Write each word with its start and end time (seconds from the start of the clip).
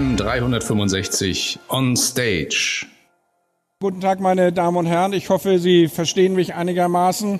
AM 0.00 0.16
365 0.16 1.58
on 1.68 1.94
stage. 1.94 2.86
Guten 3.80 4.00
Tag, 4.00 4.18
meine 4.18 4.50
Damen 4.50 4.78
und 4.78 4.86
Herren. 4.86 5.12
Ich 5.12 5.28
hoffe, 5.28 5.58
Sie 5.58 5.88
verstehen 5.88 6.34
mich 6.34 6.54
einigermaßen. 6.54 7.38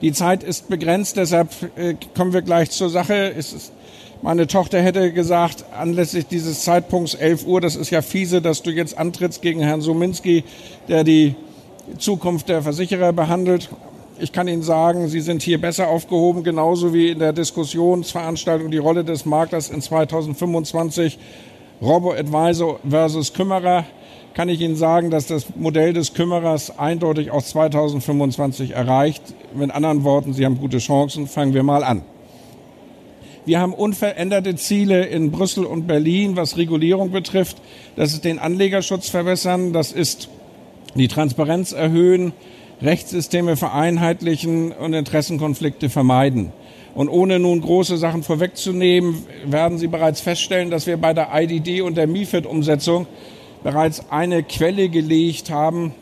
Die 0.00 0.12
Zeit 0.12 0.42
ist 0.42 0.70
begrenzt, 0.70 1.18
deshalb 1.18 1.50
äh, 1.76 1.94
kommen 2.16 2.32
wir 2.32 2.40
gleich 2.40 2.70
zur 2.70 2.88
Sache. 2.88 3.14
Ist, 3.14 3.72
meine 4.22 4.46
Tochter 4.46 4.80
hätte 4.80 5.12
gesagt, 5.12 5.66
anlässlich 5.78 6.26
dieses 6.26 6.62
Zeitpunkts 6.62 7.12
11 7.12 7.46
Uhr, 7.46 7.60
das 7.60 7.76
ist 7.76 7.90
ja 7.90 8.00
fiese, 8.00 8.40
dass 8.40 8.62
du 8.62 8.70
jetzt 8.70 8.96
antrittst 8.96 9.42
gegen 9.42 9.60
Herrn 9.60 9.82
Suminski, 9.82 10.42
der 10.88 11.04
die 11.04 11.34
Zukunft 11.98 12.48
der 12.48 12.62
Versicherer 12.62 13.12
behandelt. 13.12 13.68
Ich 14.18 14.32
kann 14.32 14.48
Ihnen 14.48 14.62
sagen, 14.62 15.08
Sie 15.08 15.20
sind 15.20 15.42
hier 15.42 15.60
besser 15.60 15.88
aufgehoben, 15.88 16.42
genauso 16.42 16.94
wie 16.94 17.10
in 17.10 17.18
der 17.18 17.34
Diskussionsveranstaltung 17.34 18.70
die 18.70 18.78
Rolle 18.78 19.04
des 19.04 19.26
Maklers 19.26 19.68
in 19.68 19.82
2025 19.82 21.18
Robo-Advisor 21.82 22.80
versus 22.88 23.34
Kümmerer. 23.34 23.84
Kann 24.32 24.48
ich 24.48 24.62
Ihnen 24.62 24.76
sagen, 24.76 25.10
dass 25.10 25.26
das 25.26 25.54
Modell 25.54 25.92
des 25.92 26.14
Kümmerers 26.14 26.78
eindeutig 26.78 27.30
auch 27.30 27.42
2025 27.42 28.70
erreicht. 28.70 29.22
Mit 29.54 29.70
anderen 29.70 30.02
Worten, 30.02 30.32
Sie 30.32 30.46
haben 30.46 30.58
gute 30.58 30.78
Chancen. 30.78 31.26
Fangen 31.26 31.52
wir 31.52 31.62
mal 31.62 31.84
an. 31.84 32.00
Wir 33.44 33.60
haben 33.60 33.74
unveränderte 33.74 34.56
Ziele 34.56 35.04
in 35.04 35.30
Brüssel 35.30 35.66
und 35.66 35.86
Berlin, 35.86 36.36
was 36.36 36.56
Regulierung 36.56 37.10
betrifft. 37.10 37.58
Das 37.96 38.14
ist 38.14 38.24
den 38.24 38.38
Anlegerschutz 38.38 39.10
verbessern, 39.10 39.74
das 39.74 39.92
ist 39.92 40.30
die 40.94 41.08
Transparenz 41.08 41.72
erhöhen, 41.72 42.32
Rechtssysteme 42.82 43.56
vereinheitlichen 43.56 44.72
und 44.72 44.92
Interessenkonflikte 44.92 45.88
vermeiden. 45.88 46.52
Und 46.94 47.08
ohne 47.08 47.38
nun 47.38 47.60
große 47.60 47.96
Sachen 47.96 48.22
vorwegzunehmen, 48.22 49.26
werden 49.44 49.78
Sie 49.78 49.86
bereits 49.86 50.20
feststellen, 50.20 50.70
dass 50.70 50.86
wir 50.86 50.96
bei 50.96 51.12
der 51.12 51.28
IDD 51.32 51.82
und 51.82 51.96
der 51.96 52.06
MIFID-Umsetzung 52.06 53.06
bereits 53.62 54.10
eine 54.10 54.42
Quelle 54.42 54.88
gelegt 54.88 55.50
haben, 55.50 55.94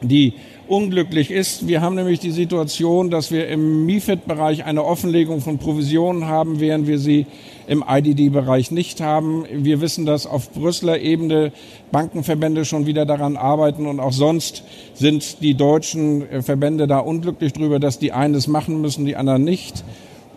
die 0.00 0.34
unglücklich 0.68 1.30
ist. 1.30 1.66
Wir 1.66 1.80
haben 1.80 1.96
nämlich 1.96 2.20
die 2.20 2.30
Situation, 2.30 3.10
dass 3.10 3.30
wir 3.30 3.48
im 3.48 3.84
MIFID-Bereich 3.86 4.64
eine 4.64 4.84
Offenlegung 4.84 5.40
von 5.40 5.58
Provisionen 5.58 6.26
haben, 6.26 6.60
während 6.60 6.86
wir 6.86 6.98
sie 6.98 7.26
im 7.66 7.84
IDD-Bereich 7.86 8.70
nicht 8.70 9.00
haben. 9.00 9.44
Wir 9.50 9.80
wissen, 9.80 10.06
dass 10.06 10.26
auf 10.26 10.50
Brüsseler 10.52 11.00
Ebene 11.00 11.52
Bankenverbände 11.90 12.64
schon 12.64 12.86
wieder 12.86 13.06
daran 13.06 13.36
arbeiten 13.36 13.86
und 13.86 14.00
auch 14.00 14.12
sonst 14.12 14.64
sind 14.94 15.42
die 15.42 15.54
deutschen 15.54 16.28
äh, 16.30 16.42
Verbände 16.42 16.86
da 16.86 16.98
unglücklich 16.98 17.52
drüber, 17.52 17.78
dass 17.78 17.98
die 17.98 18.12
einen 18.12 18.34
es 18.34 18.46
machen 18.46 18.80
müssen, 18.80 19.04
die 19.04 19.16
anderen 19.16 19.44
nicht. 19.44 19.84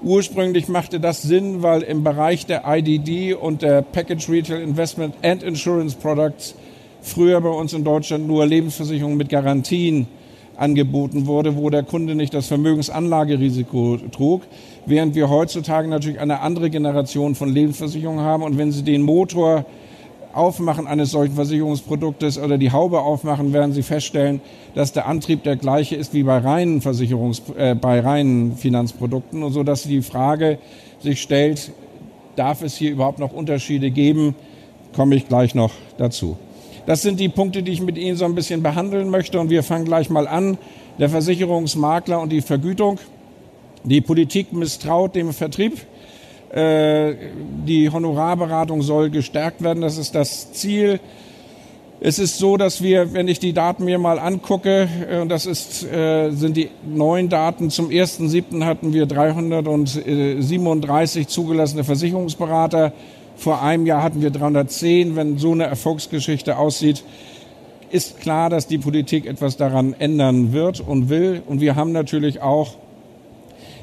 Ursprünglich 0.03 0.67
machte 0.67 0.99
das 0.99 1.21
Sinn, 1.21 1.63
weil 1.63 1.81
im 1.81 2.03
Bereich 2.03 2.45
der 2.45 2.63
IDD 2.67 3.33
und 3.33 3.61
der 3.61 3.81
Package 3.81 4.29
Retail 4.29 4.61
Investment 4.61 5.15
and 5.23 5.41
Insurance 5.41 5.95
Products 5.95 6.55
früher 7.05 7.39
bei 7.39 7.49
uns 7.49 7.73
in 7.73 7.83
Deutschland 7.83 8.27
nur 8.27 8.45
Lebensversicherungen 8.45 9.17
mit 9.17 9.29
Garantien 9.29 10.07
angeboten 10.57 11.27
wurde, 11.27 11.55
wo 11.55 11.69
der 11.69 11.83
Kunde 11.83 12.15
nicht 12.15 12.33
das 12.33 12.47
Vermögensanlagerisiko 12.47 13.97
trug, 14.11 14.41
während 14.85 15.15
wir 15.15 15.29
heutzutage 15.29 15.87
natürlich 15.87 16.19
eine 16.19 16.39
andere 16.41 16.69
Generation 16.69 17.35
von 17.35 17.49
Lebensversicherungen 17.49 18.23
haben. 18.23 18.43
Und 18.43 18.57
wenn 18.57 18.71
Sie 18.71 18.83
den 18.83 19.01
Motor 19.01 19.65
Aufmachen 20.33 20.85
eines 20.85 21.11
solchen 21.11 21.35
Versicherungsproduktes 21.35 22.37
oder 22.37 22.57
die 22.57 22.71
Haube 22.71 22.99
aufmachen, 23.01 23.53
werden 23.53 23.71
Sie 23.71 23.83
feststellen, 23.83 24.41
dass 24.73 24.91
der 24.91 25.07
Antrieb 25.07 25.43
der 25.43 25.55
gleiche 25.55 25.95
ist 25.95 26.13
wie 26.13 26.23
bei 26.23 26.39
reinen 26.39 26.81
Versicherungs, 26.81 27.41
äh, 27.57 27.75
bei 27.75 28.01
reinen 28.01 28.57
Finanzprodukten 28.57 29.43
und 29.43 29.53
so, 29.53 29.63
dass 29.63 29.83
die 29.83 30.01
Frage 30.01 30.57
sich 30.99 31.21
stellt, 31.21 31.71
darf 32.35 32.63
es 32.63 32.75
hier 32.75 32.91
überhaupt 32.91 33.19
noch 33.19 33.31
Unterschiede 33.31 33.91
geben? 33.91 34.35
Komme 34.93 35.15
ich 35.15 35.27
gleich 35.27 35.55
noch 35.55 35.71
dazu. 35.97 36.37
Das 36.85 37.01
sind 37.01 37.19
die 37.19 37.29
Punkte, 37.29 37.63
die 37.63 37.71
ich 37.71 37.81
mit 37.81 37.97
Ihnen 37.97 38.15
so 38.15 38.25
ein 38.25 38.35
bisschen 38.35 38.61
behandeln 38.61 39.09
möchte. 39.09 39.39
Und 39.39 39.49
wir 39.49 39.63
fangen 39.63 39.85
gleich 39.85 40.09
mal 40.09 40.27
an. 40.27 40.57
Der 40.99 41.09
Versicherungsmakler 41.09 42.21
und 42.21 42.31
die 42.31 42.41
Vergütung. 42.41 42.99
Die 43.83 44.01
Politik 44.01 44.53
misstraut 44.53 45.15
dem 45.15 45.33
Vertrieb. 45.33 45.81
Äh, 46.51 47.15
die 47.65 47.89
Honorarberatung 47.89 48.81
soll 48.81 49.09
gestärkt 49.09 49.63
werden. 49.63 49.81
Das 49.81 49.97
ist 49.97 50.15
das 50.15 50.53
Ziel. 50.53 50.99
Es 52.01 52.19
ist 52.19 52.37
so, 52.37 52.57
dass 52.57 52.83
wir, 52.83 53.13
wenn 53.13 53.27
ich 53.27 53.39
die 53.39 53.53
Daten 53.53 53.85
mir 53.85 53.97
mal 53.97 54.19
angucke, 54.19 54.87
äh, 55.09 55.21
und 55.21 55.29
das 55.29 55.45
ist, 55.45 55.83
äh, 55.83 56.29
sind 56.31 56.55
die 56.55 56.69
neuen 56.85 57.29
Daten, 57.29 57.71
zum 57.71 57.89
1.7. 57.89 58.63
hatten 58.63 58.93
wir 58.93 59.05
337 59.05 61.27
zugelassene 61.27 61.83
Versicherungsberater. 61.83 62.93
Vor 63.35 63.61
einem 63.61 63.85
Jahr 63.85 64.01
hatten 64.01 64.21
wir 64.21 64.31
310. 64.31 65.15
Wenn 65.15 65.37
so 65.37 65.51
eine 65.51 65.65
Erfolgsgeschichte 65.65 66.57
aussieht, 66.57 67.03
ist 67.91 68.19
klar, 68.19 68.49
dass 68.49 68.67
die 68.67 68.77
Politik 68.77 69.25
etwas 69.25 69.57
daran 69.57 69.93
ändern 69.97 70.53
wird 70.53 70.79
und 70.79 71.09
will. 71.09 71.43
Und 71.45 71.61
wir 71.61 71.75
haben 71.75 71.91
natürlich 71.91 72.41
auch 72.41 72.75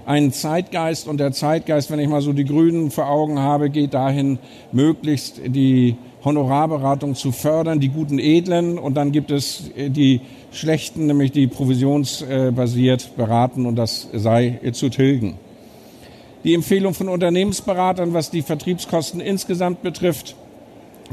einen 0.04 0.32
Zeitgeist. 0.32 1.06
Und 1.06 1.18
der 1.18 1.32
Zeitgeist, 1.32 1.90
wenn 1.90 2.00
ich 2.00 2.08
mal 2.08 2.22
so 2.22 2.32
die 2.32 2.44
Grünen 2.44 2.90
vor 2.90 3.08
Augen 3.08 3.38
habe, 3.38 3.70
geht 3.70 3.94
dahin, 3.94 4.38
möglichst 4.72 5.40
die 5.46 5.96
Honorarberatung 6.24 7.14
zu 7.14 7.32
fördern, 7.32 7.78
die 7.80 7.88
guten 7.88 8.18
Edlen. 8.18 8.78
Und 8.78 8.94
dann 8.94 9.12
gibt 9.12 9.30
es 9.30 9.70
die 9.76 10.20
schlechten, 10.50 11.06
nämlich 11.06 11.32
die 11.32 11.46
provisionsbasiert 11.46 13.16
beraten. 13.16 13.66
Und 13.66 13.76
das 13.76 14.08
sei 14.12 14.60
zu 14.72 14.88
tilgen. 14.88 15.34
Die 16.44 16.54
Empfehlung 16.54 16.92
von 16.92 17.08
Unternehmensberatern, 17.08 18.14
was 18.14 18.30
die 18.30 18.42
Vertriebskosten 18.42 19.20
insgesamt 19.20 19.82
betrifft, 19.82 20.34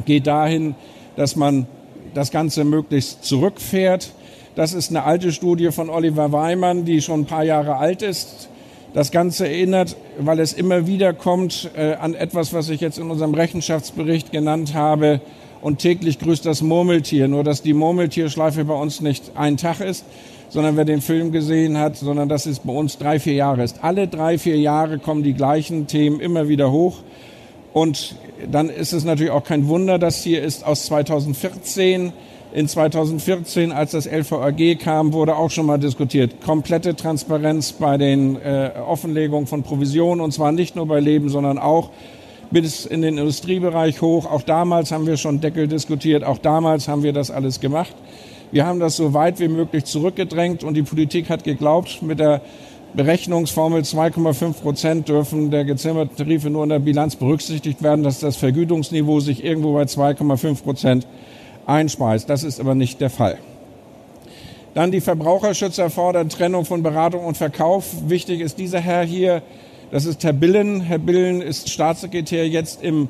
geht 0.06 0.25
dahin, 0.25 0.73
dass 1.16 1.35
man 1.35 1.67
das 2.16 2.31
Ganze 2.31 2.63
möglichst 2.63 3.23
zurückfährt. 3.23 4.12
Das 4.56 4.73
ist 4.73 4.89
eine 4.89 5.03
alte 5.03 5.31
Studie 5.31 5.72
von 5.72 5.91
Oliver 5.91 6.31
Weimann, 6.31 6.84
die 6.84 7.01
schon 7.01 7.22
ein 7.22 7.25
paar 7.25 7.44
Jahre 7.44 7.75
alt 7.78 8.01
ist. 8.01 8.50
Das 8.95 9.12
Ganze 9.12 9.47
erinnert, 9.47 9.95
weil 10.18 10.39
es 10.39 10.53
immer 10.53 10.88
wieder 10.88 11.13
kommt, 11.13 11.69
äh, 11.78 11.94
an 11.94 12.16
etwas, 12.16 12.51
was 12.51 12.69
ich 12.69 12.81
jetzt 12.81 12.97
in 12.97 13.12
unserem 13.12 13.35
Rechenschaftsbericht 13.35 14.31
genannt 14.31 14.73
habe. 14.73 15.22
Und 15.62 15.78
täglich 15.78 16.18
grüßt 16.18 16.44
das 16.44 16.63
Murmeltier. 16.63 17.28
Nur, 17.28 17.44
dass 17.44 17.62
die 17.62 17.73
Murmeltierschleife 17.73 18.66
bei 18.66 18.73
uns 18.73 19.00
nicht 19.01 19.34
ein 19.35 19.57
Tag 19.57 19.79
ist, 19.79 20.06
sondern 20.50 20.78
wer 20.78 20.86
den 20.86 21.02
Film 21.02 21.32
gesehen 21.32 21.78
hat, 21.78 21.96
sondern 21.96 22.28
dass 22.28 22.46
es 22.46 22.60
bei 22.60 22.74
uns 22.74 22.98
drei, 22.98 23.20
vier 23.20 23.34
Jahre 23.34 23.64
ist. 23.64 23.84
Alle 23.84 24.08
drei, 24.08 24.38
vier 24.38 24.58
Jahre 24.58 25.00
kommen 25.00 25.24
die 25.24 25.34
gleichen 25.34 25.88
Themen 25.88 26.20
immer 26.20 26.48
wieder 26.48 26.72
hoch. 26.72 26.98
Und 27.72 28.16
dann 28.52 28.70
ist 28.70 28.94
es 28.94 29.04
natürlich 29.04 29.32
auch 29.32 29.44
kein 29.44 29.68
Wunder, 29.68 30.00
dass 30.00 30.24
hier 30.24 30.44
ist 30.44 30.66
aus 30.66 30.86
2014. 30.86 32.14
In 32.52 32.68
2014, 32.68 33.72
als 33.72 33.92
das 33.92 34.08
LVAG 34.08 34.80
kam, 34.80 35.14
wurde 35.14 35.36
auch 35.36 35.52
schon 35.52 35.68
mal 35.68 35.78
diskutiert. 35.78 36.42
Komplette 36.42 36.96
Transparenz 36.96 37.74
bei 37.74 37.98
den 37.98 38.38
äh, 38.38 38.72
Offenlegungen 38.88 39.46
von 39.46 39.62
Provisionen 39.62 40.20
und 40.20 40.31
zwar 40.31 40.52
nicht 40.52 40.76
nur 40.76 40.88
bei 40.88 41.00
Leben, 41.00 41.30
sondern 41.30 41.60
auch 41.60 41.92
bis 42.50 42.88
in 42.88 43.04
den 43.04 43.20
Industriebereich 43.20 44.02
hoch. 44.02 44.26
Auch 44.26 44.42
damals 44.42 44.92
haben 44.92 45.06
wir 45.06 45.18
schon 45.18 45.42
Deckel 45.42 45.68
diskutiert. 45.68 46.24
Auch 46.24 46.40
damals 46.40 46.88
haben 46.88 47.04
wir 47.04 47.14
das 47.14 47.30
alles 47.30 47.60
gemacht. 47.60 47.96
Wir 48.52 48.66
haben 48.66 48.80
das 48.80 48.96
so 48.96 49.14
weit 49.14 49.40
wie 49.40 49.48
möglich 49.48 49.86
zurückgedrängt 49.86 50.64
und 50.64 50.74
die 50.74 50.82
Politik 50.82 51.30
hat 51.30 51.44
geglaubt, 51.44 52.02
mit 52.02 52.20
der 52.20 52.42
Berechnungsformel 52.96 53.84
2,5 53.84 54.54
Prozent 54.62 55.10
dürfen 55.10 55.52
der 55.52 55.66
gezimmerten 55.66 56.18
Tarife 56.18 56.50
nur 56.50 56.64
in 56.64 56.70
der 56.70 56.80
Bilanz 56.80 57.16
berücksichtigt 57.16 57.84
werden, 57.84 58.04
dass 58.04 58.20
das 58.20 58.38
Vergütungsniveau 58.38 59.20
sich 59.20 59.44
irgendwo 59.44 59.74
bei 59.74 59.84
2,5 59.84 60.64
Prozent 60.64 61.08
einspeist. 61.68 62.28
Das 62.28 62.44
ist 62.44 62.60
aber 62.60 62.74
nicht 62.74 63.00
der 63.00 63.12
Fall. 63.12 63.38
Dann 64.74 64.92
die 64.92 65.02
Verbraucherschützer 65.02 65.92
fordern 65.92 66.30
Trennung 66.30 66.66
von 66.66 66.81
Beratung 66.81 67.25
und 67.25 67.38
Verkauf. 67.38 67.86
Wichtig 68.07 68.42
ist 68.42 68.57
dieser 68.57 68.80
Herr 68.80 69.04
hier, 69.04 69.44
das 69.92 70.06
ist 70.06 70.24
Herr 70.24 70.34
Billen. 70.34 70.81
Herr 70.81 71.00
Billen 71.00 71.44
ist 71.44 71.69
Staatssekretär 71.69 72.48
jetzt 72.48 72.84
im 72.84 73.10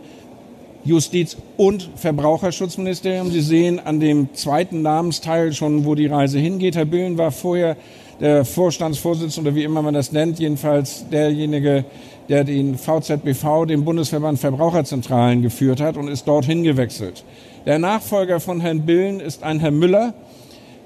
Justiz- 0.90 1.38
und 1.56 1.90
Verbraucherschutzministerium. 1.96 3.32
Sie 3.32 3.42
sehen 3.42 3.80
an 3.80 4.00
dem 4.00 4.34
zweiten 4.34 4.82
Namensteil 4.82 5.54
schon, 5.54 5.86
wo 5.86 5.94
die 5.96 6.08
Reise 6.08 6.40
hingeht. 6.40 6.76
Herr 6.76 6.86
Billen 6.86 7.18
war 7.18 7.32
vorher 7.32 7.78
der 8.20 8.44
Vorstandsvorsitzende, 8.44 9.56
wie 9.56 9.64
immer 9.64 9.82
man 9.82 9.94
das 9.94 10.12
nennt, 10.12 10.40
jedenfalls 10.40 11.06
derjenige, 11.10 11.86
der 12.28 12.44
den 12.44 12.78
VZBV, 12.78 13.66
den 13.68 13.86
Bundesverband 13.86 14.40
Verbraucherzentralen, 14.40 15.42
geführt 15.42 15.80
hat 15.80 15.96
und 15.96 16.08
ist 16.08 16.28
dorthin 16.28 16.64
gewechselt. 16.64 17.24
Der 17.66 17.80
Nachfolger 17.80 18.40
von 18.40 18.60
Herrn 18.60 18.86
Billen 18.86 19.20
ist 19.20 19.44
ein 19.44 19.60
Herr 19.60 19.72
Müller. 19.72 20.14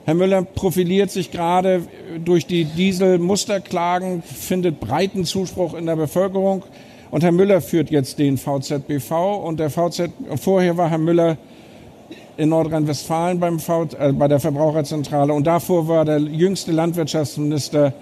Herr 0.06 0.16
Müller 0.16 0.44
profiliert 0.44 1.12
sich 1.12 1.32
gerade 1.32 1.84
durch 2.24 2.46
die 2.46 2.66
Dieselmusterklagen, 2.66 4.22
findet 4.22 4.82
breiten 4.82 5.24
Zuspruch 5.24 5.74
in 5.74 5.86
der 5.86 5.96
Bevölkerung. 5.96 6.64
Und 7.14 7.24
Herr 7.24 7.32
Müller 7.32 7.62
führt 7.62 7.92
jetzt 7.92 8.18
den 8.18 8.40
VZBV 8.40 9.12
und 9.46 9.60
der 9.60 9.70
VZ, 9.70 10.10
vorher 10.36 10.78
war 10.78 10.90
Herr 10.90 10.98
Müller 10.98 11.38
in 12.38 12.50
Nordrhein-Westfalen 12.50 13.40
beim 13.40 13.60
v, 13.60 13.88
äh, 14.00 14.12
bei 14.14 14.28
der 14.28 14.40
Verbraucherzentrale 14.40 15.32
und 15.32 15.46
davor 15.46 15.88
war 15.88 16.06
der 16.06 16.18
jüngste 16.18 16.72
Landwirtschaftsminister 16.72 17.94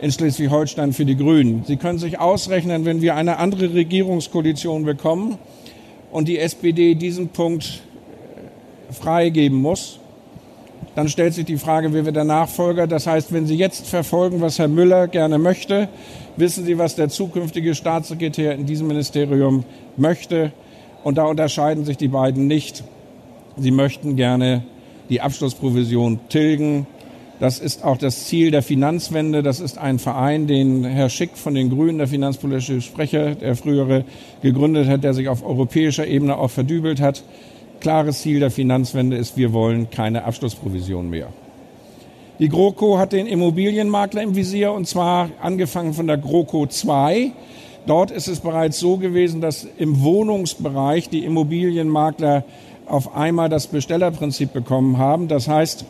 in 0.00 0.12
Schleswig-Holstein 0.12 0.92
für 0.92 1.04
die 1.04 1.16
Grünen. 1.16 1.64
Sie 1.66 1.78
können 1.78 1.98
sich 1.98 2.20
ausrechnen, 2.20 2.84
wenn 2.84 3.02
wir 3.02 3.16
eine 3.16 3.38
andere 3.38 3.74
Regierungskoalition 3.74 4.84
bekommen 4.84 5.36
und 6.12 6.28
die 6.28 6.38
SPD 6.38 6.94
diesen 6.94 7.30
Punkt 7.30 7.82
freigeben 8.92 9.58
muss, 9.58 9.98
dann 10.94 11.08
stellt 11.08 11.34
sich 11.34 11.44
die 11.44 11.56
Frage, 11.56 11.92
wer 11.92 12.04
wird 12.04 12.16
der 12.16 12.24
Nachfolger? 12.24 12.86
Das 12.86 13.06
heißt, 13.06 13.32
wenn 13.32 13.46
Sie 13.46 13.54
jetzt 13.54 13.86
verfolgen, 13.86 14.40
was 14.40 14.58
Herr 14.58 14.68
Müller 14.68 15.06
gerne 15.06 15.38
möchte, 15.38 15.88
wissen 16.36 16.64
Sie, 16.64 16.78
was 16.78 16.96
der 16.96 17.08
zukünftige 17.08 17.74
Staatssekretär 17.74 18.54
in 18.54 18.66
diesem 18.66 18.88
Ministerium 18.88 19.64
möchte. 19.96 20.52
Und 21.04 21.16
da 21.16 21.24
unterscheiden 21.24 21.84
sich 21.84 21.96
die 21.96 22.08
beiden 22.08 22.46
nicht. 22.46 22.82
Sie 23.56 23.70
möchten 23.70 24.16
gerne 24.16 24.64
die 25.08 25.20
Abschlussprovision 25.20 26.20
tilgen. 26.28 26.86
Das 27.38 27.58
ist 27.58 27.84
auch 27.84 27.96
das 27.96 28.26
Ziel 28.26 28.50
der 28.50 28.62
Finanzwende. 28.62 29.42
Das 29.42 29.60
ist 29.60 29.78
ein 29.78 29.98
Verein, 29.98 30.46
den 30.46 30.84
Herr 30.84 31.08
Schick 31.08 31.36
von 31.36 31.54
den 31.54 31.70
Grünen, 31.70 31.98
der 31.98 32.08
finanzpolitische 32.08 32.80
Sprecher, 32.80 33.34
der 33.34 33.56
frühere, 33.56 34.04
gegründet 34.42 34.88
hat, 34.88 35.04
der 35.04 35.14
sich 35.14 35.28
auf 35.28 35.44
europäischer 35.44 36.06
Ebene 36.06 36.36
auch 36.36 36.50
verdübelt 36.50 37.00
hat. 37.00 37.22
Klares 37.80 38.22
Ziel 38.22 38.40
der 38.40 38.50
Finanzwende 38.50 39.16
ist, 39.16 39.36
wir 39.36 39.52
wollen 39.52 39.90
keine 39.90 40.24
Abschlussprovision 40.24 41.08
mehr. 41.10 41.28
Die 42.38 42.48
GroKo 42.48 42.98
hat 42.98 43.12
den 43.12 43.26
Immobilienmakler 43.26 44.22
im 44.22 44.34
Visier 44.34 44.72
und 44.72 44.86
zwar 44.86 45.30
angefangen 45.42 45.92
von 45.92 46.06
der 46.06 46.16
GroKo 46.16 46.66
2. 46.66 47.32
Dort 47.86 48.10
ist 48.10 48.28
es 48.28 48.40
bereits 48.40 48.78
so 48.78 48.96
gewesen, 48.96 49.40
dass 49.40 49.66
im 49.76 50.02
Wohnungsbereich 50.02 51.08
die 51.08 51.24
Immobilienmakler 51.24 52.44
auf 52.86 53.14
einmal 53.14 53.48
das 53.48 53.66
Bestellerprinzip 53.66 54.52
bekommen 54.52 54.98
haben. 54.98 55.28
Das 55.28 55.48
heißt, 55.48 55.84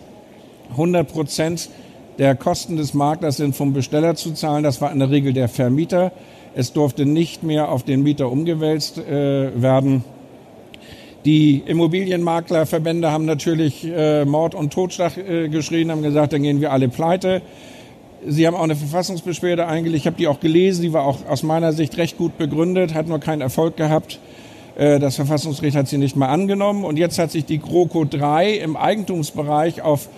100 0.73 1.07
Prozent 1.07 1.71
der 2.19 2.35
Kosten 2.35 2.77
des 2.77 2.95
Maklers 2.95 3.37
sind 3.39 3.57
vom 3.57 3.73
Besteller 3.73 4.15
zu 4.15 4.33
zahlen. 4.33 4.63
Das 4.63 4.81
war 4.81 4.93
in 4.93 4.99
der 4.99 5.11
Regel 5.11 5.33
der 5.33 5.49
Vermieter. 5.49 6.13
Es 6.55 6.73
durfte 6.73 7.07
nicht 7.07 7.43
mehr 7.43 7.71
auf 7.71 7.83
den 7.83 8.03
Mieter 8.03 8.31
umgewälzt 8.31 8.99
äh, 8.99 9.61
werden. 9.61 10.05
Die 11.27 11.63
Immobilienmaklerverbände 11.67 13.11
haben 13.11 13.27
natürlich 13.27 13.85
äh, 13.85 14.25
Mord 14.25 14.55
und 14.55 14.73
Totschlag 14.73 15.19
äh, 15.19 15.49
geschrien, 15.49 15.91
haben 15.91 16.03
gesagt, 16.03 16.33
dann 16.33 16.43
gehen 16.43 16.63
wir 16.63 16.73
alle 16.73 16.89
pleite. 16.89 17.43
Sie 18.27 18.47
haben 18.47 18.55
auch 18.55 18.63
eine 18.63 18.77
Verfassungsbeschwerde 18.77 19.67
eingelegt. 19.67 20.01
Ich 20.01 20.07
habe 20.07 20.17
die 20.17 20.29
auch 20.29 20.41
gelesen. 20.41 20.83
Die 20.83 20.93
war 20.95 21.05
auch 21.05 21.19
aus 21.29 21.43
meiner 21.43 21.75
Sicht 21.75 21.99
recht 21.99 22.17
gut 22.17 22.39
begründet, 22.39 22.95
hat 22.95 23.07
nur 23.07 23.19
keinen 23.19 23.43
Erfolg 23.43 23.77
gehabt. 23.77 24.19
Äh, 24.77 24.99
das 24.99 25.17
Verfassungsgericht 25.17 25.77
hat 25.77 25.89
sie 25.89 25.99
nicht 25.99 26.17
mal 26.17 26.29
angenommen. 26.29 26.85
Und 26.85 26.99
jetzt 26.99 27.19
hat 27.19 27.31
sich 27.31 27.45
die 27.45 27.59
GroKo 27.59 28.07
3 28.07 28.55
im 28.55 28.77
Eigentumsbereich 28.77 29.83
auf 29.83 30.09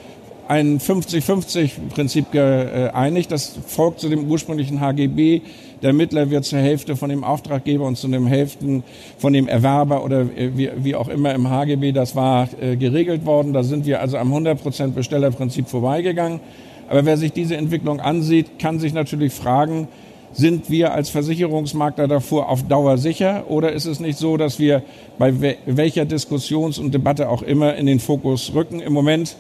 ein 0.48 0.78
50-50-Prinzip 0.78 2.30
geeinigt. 2.32 3.30
Das 3.30 3.58
folgt 3.66 4.00
zu 4.00 4.08
dem 4.08 4.28
ursprünglichen 4.30 4.80
HGB. 4.80 5.40
Der 5.82 5.92
Mittler 5.92 6.30
wird 6.30 6.44
zur 6.44 6.60
Hälfte 6.60 6.96
von 6.96 7.10
dem 7.10 7.24
Auftraggeber 7.24 7.84
und 7.84 7.96
zu 7.96 8.08
dem 8.08 8.26
Hälften 8.26 8.84
von 9.18 9.32
dem 9.32 9.48
Erwerber 9.48 10.04
oder 10.04 10.26
wie, 10.36 10.70
wie 10.76 10.94
auch 10.94 11.08
immer 11.08 11.34
im 11.34 11.50
HGB 11.50 11.92
das 11.92 12.14
war 12.14 12.48
äh, 12.60 12.76
geregelt 12.76 13.26
worden. 13.26 13.52
Da 13.52 13.62
sind 13.64 13.86
wir 13.86 14.00
also 14.00 14.16
am 14.16 14.32
100% 14.32 14.92
Bestellerprinzip 14.92 15.68
vorbeigegangen. 15.68 16.40
Aber 16.88 17.04
wer 17.04 17.16
sich 17.16 17.32
diese 17.32 17.56
Entwicklung 17.56 18.00
ansieht, 18.00 18.58
kann 18.58 18.78
sich 18.78 18.92
natürlich 18.92 19.32
fragen, 19.32 19.88
sind 20.32 20.70
wir 20.70 20.94
als 20.94 21.10
Versicherungsmakler 21.10 22.08
davor 22.08 22.48
auf 22.48 22.62
Dauer 22.62 22.96
sicher 22.96 23.44
oder 23.48 23.72
ist 23.72 23.84
es 23.84 24.00
nicht 24.00 24.18
so, 24.18 24.36
dass 24.36 24.58
wir 24.58 24.82
bei 25.18 25.56
welcher 25.66 26.04
Diskussions- 26.04 26.78
und 26.78 26.94
Debatte 26.94 27.28
auch 27.28 27.42
immer 27.42 27.76
in 27.76 27.86
den 27.86 28.00
Fokus 28.00 28.52
rücken? 28.54 28.80
Im 28.80 28.92
Moment 28.92 29.36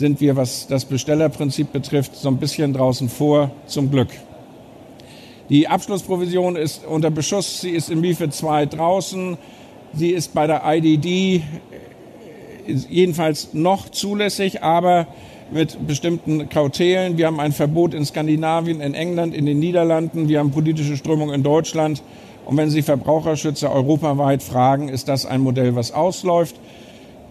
sind 0.00 0.20
wir, 0.22 0.34
was 0.34 0.66
das 0.66 0.86
Bestellerprinzip 0.86 1.72
betrifft, 1.72 2.16
so 2.16 2.28
ein 2.28 2.38
bisschen 2.38 2.72
draußen 2.72 3.10
vor, 3.10 3.50
zum 3.66 3.90
Glück. 3.90 4.08
Die 5.50 5.68
Abschlussprovision 5.68 6.56
ist 6.56 6.86
unter 6.86 7.10
Beschuss, 7.10 7.60
sie 7.60 7.70
ist 7.70 7.90
im 7.90 8.00
MIFID 8.00 8.32
2 8.32 8.66
draußen, 8.66 9.36
sie 9.92 10.10
ist 10.10 10.32
bei 10.32 10.46
der 10.46 10.62
IDD 10.64 11.42
jedenfalls 12.88 13.52
noch 13.52 13.90
zulässig, 13.90 14.62
aber 14.62 15.06
mit 15.50 15.86
bestimmten 15.86 16.48
Kautelen. 16.48 17.18
Wir 17.18 17.26
haben 17.26 17.38
ein 17.38 17.52
Verbot 17.52 17.92
in 17.92 18.06
Skandinavien, 18.06 18.80
in 18.80 18.94
England, 18.94 19.34
in 19.34 19.44
den 19.44 19.58
Niederlanden, 19.58 20.30
wir 20.30 20.38
haben 20.38 20.50
politische 20.50 20.96
Strömung 20.96 21.30
in 21.30 21.42
Deutschland. 21.42 22.02
Und 22.46 22.56
wenn 22.56 22.70
Sie 22.70 22.80
Verbraucherschützer 22.80 23.70
europaweit 23.70 24.42
fragen, 24.42 24.88
ist 24.88 25.08
das 25.08 25.26
ein 25.26 25.42
Modell, 25.42 25.76
was 25.76 25.92
ausläuft. 25.92 26.56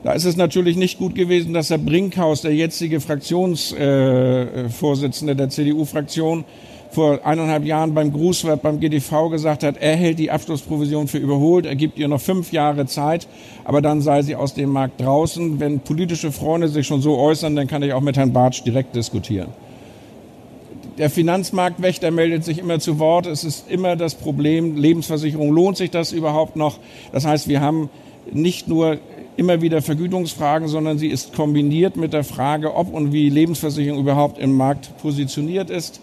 Da 0.04 0.14
ist 0.14 0.24
es 0.24 0.38
natürlich 0.38 0.78
nicht 0.78 0.98
gut 0.98 1.14
gewesen, 1.14 1.54
dass 1.54 1.70
Herr 1.70 1.78
Brinkhaus, 1.78 2.42
der 2.42 2.56
jetzige 2.56 3.02
Fraktionsvorsitzende 3.02 5.34
äh, 5.34 5.36
der 5.36 5.50
CDU-Fraktion, 5.50 6.46
vor 6.92 7.20
eineinhalb 7.24 7.66
Jahren 7.66 7.94
beim 7.94 8.12
Grußwert 8.12 8.64
beim 8.64 8.80
GDV 8.80 9.30
gesagt 9.30 9.62
hat, 9.64 9.78
er 9.78 9.96
hält 9.96 10.18
die 10.18 10.32
Abschlussprovision 10.32 11.08
für 11.08 11.20
überholt, 11.20 11.68
er 11.68 11.76
gibt 11.76 12.00
ihr 12.00 12.08
noch 12.08 12.22
fünf 12.22 12.52
Jahre 12.52 12.88
Zeit, 12.88 13.28
aber 13.64 13.80
dann 13.82 14.02
sei 14.02 14.24
sie 14.24 14.36
aus 14.36 14.56
dem 14.56 14.72
Markt 14.72 15.00
draußen. 15.00 15.60
Wenn 15.60 15.82
politische 15.82 16.32
Freunde 16.32 16.68
sich 16.68 16.88
schon 16.88 17.02
so 17.02 17.16
äußern, 17.18 17.56
dann 17.56 17.68
kann 17.68 17.84
ich 17.84 17.94
auch 17.94 18.02
mit 18.02 18.18
Herrn 18.18 18.34
Bartsch 18.34 18.64
direkt 18.66 18.96
diskutieren. 18.96 19.50
Der 20.98 21.12
Finanzmarktwächter 21.12 22.12
meldet 22.12 22.44
sich 22.44 22.58
immer 22.58 22.80
zu 22.80 23.00
Wort. 23.00 23.28
Es 23.28 23.44
ist 23.44 23.70
immer 23.70 23.96
das 23.96 24.16
Problem, 24.16 24.76
Lebensversicherung, 24.76 25.52
lohnt 25.52 25.78
sich 25.78 25.92
das 25.92 26.12
überhaupt 26.12 26.56
noch? 26.56 26.80
Das 27.12 27.24
heißt, 27.26 27.48
wir 27.48 27.62
haben 27.62 27.92
nicht 28.32 28.68
nur 28.68 28.98
immer 29.40 29.62
wieder 29.62 29.82
Vergütungsfragen, 29.82 30.68
sondern 30.68 31.00
sie 31.00 31.08
ist 31.08 31.34
kombiniert 31.34 31.96
mit 31.96 32.12
der 32.12 32.26
Frage, 32.26 32.76
ob 32.76 32.94
und 32.94 33.14
wie 33.14 33.30
Lebensversicherung 33.30 34.00
überhaupt 34.00 34.38
im 34.38 34.56
Markt 34.56 34.98
positioniert 34.98 35.70
ist. 35.70 36.02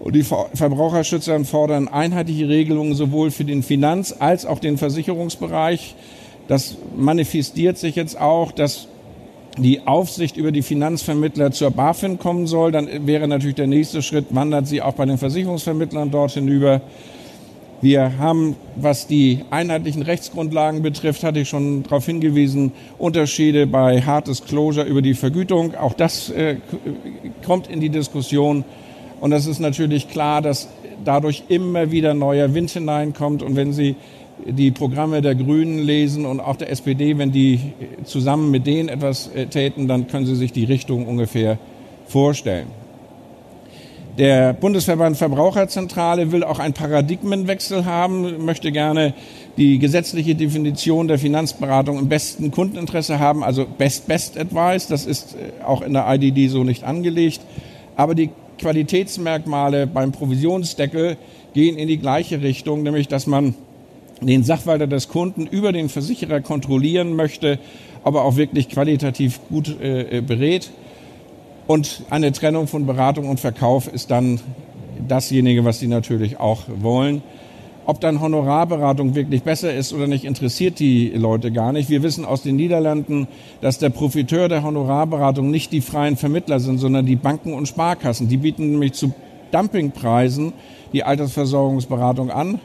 Und 0.00 0.16
die 0.16 0.24
Verbraucherschützer 0.24 1.44
fordern 1.44 1.86
einheitliche 1.86 2.48
Regelungen 2.48 2.94
sowohl 2.94 3.30
für 3.30 3.44
den 3.44 3.62
Finanz- 3.62 4.12
als 4.18 4.44
auch 4.44 4.58
den 4.58 4.76
Versicherungsbereich. 4.76 5.94
Das 6.48 6.76
manifestiert 6.96 7.78
sich 7.78 7.94
jetzt 7.94 8.20
auch, 8.20 8.50
dass 8.50 8.88
die 9.58 9.86
Aufsicht 9.86 10.36
über 10.36 10.50
die 10.50 10.62
Finanzvermittler 10.62 11.52
zur 11.52 11.70
BaFin 11.70 12.18
kommen 12.18 12.48
soll. 12.48 12.72
Dann 12.72 13.06
wäre 13.06 13.28
natürlich 13.28 13.54
der 13.54 13.68
nächste 13.68 14.02
Schritt, 14.02 14.26
wandert 14.30 14.66
sie 14.66 14.82
auch 14.82 14.94
bei 14.94 15.06
den 15.06 15.18
Versicherungsvermittlern 15.18 16.10
dort 16.10 16.32
hinüber. 16.32 16.80
Wir 17.82 18.16
haben, 18.18 18.54
was 18.76 19.08
die 19.08 19.40
einheitlichen 19.50 20.02
Rechtsgrundlagen 20.02 20.82
betrifft, 20.82 21.24
hatte 21.24 21.40
ich 21.40 21.48
schon 21.48 21.82
darauf 21.82 22.06
hingewiesen, 22.06 22.70
Unterschiede 22.96 23.66
bei 23.66 24.00
Hard 24.00 24.28
Disclosure 24.28 24.86
über 24.86 25.02
die 25.02 25.14
Vergütung. 25.14 25.74
Auch 25.74 25.92
das 25.92 26.30
äh, 26.30 26.58
kommt 27.44 27.68
in 27.68 27.80
die 27.80 27.88
Diskussion. 27.88 28.64
Und 29.20 29.32
es 29.32 29.46
ist 29.46 29.58
natürlich 29.58 30.08
klar, 30.08 30.42
dass 30.42 30.68
dadurch 31.04 31.42
immer 31.48 31.90
wieder 31.90 32.14
neuer 32.14 32.54
Wind 32.54 32.70
hineinkommt. 32.70 33.42
Und 33.42 33.56
wenn 33.56 33.72
Sie 33.72 33.96
die 34.46 34.70
Programme 34.70 35.20
der 35.20 35.34
Grünen 35.34 35.80
lesen 35.80 36.24
und 36.24 36.38
auch 36.38 36.54
der 36.54 36.70
SPD, 36.70 37.18
wenn 37.18 37.32
die 37.32 37.72
zusammen 38.04 38.52
mit 38.52 38.64
denen 38.64 38.90
etwas 38.90 39.26
äh, 39.34 39.46
täten, 39.46 39.88
dann 39.88 40.06
können 40.06 40.26
Sie 40.26 40.36
sich 40.36 40.52
die 40.52 40.64
Richtung 40.64 41.08
ungefähr 41.08 41.58
vorstellen. 42.06 42.81
Der 44.18 44.52
Bundesverband 44.52 45.16
Verbraucherzentrale 45.16 46.32
will 46.32 46.44
auch 46.44 46.58
einen 46.58 46.74
Paradigmenwechsel 46.74 47.86
haben, 47.86 48.44
möchte 48.44 48.70
gerne 48.70 49.14
die 49.56 49.78
gesetzliche 49.78 50.34
Definition 50.34 51.08
der 51.08 51.18
Finanzberatung 51.18 51.98
im 51.98 52.10
besten 52.10 52.50
Kundeninteresse 52.50 53.18
haben, 53.18 53.42
also 53.42 53.64
Best 53.64 54.06
Best 54.08 54.36
Advice. 54.36 54.86
Das 54.86 55.06
ist 55.06 55.34
äh, 55.34 55.64
auch 55.64 55.80
in 55.80 55.94
der 55.94 56.06
IDD 56.12 56.48
so 56.50 56.62
nicht 56.62 56.84
angelegt. 56.84 57.40
Aber 57.96 58.14
die 58.14 58.28
Qualitätsmerkmale 58.58 59.86
beim 59.86 60.12
Provisionsdeckel 60.12 61.16
gehen 61.54 61.78
in 61.78 61.88
die 61.88 61.98
gleiche 61.98 62.42
Richtung, 62.42 62.82
nämlich 62.82 63.08
dass 63.08 63.26
man 63.26 63.54
den 64.20 64.44
Sachwalter 64.44 64.86
des 64.86 65.08
Kunden 65.08 65.46
über 65.46 65.72
den 65.72 65.88
Versicherer 65.88 66.42
kontrollieren 66.42 67.16
möchte, 67.16 67.58
aber 68.04 68.24
auch 68.24 68.36
wirklich 68.36 68.68
qualitativ 68.68 69.40
gut 69.48 69.80
äh, 69.80 70.20
berät. 70.20 70.70
Und 71.72 72.02
eine 72.10 72.32
Trennung 72.32 72.66
von 72.66 72.84
Beratung 72.84 73.30
und 73.30 73.40
Verkauf 73.40 73.90
ist 73.90 74.10
dann 74.10 74.40
dasjenige, 75.08 75.64
was 75.64 75.78
sie 75.78 75.86
natürlich 75.86 76.38
auch 76.38 76.64
wollen. 76.82 77.22
Ob 77.86 77.98
dann 77.98 78.20
Honorarberatung 78.20 79.14
wirklich 79.14 79.42
besser 79.42 79.72
ist 79.72 79.94
oder 79.94 80.06
nicht, 80.06 80.26
interessiert 80.26 80.80
die 80.80 81.08
Leute 81.08 81.50
gar 81.50 81.72
nicht. 81.72 81.88
Wir 81.88 82.02
wissen 82.02 82.26
aus 82.26 82.42
den 82.42 82.56
Niederlanden, 82.56 83.26
dass 83.62 83.78
der 83.78 83.88
Profiteur 83.88 84.50
der 84.50 84.64
Honorarberatung 84.64 85.50
nicht 85.50 85.72
die 85.72 85.80
freien 85.80 86.18
Vermittler 86.18 86.60
sind, 86.60 86.76
sondern 86.76 87.06
die 87.06 87.16
Banken 87.16 87.54
und 87.54 87.66
Sparkassen. 87.66 88.28
Die 88.28 88.36
bieten 88.36 88.72
nämlich 88.72 88.92
zu 88.92 89.14
Dumpingpreisen 89.50 90.52
die 90.92 91.04
Altersversorgungsberatung 91.04 92.30
an. 92.30 92.60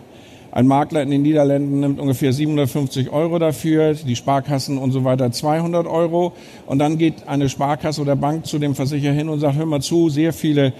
Ein 0.57 0.65
Makler 0.65 1.03
in 1.03 1.11
den 1.11 1.21
Niederlanden 1.21 1.81
nimmt 1.81 1.99
ungefähr 1.99 2.33
750 2.33 3.11
Euro 3.11 3.37
dafür, 3.37 3.93
die 3.93 4.15
Sparkassen 4.15 4.79
und 4.79 4.91
so 4.91 5.03
weiter 5.03 5.31
200 5.31 5.85
Euro. 5.85 6.33
Und 6.65 6.79
dann 6.79 6.97
geht 6.97 7.27
eine 7.27 7.47
Sparkasse 7.47 8.01
oder 8.01 8.15
Bank 8.15 8.47
zu 8.47 8.57
dem 8.57 8.73
Versicherer 8.73 9.13
hin 9.13 9.29
und 9.29 9.39
sagt, 9.39 9.55
hör 9.55 9.67
mal 9.67 9.81
zu, 9.81 10.09
sehr 10.09 10.33
viele 10.33 10.73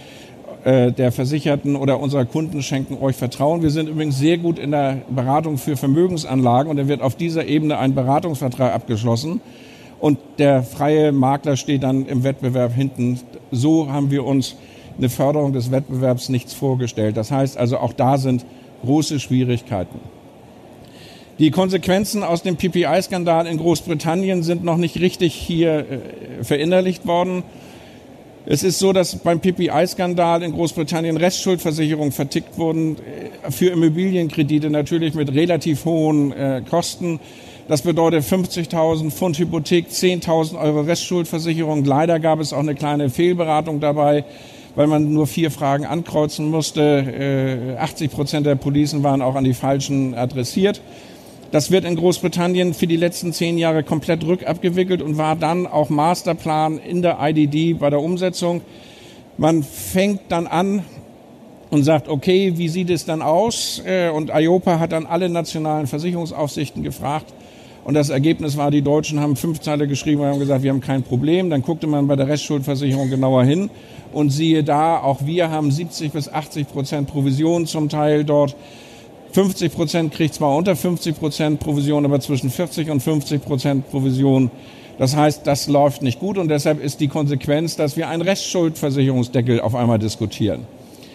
äh, 0.63 0.91
der 0.91 1.11
Versicherten 1.11 1.75
oder 1.75 1.99
unserer 1.99 2.25
Kunden 2.25 2.63
schenken 2.63 2.97
euch 2.99 3.15
Vertrauen. 3.17 3.61
Wir 3.61 3.69
sind 3.69 3.87
übrigens 3.87 4.17
sehr 4.17 4.39
gut 4.39 4.57
in 4.57 4.71
der 4.71 5.03
Beratung 5.11 5.59
für 5.59 5.77
Vermögensanlagen 5.77 6.71
und 6.71 6.77
dann 6.77 6.87
wird 6.87 7.03
auf 7.03 7.13
dieser 7.13 7.45
Ebene 7.45 7.77
ein 7.77 7.93
Beratungsvertrag 7.93 8.73
abgeschlossen. 8.73 9.41
Und 9.99 10.17
der 10.39 10.63
freie 10.63 11.11
Makler 11.11 11.55
steht 11.55 11.83
dann 11.83 12.07
im 12.07 12.23
Wettbewerb 12.23 12.73
hinten. 12.73 13.19
So 13.51 13.91
haben 13.91 14.09
wir 14.09 14.25
uns 14.25 14.55
eine 14.97 15.09
Förderung 15.09 15.53
des 15.53 15.69
Wettbewerbs 15.69 16.29
nichts 16.29 16.55
vorgestellt. 16.55 17.15
Das 17.15 17.29
heißt 17.29 17.59
also, 17.59 17.77
auch 17.77 17.93
da 17.93 18.17
sind 18.17 18.43
große 18.83 19.19
Schwierigkeiten. 19.19 19.99
Die 21.39 21.51
Konsequenzen 21.51 22.23
aus 22.23 22.41
dem 22.41 22.57
PPI-Skandal 22.57 23.45
in 23.45 23.57
Großbritannien 23.57 24.41
sind 24.41 24.63
noch 24.63 24.77
nicht 24.77 24.99
richtig 24.99 25.35
hier 25.35 25.79
äh, 25.79 26.43
verinnerlicht 26.43 27.05
worden. 27.05 27.43
Es 28.47 28.63
ist 28.63 28.79
so, 28.79 28.93
dass 28.93 29.17
beim 29.17 29.39
PPI-Skandal 29.39 30.41
in 30.41 30.53
Großbritannien 30.53 31.17
Restschuldversicherungen 31.17 32.11
vertickt 32.11 32.57
wurden 32.57 32.95
äh, 33.43 33.51
für 33.51 33.69
Immobilienkredite 33.69 34.71
natürlich 34.71 35.13
mit 35.13 35.31
relativ 35.33 35.85
hohen 35.85 36.31
äh, 36.31 36.63
Kosten. 36.67 37.19
Das 37.67 37.81
bedeutet 37.81 38.23
50.000 38.23 39.11
Pfund 39.11 39.37
Hypothek, 39.37 39.89
10.000 39.89 40.57
Euro 40.59 40.81
Restschuldversicherung. 40.81 41.83
Leider 41.83 42.19
gab 42.19 42.39
es 42.39 42.53
auch 42.53 42.59
eine 42.59 42.73
kleine 42.73 43.09
Fehlberatung 43.09 43.81
dabei, 43.81 44.23
weil 44.77 44.85
man 44.85 45.11
nur 45.11 45.25
vier 45.25 45.49
Fragen 45.49 45.85
ankreuzen 45.85 46.51
musste. 46.51 47.75
80 47.79 48.11
Prozent 48.11 48.45
der 48.45 48.53
Policen 48.53 49.01
waren 49.01 49.23
auch 49.23 49.33
an 49.33 49.43
die 49.43 49.55
Falschen 49.55 50.13
adressiert. 50.13 50.81
Das 51.51 51.71
wird 51.71 51.83
in 51.83 51.95
Großbritannien 51.95 52.75
für 52.75 52.85
die 52.85 52.95
letzten 52.95 53.33
zehn 53.33 53.57
Jahre 53.57 53.81
komplett 53.81 54.23
rückabgewickelt 54.23 55.01
und 55.01 55.17
war 55.17 55.35
dann 55.35 55.65
auch 55.65 55.89
Masterplan 55.89 56.77
in 56.77 57.01
der 57.01 57.17
IDD 57.19 57.73
bei 57.79 57.89
der 57.89 58.01
Umsetzung. 58.01 58.61
Man 59.37 59.63
fängt 59.63 60.21
dann 60.29 60.45
an 60.45 60.83
und 61.71 61.83
sagt, 61.83 62.07
okay, 62.07 62.53
wie 62.57 62.69
sieht 62.69 62.91
es 62.91 63.05
dann 63.05 63.23
aus? 63.23 63.81
Äh, 63.83 64.09
und 64.09 64.29
IOPA 64.31 64.79
hat 64.79 64.91
dann 64.91 65.07
alle 65.07 65.27
nationalen 65.27 65.87
Versicherungsaufsichten 65.87 66.83
gefragt. 66.83 67.33
Und 67.87 67.93
das 67.93 68.09
Ergebnis 68.09 68.57
war, 68.57 68.69
die 68.69 68.81
Deutschen 68.81 69.21
haben 69.21 69.37
fünf 69.37 69.61
Zeile 69.61 69.87
geschrieben 69.87 70.19
und 70.19 70.27
haben 70.27 70.39
gesagt, 70.39 70.61
wir 70.61 70.71
haben 70.71 70.81
kein 70.81 71.03
Problem. 71.03 71.49
Dann 71.49 71.61
guckte 71.61 71.87
man 71.87 72.05
bei 72.05 72.17
der 72.17 72.27
Restschuldversicherung 72.27 73.09
genauer 73.09 73.45
hin 73.45 73.69
und 74.11 74.29
siehe 74.29 74.61
da, 74.61 74.99
auch 74.99 75.25
wir 75.25 75.51
haben 75.51 75.71
70 75.71 76.11
bis 76.11 76.27
80 76.27 76.67
Prozent 76.67 77.07
Provision 77.07 77.65
zum 77.65 77.87
Teil 77.87 78.25
dort. 78.25 78.57
50 79.31 79.73
Prozent 79.73 80.13
kriegt 80.13 80.33
zwar 80.33 80.57
unter 80.57 80.75
50 80.75 81.17
Prozent 81.17 81.61
Provision, 81.61 82.03
aber 82.03 82.19
zwischen 82.19 82.49
40 82.49 82.89
und 82.89 82.99
50 82.99 83.41
Prozent 83.41 83.89
Provision. 83.89 84.51
Das 84.97 85.15
heißt, 85.15 85.47
das 85.47 85.67
läuft 85.67 86.01
nicht 86.01 86.19
gut 86.19 86.37
und 86.37 86.49
deshalb 86.49 86.83
ist 86.83 86.99
die 86.99 87.07
Konsequenz, 87.07 87.77
dass 87.77 87.95
wir 87.95 88.09
einen 88.09 88.21
Restschuldversicherungsdeckel 88.21 89.61
auf 89.61 89.75
einmal 89.75 89.97
diskutieren. 89.97 90.67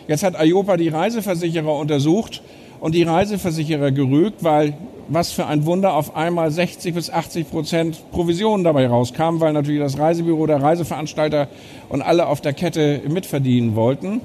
Jetzt 0.09 0.23
hat 0.23 0.43
IOPA 0.43 0.79
die 0.79 0.89
Reiseversicherer 0.89 1.77
untersucht 1.77 2.41
und 2.83 2.97
die 2.97 3.05
Reiseversicherer 3.05 3.93
gerügt, 3.93 4.43
weil 4.43 4.75
was 5.07 5.31
für 5.31 5.47
ein 5.47 5.67
Wunder 5.67 5.95
auf 5.95 6.17
einmal 6.17 6.51
60 6.51 6.93
bis 6.93 7.11
80 7.11 7.49
Prozent 7.49 8.11
Provision 8.11 8.65
dabei 8.65 8.89
rauskam, 8.89 9.39
weil 9.39 9.53
natürlich 9.53 9.81
das 9.81 9.99
Reisebüro, 9.99 10.49
der 10.49 10.61
Reiseveranstalter 10.61 11.47
und 11.89 12.03
alle 12.03 12.27
auf 12.27 12.41
der 12.41 12.55
Kette 12.55 13.03
mitverdienen 13.09 13.77
wollten. 13.77 14.21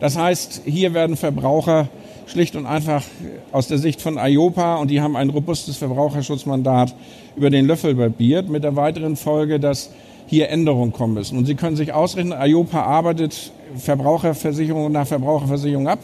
Das 0.00 0.18
heißt, 0.18 0.62
hier 0.64 0.92
werden 0.92 1.16
Verbraucher 1.16 1.86
schlicht 2.26 2.56
und 2.56 2.66
einfach 2.66 3.04
aus 3.52 3.68
der 3.68 3.78
Sicht 3.78 4.00
von 4.00 4.18
IOPA 4.18 4.78
und 4.78 4.90
die 4.90 5.00
haben 5.00 5.14
ein 5.14 5.30
robustes 5.30 5.76
Verbraucherschutzmandat 5.76 6.96
über 7.36 7.50
den 7.50 7.66
Löffel 7.66 7.94
barbiert 7.94 8.48
mit 8.48 8.64
der 8.64 8.74
weiteren 8.74 9.14
Folge, 9.14 9.60
dass 9.60 9.92
hier 10.26 10.48
Änderungen 10.48 10.92
kommen 10.92 11.14
müssen. 11.14 11.38
Und 11.38 11.46
Sie 11.46 11.54
können 11.54 11.76
sich 11.76 11.92
ausrechnen, 11.92 12.36
IOPA 12.36 12.82
arbeitet 12.82 13.52
Verbraucherversicherung 13.76 14.90
nach 14.90 15.06
Verbraucherversicherung 15.06 15.86
ab 15.86 16.00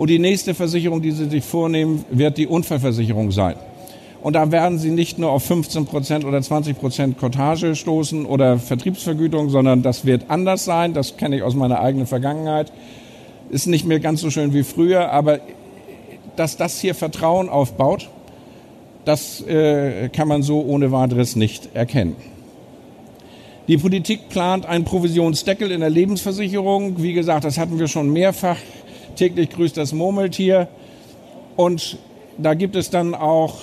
und 0.00 0.08
die 0.08 0.18
nächste 0.18 0.54
Versicherung, 0.54 1.02
die 1.02 1.10
Sie 1.10 1.28
sich 1.28 1.44
vornehmen, 1.44 2.06
wird 2.08 2.38
die 2.38 2.46
Unfallversicherung 2.46 3.32
sein. 3.32 3.56
Und 4.22 4.32
da 4.32 4.50
werden 4.50 4.78
Sie 4.78 4.90
nicht 4.90 5.18
nur 5.18 5.30
auf 5.30 5.44
15 5.44 5.84
Prozent 5.84 6.24
oder 6.24 6.40
20 6.40 6.80
Prozent 6.80 7.18
Cottage 7.18 7.76
stoßen 7.76 8.24
oder 8.24 8.58
Vertriebsvergütung, 8.58 9.50
sondern 9.50 9.82
das 9.82 10.06
wird 10.06 10.24
anders 10.28 10.64
sein. 10.64 10.94
Das 10.94 11.18
kenne 11.18 11.36
ich 11.36 11.42
aus 11.42 11.54
meiner 11.54 11.80
eigenen 11.80 12.06
Vergangenheit. 12.06 12.72
Ist 13.50 13.66
nicht 13.66 13.84
mehr 13.84 14.00
ganz 14.00 14.22
so 14.22 14.30
schön 14.30 14.54
wie 14.54 14.62
früher, 14.62 15.12
aber 15.12 15.40
dass 16.34 16.56
das 16.56 16.80
hier 16.80 16.94
Vertrauen 16.94 17.50
aufbaut, 17.50 18.08
das 19.04 19.42
äh, 19.42 20.08
kann 20.08 20.28
man 20.28 20.42
so 20.42 20.62
ohne 20.62 20.92
weiteres 20.92 21.36
nicht 21.36 21.74
erkennen. 21.74 22.16
Die 23.70 23.76
Politik 23.76 24.30
plant 24.30 24.66
einen 24.66 24.84
Provisionsdeckel 24.84 25.70
in 25.70 25.78
der 25.78 25.90
Lebensversicherung. 25.90 27.00
Wie 27.02 27.12
gesagt, 27.12 27.44
das 27.44 27.56
hatten 27.56 27.78
wir 27.78 27.86
schon 27.86 28.10
mehrfach. 28.12 28.56
Täglich 29.20 29.50
grüßt 29.50 29.76
das 29.76 29.92
Murmeltier. 29.92 30.66
Und 31.54 31.98
da 32.38 32.54
gibt 32.54 32.74
es 32.74 32.88
dann 32.88 33.14
auch 33.14 33.58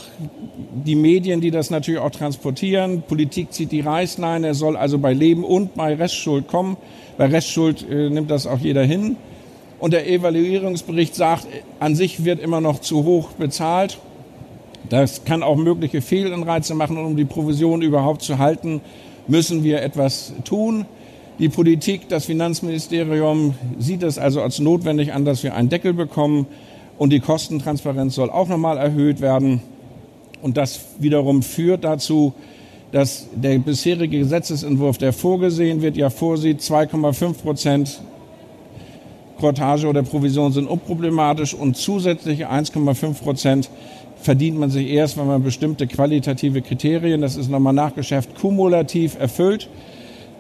die 0.86 0.94
Medien, 0.94 1.42
die 1.42 1.50
das 1.50 1.72
natürlich 1.72 2.00
auch 2.00 2.12
transportieren. 2.12 3.02
Politik 3.02 3.52
zieht 3.54 3.72
die 3.72 3.80
Reißleine. 3.80 4.46
Er 4.46 4.54
soll 4.54 4.78
also 4.78 5.00
bei 5.00 5.14
Leben 5.14 5.44
und 5.44 5.74
bei 5.74 5.96
Restschuld 5.96 6.48
kommen. 6.48 6.78
Bei 7.18 7.26
Restschuld 7.26 7.90
äh, 7.90 8.12
nimmt 8.12 8.30
das 8.30 8.46
auch 8.46 8.60
jeder 8.60 8.84
hin. 8.84 9.16
Und 9.80 9.94
der 9.94 10.08
Evaluierungsbericht 10.08 11.16
sagt, 11.16 11.48
an 11.80 11.96
sich 11.96 12.24
wird 12.24 12.40
immer 12.40 12.62
noch 12.62 12.78
zu 12.78 13.04
hoch 13.04 13.32
bezahlt. 13.32 13.98
Das 14.92 15.26
kann 15.26 15.42
auch 15.42 15.56
mögliche 15.56 16.04
Fehlanreize 16.04 16.76
machen. 16.76 17.00
Und 17.00 17.06
um 17.06 17.18
die 17.18 17.26
Provision 17.26 17.82
überhaupt 17.82 18.22
zu 18.22 18.38
halten, 18.38 18.80
müssen 19.28 19.64
wir 19.64 19.82
etwas 19.82 20.34
tun. 20.44 20.86
Die 21.40 21.50
Politik, 21.50 22.10
das 22.10 22.26
Finanzministerium 22.26 23.54
sieht 23.78 24.02
es 24.02 24.18
also 24.18 24.42
als 24.42 24.58
notwendig 24.58 25.14
an, 25.14 25.24
dass 25.24 25.44
wir 25.44 25.54
einen 25.54 25.70
Deckel 25.70 25.94
bekommen. 25.94 26.48
Und 26.98 27.12
die 27.12 27.20
Kostentransparenz 27.20 28.16
soll 28.16 28.32
auch 28.32 28.48
nochmal 28.48 28.78
erhöht 28.78 29.22
werden. 29.22 29.62
Und 30.42 30.58
das 30.58 30.80
wiederum 30.98 31.44
führt 31.44 31.84
dazu, 31.84 32.34
dass 32.92 33.28
der 33.36 33.60
bisherige 33.60 34.18
Gesetzesentwurf, 34.18 34.98
der 34.98 35.14
vorgesehen 35.14 35.84
wird, 35.84 35.96
ja 35.96 36.10
vorsieht, 36.10 36.62
2,5 36.62 37.34
Prozent 37.34 38.02
Kortage 39.40 39.86
oder 39.86 40.02
Provision 40.02 40.52
sind 40.52 40.66
unproblematisch 40.68 41.54
und 41.54 41.78
zusätzliche 41.78 42.50
1,5 42.50 43.22
Prozent 43.22 43.70
verdient 44.20 44.58
man 44.58 44.72
sich 44.72 44.88
erst, 44.90 45.18
wenn 45.18 45.28
man 45.28 45.44
bestimmte 45.44 45.86
qualitative 45.86 46.64
Kriterien, 46.64 47.22
das 47.22 47.36
ist 47.36 47.52
nochmal 47.52 47.74
nachgeschärft, 47.74 48.34
kumulativ 48.34 49.20
erfüllt. 49.20 49.70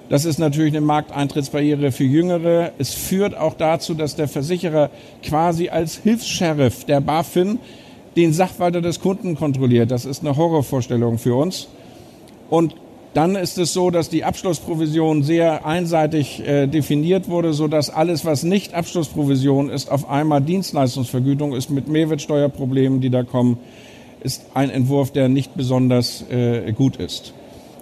Das 0.09 0.23
ist 0.23 0.39
natürlich 0.39 0.73
eine 0.73 0.85
Markteintrittsbarriere 0.85 1.91
für 1.91 2.05
Jüngere. 2.05 2.71
Es 2.77 2.93
führt 2.93 3.35
auch 3.35 3.55
dazu, 3.55 3.93
dass 3.93 4.15
der 4.15 4.29
Versicherer 4.29 4.89
quasi 5.21 5.67
als 5.69 5.97
Hilfs-Sheriff 5.97 6.85
der 6.85 7.01
BaFin 7.01 7.59
den 8.15 8.31
Sachwalter 8.31 8.81
des 8.81 9.01
Kunden 9.01 9.35
kontrolliert. 9.35 9.91
Das 9.91 10.05
ist 10.05 10.21
eine 10.21 10.37
Horrorvorstellung 10.37 11.17
für 11.17 11.35
uns. 11.35 11.67
Und 12.49 12.75
dann 13.13 13.35
ist 13.35 13.57
es 13.57 13.73
so, 13.73 13.89
dass 13.89 14.09
die 14.09 14.23
Abschlussprovision 14.23 15.23
sehr 15.23 15.65
einseitig 15.65 16.39
äh, 16.45 16.67
definiert 16.67 17.29
wurde, 17.29 17.51
so 17.51 17.67
dass 17.67 17.89
alles, 17.89 18.25
was 18.25 18.43
nicht 18.43 18.73
Abschlussprovision 18.73 19.69
ist, 19.69 19.89
auf 19.91 20.09
einmal 20.09 20.41
Dienstleistungsvergütung 20.41 21.53
ist 21.53 21.69
mit 21.69 21.87
Mehrwertsteuerproblemen, 21.87 23.01
die 23.01 23.09
da 23.09 23.23
kommen, 23.23 23.57
ist 24.21 24.45
ein 24.53 24.69
Entwurf, 24.69 25.11
der 25.11 25.29
nicht 25.29 25.55
besonders 25.55 26.23
äh, 26.29 26.71
gut 26.73 26.97
ist. 26.97 27.33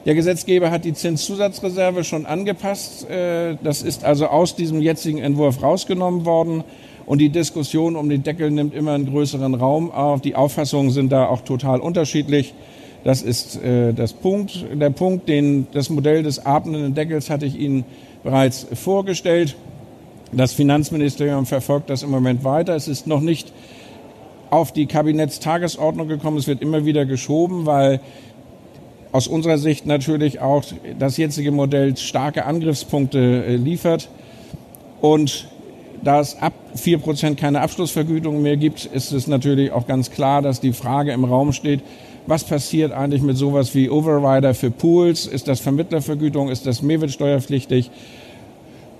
Der 0.05 0.13
Gesetzgeber 0.13 0.69
hat 0.69 0.85
die 0.85 0.93
Zinszusatzreserve 0.93 2.03
schon 2.03 2.27
angepasst. 2.27 3.09
Äh, 3.09 3.57
das 3.63 3.81
ist 3.81 4.03
also 4.03 4.27
aus 4.27 4.55
diesem 4.55 4.79
jetzigen 4.79 5.17
Entwurf 5.17 5.63
rausgenommen 5.63 6.25
worden. 6.25 6.63
Und 7.07 7.19
die 7.19 7.29
Diskussion 7.29 7.95
um 7.95 8.07
den 8.07 8.21
Deckel 8.21 8.51
nimmt 8.51 8.75
immer 8.75 8.93
einen 8.93 9.07
größeren 9.07 9.55
Raum 9.55 9.91
auf. 9.91 10.21
Die 10.21 10.35
Auffassungen 10.35 10.91
sind 10.91 11.11
da 11.11 11.27
auch 11.27 11.41
total 11.41 11.79
unterschiedlich. 11.79 12.53
Das 13.03 13.23
ist 13.23 13.61
äh, 13.63 13.93
das 13.93 14.13
Punkt, 14.13 14.65
der 14.73 14.91
Punkt, 14.91 15.27
den, 15.27 15.67
das 15.71 15.89
Modell 15.89 16.21
des 16.21 16.45
atmenden 16.45 16.93
Deckels 16.93 17.31
hatte 17.31 17.47
ich 17.47 17.57
Ihnen 17.57 17.83
bereits 18.23 18.67
vorgestellt. 18.73 19.55
Das 20.31 20.53
Finanzministerium 20.53 21.47
verfolgt 21.47 21.89
das 21.89 22.03
im 22.03 22.11
Moment 22.11 22.43
weiter. 22.43 22.75
Es 22.75 22.87
ist 22.87 23.07
noch 23.07 23.21
nicht 23.21 23.51
auf 24.51 24.71
die 24.71 24.85
Kabinettstagesordnung 24.85 26.07
gekommen. 26.07 26.37
Es 26.37 26.47
wird 26.47 26.61
immer 26.61 26.85
wieder 26.85 27.05
geschoben, 27.05 27.65
weil 27.65 27.99
aus 29.15 29.29
unserer 29.29 29.57
Sicht 29.57 29.85
natürlich 29.85 30.41
auch 30.41 30.65
das 30.99 31.15
jetzige 31.15 31.51
Modell 31.51 31.95
starke 31.95 32.45
Angriffspunkte 32.45 33.45
äh, 33.45 33.55
liefert. 33.55 34.09
Und 34.99 35.47
da 36.03 36.19
es 36.19 36.37
ab 36.41 36.51
4% 36.75 37.35
keine 37.35 37.61
Abschlussvergütung 37.61 38.41
mehr 38.41 38.57
gibt, 38.57 38.83
ist 38.83 39.13
es 39.13 39.27
natürlich 39.27 39.71
auch 39.71 39.87
ganz 39.87 40.11
klar, 40.11 40.41
dass 40.41 40.59
die 40.59 40.73
Frage 40.73 41.13
im 41.13 41.23
Raum 41.23 41.53
steht, 41.53 41.79
was 42.27 42.43
passiert 42.43 42.91
eigentlich 42.91 43.21
mit 43.21 43.37
sowas 43.37 43.73
wie 43.73 43.89
Overrider 43.89 44.53
für 44.53 44.69
Pools? 44.69 45.27
Ist 45.27 45.47
das 45.47 45.61
Vermittlervergütung? 45.61 46.49
Ist 46.49 46.65
das 46.65 46.81
Mehrwertsteuerpflichtig? 46.81 47.91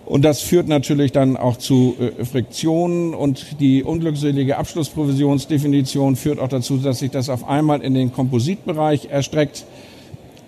Und 0.05 0.23
das 0.23 0.39
führt 0.39 0.69
natürlich 0.69 1.11
dann 1.11 1.35
auch 1.35 1.57
zu 1.57 1.95
äh, 1.99 2.23
Friktionen 2.23 3.13
und 3.13 3.59
die 3.59 3.83
unglückselige 3.83 4.57
Abschlussprovisionsdefinition 4.57 6.15
führt 6.15 6.39
auch 6.39 6.47
dazu, 6.47 6.77
dass 6.77 6.99
sich 6.99 7.11
das 7.11 7.27
auf 7.27 7.45
einmal 7.49 7.81
in 7.81 7.95
den 7.95 8.13
Kompositbereich 8.13 9.09
erstreckt. 9.11 9.65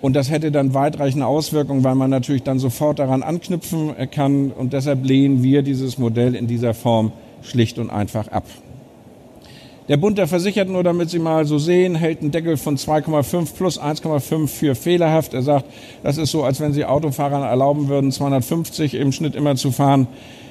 Und 0.02 0.16
das 0.16 0.30
hätte 0.30 0.52
dann 0.52 0.74
weitreichende 0.74 1.26
Auswirkungen, 1.26 1.84
weil 1.84 1.96
man 1.96 2.10
natürlich 2.10 2.44
dann 2.44 2.60
sofort 2.60 3.00
daran 3.00 3.24
anknüpfen 3.24 3.94
kann. 4.12 4.52
Und 4.52 4.74
deshalb 4.74 5.06
lehnen 5.06 5.42
wir 5.44 5.64
dieses 5.64 5.98
Modell 5.98 6.36
in 6.36 6.48
dieser 6.48 6.74
Form 6.74 7.12
schlicht 7.42 7.80
und 7.80 7.90
einfach 7.90 8.28
ab. 8.28 8.46
Der 9.88 9.96
Bund 9.96 10.18
der 10.18 10.28
Versicherten, 10.28 10.74
nur 10.74 10.84
damit 10.84 11.10
Sie 11.10 11.18
mal 11.18 11.46
so 11.46 11.58
sehen, 11.58 11.96
hält 11.96 12.20
einen 12.20 12.32
Deckel 12.32 12.58
von 12.58 12.76
2,5 12.76 13.56
plus 13.56 13.80
1,5 13.80 14.48
für 14.48 14.76
fehlerhaft. 14.76 15.34
Er 15.34 15.44
sagt, 15.44 15.66
das 16.04 16.18
ist 16.18 16.32
so, 16.32 16.44
als 16.44 16.60
wenn 16.60 16.74
Sie 16.74 16.84
Autofahrern 16.84 17.44
erlauben 17.44 17.88
würden, 17.88 18.12
250 18.12 18.96
im 18.96 19.14
Schnitt 19.14 19.34
immer 19.34 19.56
zu 19.56 19.72
fahren. 19.72 20.08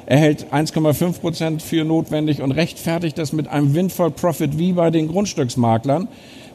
Er 0.06 0.16
hält 0.16 0.46
1,5 0.54 1.20
Prozent 1.20 1.62
für 1.62 1.84
notwendig 1.84 2.40
und 2.40 2.52
rechtfertigt 2.52 3.18
das 3.18 3.34
mit 3.34 3.46
einem 3.48 3.74
Windfall 3.74 4.10
Profit 4.10 4.56
wie 4.56 4.72
bei 4.72 4.90
den 4.90 5.08
Grundstücksmaklern, 5.08 6.08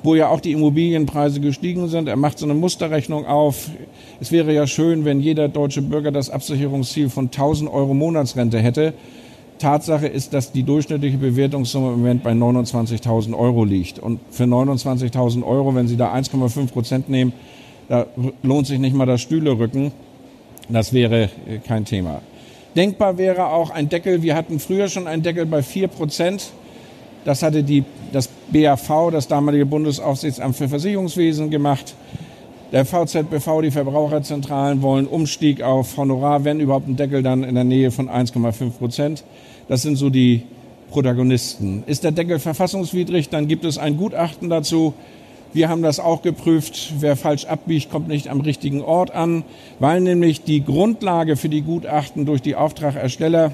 wo 0.04 0.16
ja 0.16 0.30
auch 0.30 0.40
die 0.40 0.52
Immobilienpreise 0.52 1.40
gestiegen 1.40 1.88
sind. 1.88 2.08
Er 2.08 2.16
macht 2.16 2.40
so 2.40 2.46
eine 2.46 2.54
Musterrechnung 2.54 3.26
auf. 3.26 3.70
Es 4.20 4.32
wäre 4.32 4.54
ja 4.54 4.68
schön, 4.68 5.06
wenn 5.06 5.20
jeder 5.20 5.48
deutsche 5.48 5.82
Bürger 5.82 6.12
das 6.12 6.30
Absicherungsziel 6.30 7.10
von 7.10 7.26
1000 7.26 7.72
Euro 7.72 7.94
Monatsrente 7.94 8.60
hätte. 8.60 8.94
Tatsache 9.60 10.08
ist, 10.08 10.34
dass 10.34 10.52
die 10.52 10.64
durchschnittliche 10.64 11.18
Bewertungssumme 11.18 11.94
im 11.94 12.00
Moment 12.00 12.24
bei 12.24 12.32
29.000 12.32 13.38
Euro 13.38 13.64
liegt. 13.64 14.00
Und 14.00 14.20
für 14.32 14.46
29.000 14.46 15.46
Euro, 15.46 15.76
wenn 15.76 15.88
Sie 15.88 15.98
da 15.98 16.14
1,5 16.14 16.72
Prozent 16.72 17.10
nehmen, 17.10 17.34
da 17.88 18.08
lohnt 18.42 18.66
sich 18.66 18.80
nicht 18.80 18.96
mal 18.96 19.06
das 19.06 19.22
Stühlerücken. 19.22 19.92
Das 20.70 20.94
wäre 20.94 21.30
äh, 21.48 21.60
kein 21.66 21.86
Thema. 21.86 22.22
Denkbar 22.76 23.18
wäre 23.18 23.48
auch 23.48 23.70
ein 23.70 23.90
Deckel. 23.90 24.24
Wir 24.24 24.36
hatten 24.36 24.60
früher 24.60 24.88
schon 24.88 25.08
einen 25.08 25.22
Deckel 25.22 25.46
bei 25.46 25.62
4 25.62 25.90
Prozent. 25.90 26.52
Das 27.24 27.44
hatte 27.44 27.64
die, 27.64 27.84
das 28.12 28.30
BAV, 28.52 29.12
das 29.12 29.28
damalige 29.28 29.66
Bundesaufsichtsamt 29.66 30.56
für 30.56 30.68
Versicherungswesen, 30.68 31.50
gemacht. 31.50 31.96
Der 32.72 32.86
VZBV, 32.86 33.62
die 33.62 33.72
Verbraucherzentralen 33.72 34.82
wollen 34.82 35.06
Umstieg 35.06 35.62
auf 35.62 35.98
Honorar, 35.98 36.46
wenn 36.46 36.60
überhaupt 36.60 36.88
ein 36.88 36.96
Deckel 36.96 37.22
dann 37.22 37.44
in 37.44 37.56
der 37.56 37.66
Nähe 37.66 37.92
von 37.92 38.10
1,5 38.10 38.72
Prozent. 38.72 39.24
Das 39.68 39.82
sind 39.82 39.98
so 39.98 40.10
die 40.10 40.44
Protagonisten. 40.90 41.84
Ist 41.86 42.04
der 42.04 42.12
Deckel 42.12 42.40
verfassungswidrig, 42.40 43.30
dann 43.30 43.48
gibt 43.48 43.66
es 43.66 43.78
ein 43.78 43.98
Gutachten 43.98 44.50
dazu. 44.50 44.94
Wir 45.54 45.68
haben 45.68 45.82
das 45.82 46.00
auch 46.00 46.22
geprüft. 46.22 46.94
Wer 47.00 47.18
falsch 47.18 47.46
abbiegt, 47.46 47.92
kommt 47.92 48.08
nicht 48.08 48.30
am 48.30 48.40
richtigen 48.40 48.82
Ort 48.82 49.12
an, 49.12 49.44
weil 49.80 50.00
nämlich 50.00 50.44
die 50.44 50.64
Grundlage 50.64 51.36
für 51.36 51.50
die 51.50 51.62
Gutachten 51.62 52.26
durch 52.26 52.42
die 52.42 52.56
Auftragersteller 52.56 53.52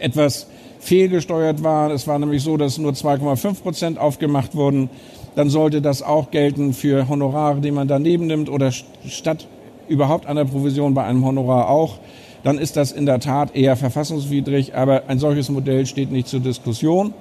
etwas 0.00 0.48
fehlgesteuert 0.86 1.62
war. 1.62 1.90
Es 1.90 2.06
war 2.06 2.18
nämlich 2.18 2.42
so, 2.42 2.56
dass 2.56 2.78
nur 2.78 2.92
2,5 2.92 3.62
Prozent 3.62 3.98
aufgemacht 3.98 4.54
wurden. 4.54 4.88
Dann 5.34 5.50
sollte 5.50 5.82
das 5.82 6.02
auch 6.02 6.30
gelten 6.30 6.72
für 6.72 7.08
Honorare, 7.08 7.60
die 7.60 7.70
man 7.70 7.88
daneben 7.88 8.26
nimmt 8.26 8.48
oder 8.48 8.72
statt 8.72 9.46
überhaupt 9.88 10.26
einer 10.26 10.44
Provision 10.44 10.94
bei 10.94 11.04
einem 11.04 11.24
Honorar 11.24 11.68
auch 11.68 11.98
dann 12.46 12.58
ist 12.58 12.76
das 12.76 12.92
in 12.92 13.06
der 13.06 13.18
Tat 13.18 13.56
eher 13.56 13.74
verfassungswidrig. 13.74 14.76
Aber 14.76 15.08
ein 15.08 15.18
solches 15.18 15.48
Modell 15.48 15.84
steht 15.84 16.12
nicht 16.12 16.28
zur 16.28 16.38
Diskussion. 16.38 17.12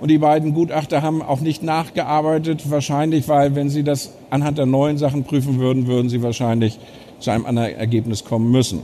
Und 0.00 0.08
die 0.08 0.18
beiden 0.18 0.54
Gutachter 0.54 1.02
haben 1.02 1.20
auch 1.20 1.40
nicht 1.40 1.64
nachgearbeitet, 1.64 2.70
wahrscheinlich, 2.70 3.26
weil 3.26 3.56
wenn 3.56 3.70
sie 3.70 3.82
das 3.82 4.12
anhand 4.30 4.58
der 4.58 4.66
neuen 4.66 4.98
Sachen 4.98 5.24
prüfen 5.24 5.58
würden, 5.58 5.88
würden 5.88 6.08
sie 6.08 6.22
wahrscheinlich 6.22 6.78
zu 7.18 7.32
einem 7.32 7.44
anderen 7.44 7.74
Ergebnis 7.74 8.24
kommen 8.24 8.52
müssen. 8.52 8.82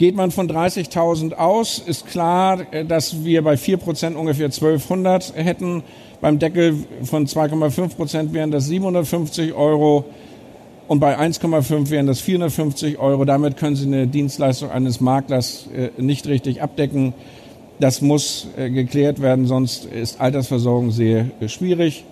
Geht 0.00 0.16
man 0.16 0.30
von 0.30 0.48
30.000 0.48 1.34
aus, 1.34 1.78
ist 1.78 2.06
klar, 2.06 2.64
dass 2.88 3.22
wir 3.22 3.44
bei 3.44 3.58
4 3.58 3.76
Prozent 3.76 4.16
ungefähr 4.16 4.46
1200 4.46 5.34
hätten. 5.36 5.82
Beim 6.22 6.38
Deckel 6.38 6.74
von 7.02 7.26
2,5 7.26 7.96
Prozent 7.96 8.32
wären 8.32 8.50
das 8.50 8.64
750 8.64 9.52
Euro 9.52 10.06
und 10.88 11.00
bei 11.00 11.18
1,5 11.18 11.90
wären 11.90 12.06
das 12.06 12.20
450 12.20 12.98
Euro. 12.98 13.26
Damit 13.26 13.58
können 13.58 13.76
Sie 13.76 13.86
eine 13.88 14.06
Dienstleistung 14.06 14.70
eines 14.70 15.02
Maklers 15.02 15.68
äh, 15.76 15.90
nicht 16.00 16.26
richtig 16.26 16.62
abdecken. 16.62 17.12
Das 17.78 18.00
muss 18.00 18.48
äh, 18.56 18.70
geklärt 18.70 19.20
werden, 19.20 19.44
sonst 19.44 19.84
ist 19.84 20.18
Altersversorgung 20.18 20.92
sehr 20.92 21.26
äh, 21.42 21.48
schwierig. 21.48 22.06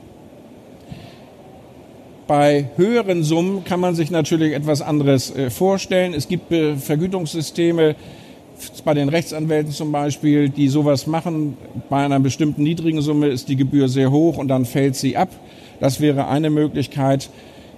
Bei 2.28 2.68
höheren 2.76 3.24
Summen 3.24 3.64
kann 3.64 3.80
man 3.80 3.94
sich 3.94 4.10
natürlich 4.10 4.52
etwas 4.52 4.82
anderes 4.82 5.32
vorstellen. 5.48 6.12
Es 6.12 6.28
gibt 6.28 6.52
Vergütungssysteme, 6.52 7.96
bei 8.84 8.94
den 8.94 9.08
Rechtsanwälten 9.08 9.72
zum 9.72 9.92
Beispiel, 9.92 10.48
die 10.48 10.68
sowas 10.68 11.06
machen. 11.06 11.56
Bei 11.88 12.04
einer 12.04 12.20
bestimmten 12.20 12.62
niedrigen 12.62 13.00
Summe 13.00 13.28
ist 13.28 13.48
die 13.48 13.56
Gebühr 13.56 13.88
sehr 13.88 14.10
hoch 14.10 14.36
und 14.36 14.48
dann 14.48 14.64
fällt 14.64 14.96
sie 14.96 15.16
ab. 15.16 15.30
Das 15.80 16.00
wäre 16.00 16.28
eine 16.28 16.50
Möglichkeit. 16.50 17.30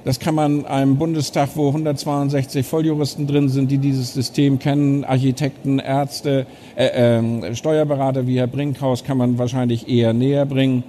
Das 0.04 0.18
kann 0.18 0.34
man 0.34 0.64
einem 0.64 0.96
Bundestag, 0.96 1.50
wo 1.56 1.68
162 1.68 2.66
Volljuristen 2.66 3.26
drin 3.26 3.50
sind, 3.50 3.70
die 3.70 3.78
dieses 3.78 4.14
System 4.14 4.58
kennen, 4.58 5.04
Architekten, 5.04 5.78
Ärzte, 5.78 6.46
äh, 6.74 7.18
äh, 7.18 7.54
Steuerberater 7.54 8.26
wie 8.26 8.38
Herr 8.38 8.46
Brinkhaus, 8.46 9.04
kann 9.04 9.18
man 9.18 9.36
wahrscheinlich 9.36 9.88
eher 9.88 10.14
näher 10.14 10.46
bringen. 10.46 10.84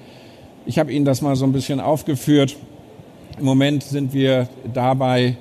Ich 0.66 0.80
habe 0.80 0.94
Ihnen 0.94 1.04
das 1.04 1.22
mal 1.22 1.36
so 1.36 1.44
ein 1.44 1.52
bisschen 1.52 1.82
aufgeführt. 1.82 2.56
Im 3.42 3.48
Moment 3.48 3.82
sind 3.82 4.14
wir 4.14 4.48
dabei, 4.72 5.36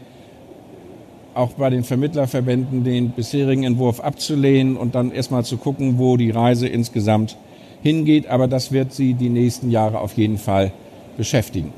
auch 1.35 1.51
bei 1.51 1.69
den 1.69 1.85
Vermittlerverbänden 1.85 2.83
den 2.83 3.11
bisherigen 3.11 3.65
Entwurf 3.65 4.01
abzulehnen 4.01 4.79
und 4.79 4.95
dann 4.95 5.13
erstmal 5.13 5.45
zu 5.45 5.59
gucken, 5.59 5.99
wo 5.99 6.17
die 6.17 6.31
Reise 6.31 6.67
insgesamt 6.67 7.37
hingeht. 7.83 8.27
Aber 8.27 8.49
das 8.49 8.73
wird 8.73 8.95
Sie 8.95 9.13
die 9.13 9.29
nächsten 9.29 9.71
Jahre 9.71 10.01
auf 10.01 10.15
jeden 10.15 10.39
Fall 10.39 10.73
beschäftigen. 11.19 11.75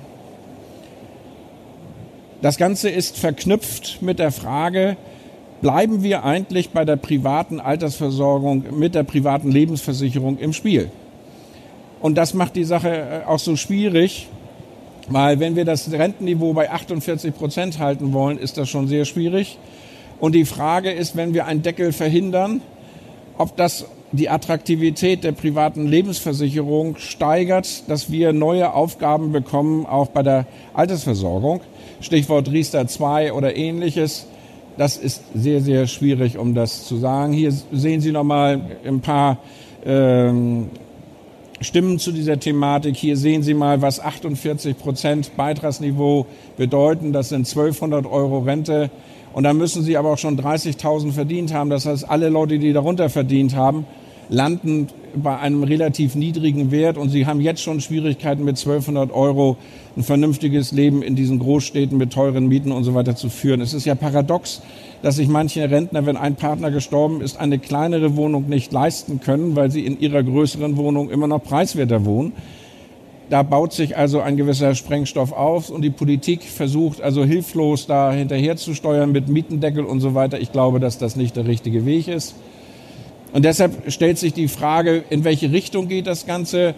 Das 2.40 2.56
Ganze 2.56 2.88
ist 2.88 3.18
verknüpft 3.18 4.00
mit 4.00 4.20
der 4.20 4.30
Frage, 4.30 4.96
bleiben 5.60 6.04
wir 6.04 6.24
eigentlich 6.24 6.70
bei 6.70 6.84
der 6.84 6.96
privaten 6.96 7.58
Altersversorgung 7.58 8.78
mit 8.78 8.94
der 8.94 9.02
privaten 9.02 9.50
Lebensversicherung 9.50 10.38
im 10.38 10.52
Spiel? 10.52 10.88
Und 12.00 12.14
das 12.14 12.32
macht 12.32 12.54
die 12.54 12.62
Sache 12.62 13.22
äh, 13.24 13.26
auch 13.26 13.40
so 13.40 13.56
schwierig, 13.56 14.28
weil 15.12 15.40
wenn 15.40 15.56
wir 15.56 15.64
das 15.64 15.90
Rentenniveau 15.90 16.52
bei 16.52 16.70
48 16.70 17.34
Prozent 17.34 17.78
halten 17.78 18.12
wollen, 18.12 18.38
ist 18.38 18.58
das 18.58 18.68
schon 18.68 18.88
sehr 18.88 19.04
schwierig. 19.04 19.58
Und 20.20 20.34
die 20.34 20.44
Frage 20.44 20.90
ist, 20.90 21.16
wenn 21.16 21.34
wir 21.34 21.46
einen 21.46 21.62
Deckel 21.62 21.92
verhindern, 21.92 22.60
ob 23.38 23.56
das 23.56 23.86
die 24.12 24.28
Attraktivität 24.28 25.24
der 25.24 25.32
privaten 25.32 25.86
Lebensversicherung 25.86 26.96
steigert, 26.98 27.88
dass 27.88 28.10
wir 28.10 28.32
neue 28.32 28.74
Aufgaben 28.74 29.32
bekommen, 29.32 29.86
auch 29.86 30.08
bei 30.08 30.22
der 30.22 30.46
Altersversorgung. 30.74 31.62
Stichwort 32.00 32.50
Riester 32.50 32.86
2 32.86 33.32
oder 33.32 33.56
ähnliches. 33.56 34.26
Das 34.76 34.96
ist 34.96 35.22
sehr, 35.34 35.60
sehr 35.60 35.86
schwierig, 35.86 36.38
um 36.38 36.54
das 36.54 36.86
zu 36.86 36.96
sagen. 36.96 37.32
Hier 37.32 37.52
sehen 37.72 38.00
Sie 38.00 38.12
nochmal 38.12 38.60
ein 38.86 39.00
paar 39.00 39.38
ähm, 39.84 40.68
Stimmen 41.62 41.98
zu 41.98 42.12
dieser 42.12 42.38
Thematik. 42.38 42.96
Hier 42.96 43.16
sehen 43.16 43.42
Sie 43.42 43.54
mal, 43.54 43.82
was 43.82 44.00
48 44.00 44.78
Prozent 44.78 45.36
Beitragsniveau 45.36 46.26
bedeuten. 46.56 47.12
Das 47.12 47.28
sind 47.28 47.48
1200 47.48 48.06
Euro 48.06 48.40
Rente. 48.40 48.90
Und 49.32 49.44
da 49.44 49.52
müssen 49.52 49.82
Sie 49.82 49.96
aber 49.96 50.12
auch 50.12 50.18
schon 50.18 50.38
30.000 50.38 51.12
verdient 51.12 51.54
haben. 51.54 51.70
Das 51.70 51.86
heißt, 51.86 52.08
alle 52.08 52.28
Leute, 52.28 52.58
die 52.58 52.72
darunter 52.72 53.08
verdient 53.08 53.54
haben, 53.54 53.86
landen 54.32 54.88
bei 55.14 55.38
einem 55.38 55.62
relativ 55.62 56.14
niedrigen 56.14 56.70
Wert 56.70 56.96
und 56.96 57.10
sie 57.10 57.26
haben 57.26 57.40
jetzt 57.40 57.60
schon 57.60 57.82
Schwierigkeiten 57.82 58.44
mit 58.44 58.58
1200 58.58 59.12
Euro 59.12 59.58
ein 59.94 60.02
vernünftiges 60.02 60.72
Leben 60.72 61.02
in 61.02 61.14
diesen 61.16 61.38
Großstädten 61.38 61.98
mit 61.98 62.14
teuren 62.14 62.48
Mieten 62.48 62.72
und 62.72 62.84
so 62.84 62.94
weiter 62.94 63.14
zu 63.14 63.28
führen. 63.28 63.60
Es 63.60 63.74
ist 63.74 63.84
ja 63.84 63.94
paradox, 63.94 64.62
dass 65.02 65.16
sich 65.16 65.28
manche 65.28 65.70
Rentner, 65.70 66.06
wenn 66.06 66.16
ein 66.16 66.36
Partner 66.36 66.70
gestorben 66.70 67.20
ist, 67.20 67.38
eine 67.38 67.58
kleinere 67.58 68.16
Wohnung 68.16 68.48
nicht 68.48 68.72
leisten 68.72 69.20
können, 69.20 69.54
weil 69.54 69.70
sie 69.70 69.84
in 69.84 70.00
ihrer 70.00 70.22
größeren 70.22 70.78
Wohnung 70.78 71.10
immer 71.10 71.26
noch 71.26 71.42
preiswerter 71.42 72.06
wohnen. 72.06 72.32
Da 73.28 73.42
baut 73.42 73.74
sich 73.74 73.98
also 73.98 74.20
ein 74.20 74.38
gewisser 74.38 74.74
Sprengstoff 74.74 75.32
auf 75.32 75.68
und 75.68 75.82
die 75.82 75.90
Politik 75.90 76.42
versucht 76.42 77.02
also 77.02 77.24
hilflos 77.24 77.86
da 77.86 78.12
hinterher 78.12 78.56
zu 78.56 78.74
steuern 78.74 79.12
mit 79.12 79.28
Mietendeckel 79.28 79.84
und 79.84 80.00
so 80.00 80.14
weiter. 80.14 80.40
Ich 80.40 80.52
glaube, 80.52 80.80
dass 80.80 80.96
das 80.96 81.16
nicht 81.16 81.36
der 81.36 81.46
richtige 81.46 81.84
Weg 81.84 82.08
ist. 82.08 82.34
Und 83.32 83.44
deshalb 83.44 83.90
stellt 83.90 84.18
sich 84.18 84.34
die 84.34 84.48
Frage, 84.48 85.04
in 85.08 85.24
welche 85.24 85.50
Richtung 85.52 85.88
geht 85.88 86.06
das 86.06 86.26
Ganze? 86.26 86.74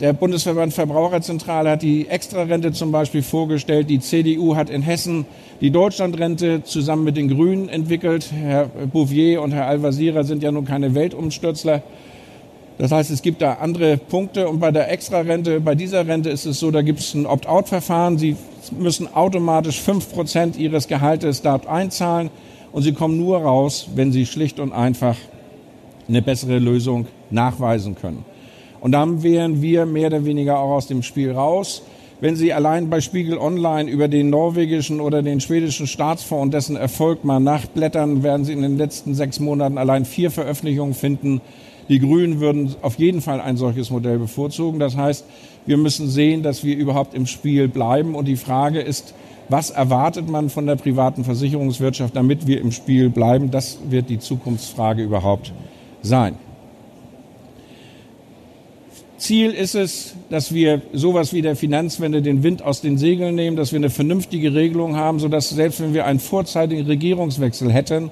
Der 0.00 0.12
Bundesverband 0.12 0.72
Verbraucherzentrale 0.72 1.70
hat 1.70 1.82
die 1.82 2.08
Extrarente 2.08 2.72
zum 2.72 2.92
Beispiel 2.92 3.22
vorgestellt. 3.22 3.90
Die 3.90 4.00
CDU 4.00 4.56
hat 4.56 4.70
in 4.70 4.82
Hessen 4.82 5.24
die 5.60 5.70
Deutschlandrente 5.70 6.62
zusammen 6.62 7.04
mit 7.04 7.16
den 7.16 7.28
Grünen 7.28 7.68
entwickelt. 7.68 8.30
Herr 8.32 8.66
Bouvier 8.92 9.42
und 9.42 9.52
Herr 9.52 9.66
Al-Wazira 9.66 10.22
sind 10.22 10.42
ja 10.42 10.52
nun 10.52 10.64
keine 10.64 10.94
Weltumstürzler. 10.94 11.82
Das 12.78 12.92
heißt, 12.92 13.10
es 13.10 13.22
gibt 13.22 13.42
da 13.42 13.54
andere 13.54 13.96
Punkte. 13.96 14.48
Und 14.48 14.60
bei 14.60 14.70
der 14.70 14.90
Extrarente, 14.90 15.60
bei 15.60 15.74
dieser 15.74 16.06
Rente 16.06 16.30
ist 16.30 16.46
es 16.46 16.60
so, 16.60 16.70
da 16.70 16.82
gibt 16.82 17.00
es 17.00 17.14
ein 17.14 17.26
Opt-out-Verfahren. 17.26 18.18
Sie 18.18 18.36
müssen 18.78 19.12
automatisch 19.12 19.80
fünf 19.80 20.12
Prozent 20.12 20.56
Ihres 20.56 20.86
Gehaltes 20.86 21.42
dort 21.42 21.66
einzahlen. 21.66 22.30
Und 22.70 22.82
Sie 22.82 22.92
kommen 22.92 23.18
nur 23.18 23.38
raus, 23.38 23.88
wenn 23.96 24.12
Sie 24.12 24.26
schlicht 24.26 24.60
und 24.60 24.72
einfach 24.72 25.16
eine 26.08 26.22
bessere 26.22 26.58
Lösung 26.58 27.06
nachweisen 27.30 27.94
können. 27.94 28.24
Und 28.80 28.92
dann 28.92 29.22
wären 29.22 29.60
wir 29.60 29.86
mehr 29.86 30.08
oder 30.08 30.24
weniger 30.24 30.58
auch 30.58 30.70
aus 30.70 30.86
dem 30.86 31.02
Spiel 31.02 31.32
raus. 31.32 31.82
Wenn 32.20 32.34
Sie 32.34 32.52
allein 32.52 32.90
bei 32.90 33.00
Spiegel 33.00 33.38
Online 33.38 33.88
über 33.88 34.08
den 34.08 34.30
norwegischen 34.30 35.00
oder 35.00 35.22
den 35.22 35.40
schwedischen 35.40 35.86
Staatsfonds 35.86 36.42
und 36.42 36.54
dessen 36.54 36.76
Erfolg 36.76 37.24
mal 37.24 37.40
nachblättern, 37.40 38.22
werden 38.22 38.44
Sie 38.44 38.52
in 38.52 38.62
den 38.62 38.76
letzten 38.76 39.14
sechs 39.14 39.38
Monaten 39.38 39.78
allein 39.78 40.04
vier 40.04 40.30
Veröffentlichungen 40.30 40.94
finden, 40.94 41.40
Die 41.88 42.00
Grünen 42.00 42.40
würden 42.40 42.74
auf 42.82 42.98
jeden 42.98 43.22
Fall 43.22 43.40
ein 43.40 43.56
solches 43.56 43.90
Modell 43.90 44.18
bevorzugen. 44.18 44.78
Das 44.78 44.96
heißt, 44.96 45.24
wir 45.64 45.78
müssen 45.78 46.08
sehen, 46.08 46.42
dass 46.42 46.62
wir 46.62 46.76
überhaupt 46.76 47.14
im 47.14 47.26
Spiel 47.26 47.68
bleiben. 47.68 48.14
Und 48.14 48.26
die 48.26 48.36
Frage 48.36 48.80
ist, 48.80 49.14
was 49.48 49.70
erwartet 49.70 50.28
man 50.28 50.50
von 50.50 50.66
der 50.66 50.76
privaten 50.76 51.24
Versicherungswirtschaft, 51.24 52.14
damit 52.14 52.46
wir 52.46 52.60
im 52.60 52.72
Spiel 52.72 53.08
bleiben? 53.08 53.50
Das 53.50 53.78
wird 53.88 54.10
die 54.10 54.18
Zukunftsfrage 54.18 55.02
überhaupt 55.02 55.52
sein. 56.02 56.36
Ziel 59.18 59.50
ist 59.50 59.74
es, 59.74 60.14
dass 60.30 60.54
wir 60.54 60.80
sowas 60.92 61.32
wie 61.32 61.42
der 61.42 61.56
Finanzwende 61.56 62.22
den 62.22 62.44
Wind 62.44 62.62
aus 62.62 62.80
den 62.80 62.98
Segeln 62.98 63.34
nehmen, 63.34 63.56
dass 63.56 63.72
wir 63.72 63.78
eine 63.78 63.90
vernünftige 63.90 64.54
Regelung 64.54 64.96
haben, 64.96 65.18
sodass 65.18 65.50
selbst 65.50 65.80
wenn 65.80 65.92
wir 65.92 66.06
einen 66.06 66.20
vorzeitigen 66.20 66.86
Regierungswechsel 66.86 67.72
hätten, 67.72 68.10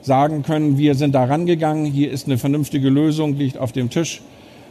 sagen 0.00 0.42
können, 0.42 0.78
wir 0.78 0.94
sind 0.94 1.14
da 1.14 1.24
rangegangen, 1.24 1.86
hier 1.86 2.10
ist 2.10 2.26
eine 2.26 2.38
vernünftige 2.38 2.88
Lösung, 2.88 3.36
liegt 3.36 3.58
auf 3.58 3.72
dem 3.72 3.90
Tisch. 3.90 4.22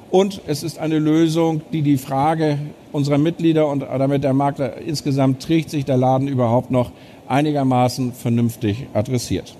Und 0.10 0.42
es 0.48 0.64
ist 0.64 0.78
eine 0.78 1.00
Lösung, 1.00 1.62
die 1.74 1.82
die 1.82 1.98
Frage 1.98 2.60
unserer 2.92 3.18
Mitglieder 3.18 3.68
und 3.68 3.82
damit 3.82 4.24
der 4.24 4.34
Makler 4.34 4.78
insgesamt 4.78 5.42
trägt 5.42 5.70
sich 5.70 5.86
der 5.86 5.98
Laden 5.98 6.28
überhaupt 6.28 6.72
noch 6.72 6.92
einigermaßen 7.28 8.14
vernünftig 8.14 8.86
adressiert. 8.94 9.56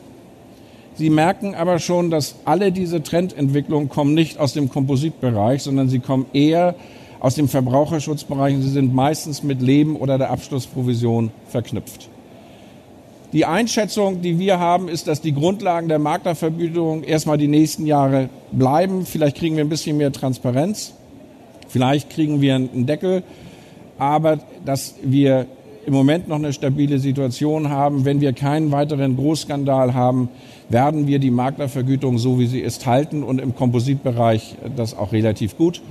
Sie 0.96 1.10
merken 1.10 1.56
aber 1.56 1.80
schon, 1.80 2.12
dass 2.12 2.36
alle 2.46 2.72
diese 2.72 3.02
Trendentwicklungen 3.02 3.90
kommen 3.90 4.14
nicht 4.14 4.40
aus 4.40 4.54
dem 4.54 4.70
Kompositbereich, 4.70 5.64
sondern 5.64 5.90
sie 5.90 6.00
kommen 6.00 6.28
eher 6.34 6.76
aus 7.20 7.36
dem 7.36 7.48
Verbraucherschutzbereich 7.48 8.56
und 8.56 8.62
sie 8.62 8.70
sind 8.70 8.94
meistens 8.94 9.44
mit 9.44 9.62
Leben 9.62 9.96
oder 9.96 10.18
der 10.18 10.30
Abschlussprovision 10.30 11.32
verknüpft. 11.48 12.10
Die 13.32 13.46
Einschätzung, 13.46 14.22
die 14.22 14.38
wir 14.38 14.60
haben, 14.60 14.88
ist, 14.88 15.08
dass 15.08 15.20
die 15.20 15.34
Grundlagen 15.34 15.88
der 15.88 15.98
Maklervergütung 15.98 17.04
erstmal 17.04 17.40
die 17.40 17.48
nächsten 17.48 17.88
Jahre 17.88 18.30
bleiben. 18.52 19.08
Vielleicht 19.08 19.38
kriegen 19.38 19.56
wir 19.56 19.64
ein 19.64 19.70
bisschen 19.70 19.98
mehr 19.98 20.12
Transparenz. 20.12 20.94
Vielleicht 21.68 22.12
kriegen 22.12 22.42
wir 22.42 22.54
einen 22.54 22.86
Deckel. 22.86 23.24
Aber 23.98 24.38
dass 24.66 24.94
wir 25.02 25.48
im 25.86 25.94
Moment 25.94 26.28
noch 26.28 26.38
eine 26.38 26.54
stabile 26.54 27.00
Situation 27.00 27.70
haben, 27.70 28.06
wenn 28.06 28.22
wir 28.22 28.34
keinen 28.34 28.72
weiteren 28.72 29.16
Großskandal 29.16 29.94
haben, 29.94 30.30
werden 30.70 31.08
wir 31.08 31.20
die 31.20 31.32
Maklervergütung 31.32 32.18
so 32.18 32.40
wie 32.40 32.48
sie 32.48 32.60
ist 32.60 32.86
halten 32.86 33.24
und 33.24 33.40
im 33.40 33.56
Kompositbereich 33.56 34.56
das 34.76 34.98
auch 34.98 35.12
relativ 35.12 35.58
gut. 35.58 35.82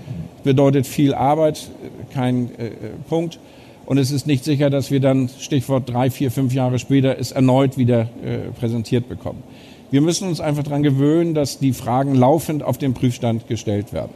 Bedeutet 0.44 0.86
viel 0.86 1.14
Arbeit, 1.14 1.70
kein 2.12 2.46
äh, 2.58 2.70
Punkt. 3.08 3.38
Und 3.84 3.98
es 3.98 4.10
ist 4.10 4.26
nicht 4.26 4.44
sicher, 4.44 4.70
dass 4.70 4.90
wir 4.90 5.00
dann, 5.00 5.28
Stichwort 5.28 5.88
drei, 5.88 6.10
vier, 6.10 6.30
fünf 6.30 6.54
Jahre 6.54 6.78
später, 6.78 7.18
es 7.18 7.32
erneut 7.32 7.76
wieder 7.76 8.08
äh, 8.24 8.50
präsentiert 8.58 9.08
bekommen. 9.08 9.42
Wir 9.90 10.00
müssen 10.00 10.26
uns 10.26 10.40
einfach 10.40 10.62
daran 10.62 10.82
gewöhnen, 10.82 11.34
dass 11.34 11.58
die 11.58 11.72
Fragen 11.72 12.14
laufend 12.14 12.62
auf 12.62 12.78
den 12.78 12.94
Prüfstand 12.94 13.48
gestellt 13.48 13.92
werden. 13.92 14.12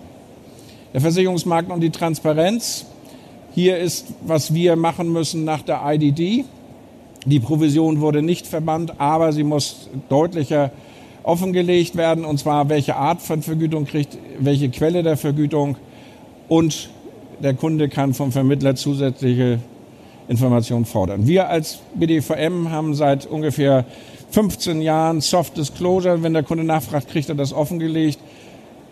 Der 0.95 1.03
Versicherungsmarkt 1.03 1.71
und 1.71 1.81
die 1.81 1.91
Transparenz. 1.91 2.87
Hier 3.57 3.79
ist, 3.79 4.09
was 4.21 4.53
wir 4.53 4.77
machen 4.77 5.11
müssen 5.11 5.45
nach 5.45 5.62
der 5.62 5.81
IDD. 5.83 6.45
Die 7.25 7.40
Provision 7.40 8.03
wurde 8.03 8.21
nicht 8.21 8.47
verbannt, 8.47 9.01
aber 9.01 9.33
sie 9.33 9.45
muss 9.45 9.88
deutlicher 10.11 10.73
offengelegt 11.23 11.97
werden, 11.97 12.27
und 12.27 12.37
zwar 12.37 12.69
welche 12.69 12.97
Art 12.97 13.23
von 13.23 13.40
Vergütung 13.40 13.87
kriegt, 13.87 14.19
welche 14.38 14.69
Quelle 14.69 15.03
der 15.03 15.16
Vergütung 15.16 15.77
und 16.49 16.90
der 17.42 17.55
Kunde 17.55 17.88
kann 17.88 18.12
vom 18.12 18.31
Vermittler 18.31 18.75
zusätzliche 18.75 19.59
Informationen 20.29 20.85
fordern. 20.85 21.27
Wir 21.27 21.49
als 21.49 21.79
BDVM 21.95 22.71
haben 22.71 22.95
seit 22.95 23.25
ungefähr 23.25 23.87
15 24.33 24.83
Jahren 24.83 25.23
Soft 25.23 25.57
Disclosure. 25.57 26.23
Wenn 26.23 26.35
der 26.35 26.42
Kunde 26.42 26.62
nachfragt, 26.62 27.09
kriegt 27.09 27.31
er 27.31 27.35
das 27.35 27.55
offengelegt. 27.55 28.19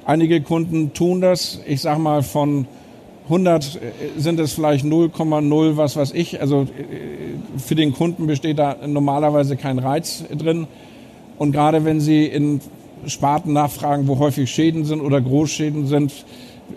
Einige 0.07 0.41
Kunden 0.41 0.95
tun 0.95 1.21
das. 1.21 1.61
Ich 1.67 1.83
sage 1.83 2.01
mal, 2.01 2.23
von 2.23 2.67
100 3.25 3.77
äh, 3.77 3.79
sind 4.21 4.39
es 4.41 4.53
vielleicht 4.53 4.85
0,0 4.85 5.77
was 5.77 5.97
weiß 5.97 6.13
ich. 6.13 6.41
Also 6.41 6.63
äh, 6.63 7.59
für 7.59 7.75
den 7.75 7.95
Kunden 7.95 8.27
besteht 8.27 8.59
da 8.59 8.77
normalerweise 8.87 9.57
kein 9.57 9.79
Reiz 9.79 10.25
drin. 10.31 10.67
Und 11.39 11.53
gerade 11.53 11.85
wenn 11.85 12.01
Sie 12.01 12.27
in 12.27 12.61
Sparten 13.07 13.53
nachfragen, 13.53 14.09
wo 14.09 14.19
häufig 14.19 14.51
Schäden 14.51 14.85
sind 14.85 15.01
oder 15.01 15.21
Großschäden 15.21 15.87
sind, 15.87 16.13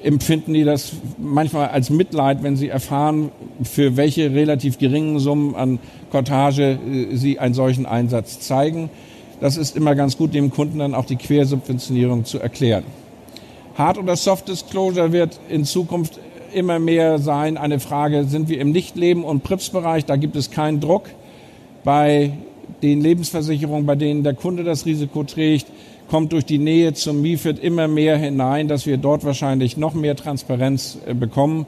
empfinden 0.03 0.53
die 0.53 0.63
das 0.63 0.93
manchmal 1.17 1.69
als 1.69 1.89
Mitleid, 1.89 2.43
wenn 2.43 2.57
sie 2.57 2.69
erfahren, 2.69 3.31
für 3.63 3.97
welche 3.97 4.33
relativ 4.33 4.77
geringen 4.77 5.19
Summen 5.19 5.55
an 5.55 5.79
Cortage 6.11 6.77
äh, 6.89 7.15
sie 7.15 7.39
einen 7.39 7.53
solchen 7.53 7.85
Einsatz 7.85 8.39
zeigen. 8.39 8.89
Das 9.39 9.57
ist 9.57 9.77
immer 9.77 9.95
ganz 9.95 10.17
gut, 10.17 10.33
dem 10.33 10.51
Kunden 10.51 10.79
dann 10.79 10.95
auch 10.95 11.05
die 11.05 11.15
Quersubventionierung 11.15 12.25
zu 12.25 12.39
erklären. 12.39 12.83
Hard 13.77 13.99
oder 13.99 14.15
Soft 14.15 14.47
Disclosure 14.47 15.11
wird 15.11 15.39
in 15.49 15.63
Zukunft 15.63 16.19
immer 16.57 16.79
mehr 16.79 17.19
sein 17.19 17.57
eine 17.57 17.79
Frage, 17.79 18.25
sind 18.25 18.49
wir 18.49 18.59
im 18.59 18.71
Nichtleben- 18.71 19.23
und 19.23 19.43
PRIPS-Bereich, 19.43 20.05
da 20.05 20.15
gibt 20.15 20.35
es 20.35 20.51
keinen 20.51 20.79
Druck. 20.79 21.09
Bei 21.83 22.33
den 22.81 23.01
Lebensversicherungen, 23.01 23.85
bei 23.85 23.95
denen 23.95 24.23
der 24.23 24.33
Kunde 24.33 24.63
das 24.63 24.85
Risiko 24.85 25.23
trägt, 25.23 25.67
kommt 26.09 26.31
durch 26.31 26.45
die 26.45 26.57
Nähe 26.57 26.93
zum 26.93 27.21
MIFID 27.21 27.59
immer 27.59 27.87
mehr 27.87 28.17
hinein, 28.17 28.67
dass 28.67 28.85
wir 28.85 28.97
dort 28.97 29.23
wahrscheinlich 29.25 29.77
noch 29.77 29.93
mehr 29.93 30.15
Transparenz 30.15 30.97
äh, 31.05 31.13
bekommen. 31.13 31.65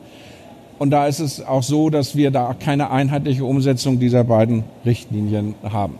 Und 0.78 0.92
da 0.92 1.08
ist 1.08 1.20
es 1.20 1.46
auch 1.46 1.64
so, 1.64 1.90
dass 1.90 2.16
wir 2.16 2.32
da 2.32 2.56
keine 2.58 2.90
einheitliche 2.90 3.44
Umsetzung 3.44 4.00
dieser 4.00 4.24
beiden 4.24 4.64
Richtlinien 4.86 5.56
haben. 5.64 5.96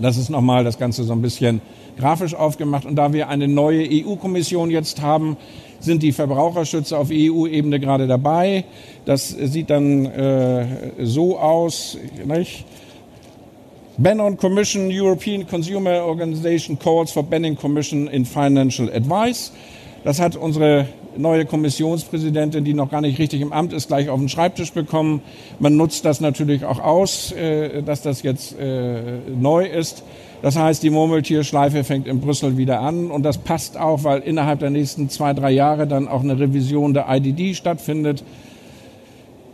Das 0.00 0.16
ist 0.16 0.30
nochmal 0.30 0.64
das 0.64 0.78
Ganze 0.78 1.04
so 1.04 1.12
ein 1.12 1.20
bisschen 1.20 1.60
grafisch 2.00 2.34
aufgemacht. 2.34 2.84
Und 2.84 2.96
da 2.96 3.12
wir 3.12 3.28
eine 3.28 3.46
neue 3.46 3.86
EU-Kommission 3.88 4.70
jetzt 4.70 5.00
haben, 5.00 5.36
sind 5.78 6.02
die 6.02 6.12
Verbraucherschützer 6.12 6.98
auf 6.98 7.08
EU-Ebene 7.12 7.78
gerade 7.80 8.06
dabei. 8.06 8.64
Das 9.04 9.28
sieht 9.28 9.70
dann 9.70 10.06
äh, 10.06 10.66
so 11.00 11.38
aus. 11.38 11.96
Nicht? 12.24 12.64
Ban 13.96 14.20
on 14.20 14.36
Commission, 14.36 14.88
European 14.90 15.46
Consumer 15.46 16.04
Organization 16.04 16.78
calls 16.78 17.12
for 17.12 17.22
banning 17.22 17.54
Commission 17.54 18.08
in 18.08 18.24
financial 18.24 18.90
advice. 18.90 19.52
Das 20.04 20.18
hat 20.18 20.36
unsere 20.36 20.86
neue 21.16 21.44
Kommissionspräsidentin, 21.44 22.64
die 22.64 22.72
noch 22.72 22.90
gar 22.90 23.02
nicht 23.02 23.18
richtig 23.18 23.42
im 23.42 23.52
Amt 23.52 23.74
ist, 23.74 23.88
gleich 23.88 24.08
auf 24.08 24.18
den 24.18 24.30
Schreibtisch 24.30 24.72
bekommen. 24.72 25.20
Man 25.58 25.76
nutzt 25.76 26.04
das 26.04 26.20
natürlich 26.20 26.64
auch 26.64 26.80
aus, 26.80 27.32
äh, 27.32 27.82
dass 27.82 28.00
das 28.00 28.22
jetzt 28.22 28.58
äh, 28.58 29.18
neu 29.28 29.66
ist. 29.66 30.02
Das 30.42 30.56
heißt, 30.56 30.82
die 30.82 30.90
Murmeltierschleife 30.90 31.84
fängt 31.84 32.06
in 32.06 32.20
Brüssel 32.20 32.56
wieder 32.56 32.80
an 32.80 33.10
und 33.10 33.22
das 33.24 33.38
passt 33.38 33.76
auch, 33.78 34.04
weil 34.04 34.20
innerhalb 34.20 34.60
der 34.60 34.70
nächsten 34.70 35.10
zwei, 35.10 35.34
drei 35.34 35.50
Jahre 35.50 35.86
dann 35.86 36.08
auch 36.08 36.22
eine 36.22 36.38
Revision 36.38 36.94
der 36.94 37.06
IDD 37.10 37.54
stattfindet 37.54 38.24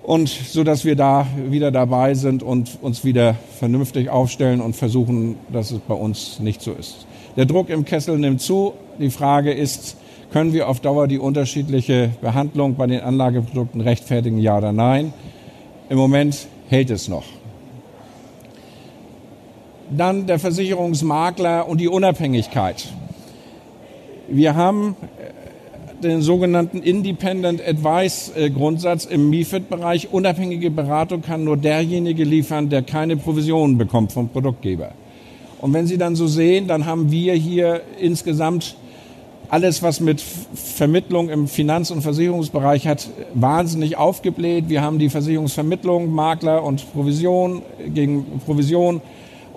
und 0.04 0.28
so 0.28 0.62
dass 0.62 0.84
wir 0.84 0.94
da 0.94 1.26
wieder 1.48 1.72
dabei 1.72 2.14
sind 2.14 2.44
und 2.44 2.78
uns 2.80 3.04
wieder 3.04 3.34
vernünftig 3.58 4.08
aufstellen 4.08 4.60
und 4.60 4.76
versuchen, 4.76 5.34
dass 5.52 5.72
es 5.72 5.80
bei 5.80 5.94
uns 5.94 6.38
nicht 6.38 6.62
so 6.62 6.72
ist. 6.72 7.06
Der 7.36 7.46
Druck 7.46 7.68
im 7.68 7.84
Kessel 7.84 8.16
nimmt 8.18 8.40
zu. 8.40 8.72
Die 9.00 9.10
Frage 9.10 9.52
ist, 9.52 9.96
können 10.32 10.52
wir 10.52 10.68
auf 10.68 10.78
Dauer 10.78 11.08
die 11.08 11.18
unterschiedliche 11.18 12.10
Behandlung 12.20 12.76
bei 12.76 12.86
den 12.86 13.00
Anlageprodukten 13.00 13.80
rechtfertigen, 13.80 14.38
ja 14.38 14.56
oder 14.56 14.72
nein? 14.72 15.12
Im 15.88 15.98
Moment 15.98 16.46
hält 16.68 16.90
es 16.90 17.08
noch. 17.08 17.24
Dann 19.90 20.26
der 20.26 20.38
Versicherungsmakler 20.38 21.68
und 21.68 21.80
die 21.80 21.88
Unabhängigkeit. 21.88 22.88
Wir 24.28 24.56
haben 24.56 24.96
den 26.02 26.22
sogenannten 26.22 26.82
Independent 26.82 27.66
Advice 27.66 28.32
äh, 28.36 28.50
Grundsatz 28.50 29.04
im 29.04 29.30
MIFID-Bereich. 29.30 30.08
Unabhängige 30.12 30.70
Beratung 30.70 31.22
kann 31.22 31.44
nur 31.44 31.56
derjenige 31.56 32.24
liefern, 32.24 32.68
der 32.68 32.82
keine 32.82 33.16
Provisionen 33.16 33.78
bekommt 33.78 34.12
vom 34.12 34.28
Produktgeber. 34.28 34.92
Und 35.60 35.72
wenn 35.72 35.86
Sie 35.86 35.96
dann 35.96 36.16
so 36.16 36.26
sehen, 36.26 36.68
dann 36.68 36.84
haben 36.84 37.10
wir 37.10 37.34
hier 37.34 37.80
insgesamt 37.98 38.76
alles, 39.48 39.82
was 39.82 40.00
mit 40.00 40.20
Vermittlung 40.20 41.30
im 41.30 41.48
Finanz- 41.48 41.90
und 41.90 42.02
Versicherungsbereich 42.02 42.86
hat, 42.86 43.08
wahnsinnig 43.34 43.96
aufgebläht. 43.96 44.68
Wir 44.68 44.82
haben 44.82 44.98
die 44.98 45.08
Versicherungsvermittlung, 45.08 46.12
Makler 46.12 46.64
und 46.64 46.92
Provision 46.92 47.62
gegen 47.94 48.40
Provision 48.44 49.00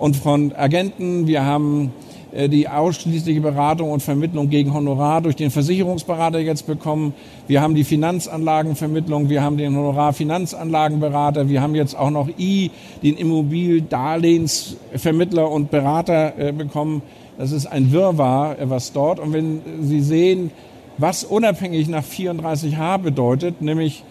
und 0.00 0.16
von 0.16 0.52
Agenten. 0.56 1.26
Wir 1.26 1.44
haben 1.44 1.92
äh, 2.32 2.48
die 2.48 2.68
ausschließliche 2.68 3.42
Beratung 3.42 3.90
und 3.90 4.02
Vermittlung 4.02 4.48
gegen 4.48 4.72
Honorar 4.72 5.20
durch 5.20 5.36
den 5.36 5.50
Versicherungsberater 5.50 6.38
jetzt 6.38 6.66
bekommen. 6.66 7.12
Wir 7.46 7.60
haben 7.60 7.74
die 7.74 7.84
Finanzanlagenvermittlung, 7.84 9.28
wir 9.28 9.42
haben 9.42 9.58
den 9.58 9.76
Honorarfinanzanlagenberater, 9.76 11.50
wir 11.50 11.60
haben 11.60 11.74
jetzt 11.74 11.94
auch 11.96 12.08
noch 12.08 12.30
I, 12.38 12.70
den 13.02 13.18
Immobildarlehensvermittler 13.18 15.50
und 15.50 15.70
Berater 15.70 16.32
äh, 16.38 16.52
bekommen. 16.52 17.02
Das 17.36 17.52
ist 17.52 17.66
ein 17.66 17.92
Wirrwarr, 17.92 18.58
äh, 18.58 18.70
was 18.70 18.92
dort. 18.92 19.20
Und 19.20 19.34
wenn 19.34 19.60
Sie 19.82 20.00
sehen, 20.00 20.50
was 20.96 21.24
unabhängig 21.24 21.88
nach 21.88 22.04
34h 22.04 22.96
bedeutet, 22.98 23.60
nämlich, 23.60 24.02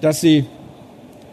dass 0.00 0.22
Sie 0.22 0.46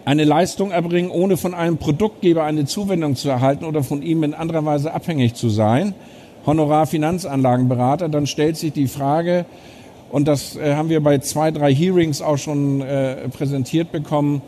eine 0.05 0.23
Leistung 0.23 0.71
erbringen, 0.71 1.11
ohne 1.11 1.37
von 1.37 1.53
einem 1.53 1.77
Produktgeber 1.77 2.43
eine 2.43 2.65
Zuwendung 2.65 3.15
zu 3.15 3.29
erhalten 3.29 3.65
oder 3.65 3.83
von 3.83 4.01
ihm 4.01 4.23
in 4.23 4.33
anderer 4.33 4.65
Weise 4.65 4.93
abhängig 4.93 5.35
zu 5.35 5.49
sein, 5.49 5.93
Honorarfinanzanlagenberater, 6.45 8.09
dann 8.09 8.27
stellt 8.27 8.57
sich 8.57 8.73
die 8.73 8.87
Frage, 8.87 9.45
und 10.11 10.27
das 10.27 10.55
äh, 10.55 10.75
haben 10.75 10.89
wir 10.89 11.01
bei 11.01 11.17
zwei, 11.19 11.51
drei 11.51 11.73
Hearings 11.73 12.21
auch 12.21 12.37
schon 12.37 12.81
äh, 12.81 13.29
präsentiert 13.29 13.91
bekommen, 13.91 14.41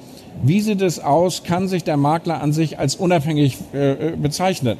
wie 0.43 0.61
sieht 0.61 0.81
es 0.81 0.99
aus, 0.99 1.43
kann 1.43 1.67
sich 1.67 1.83
der 1.83 1.97
Makler 1.97 2.41
an 2.41 2.51
sich 2.51 2.77
als 2.77 2.95
unabhängig 2.95 3.57
äh, 3.73 4.11
äh 4.11 4.15
bezeichnen? 4.15 4.77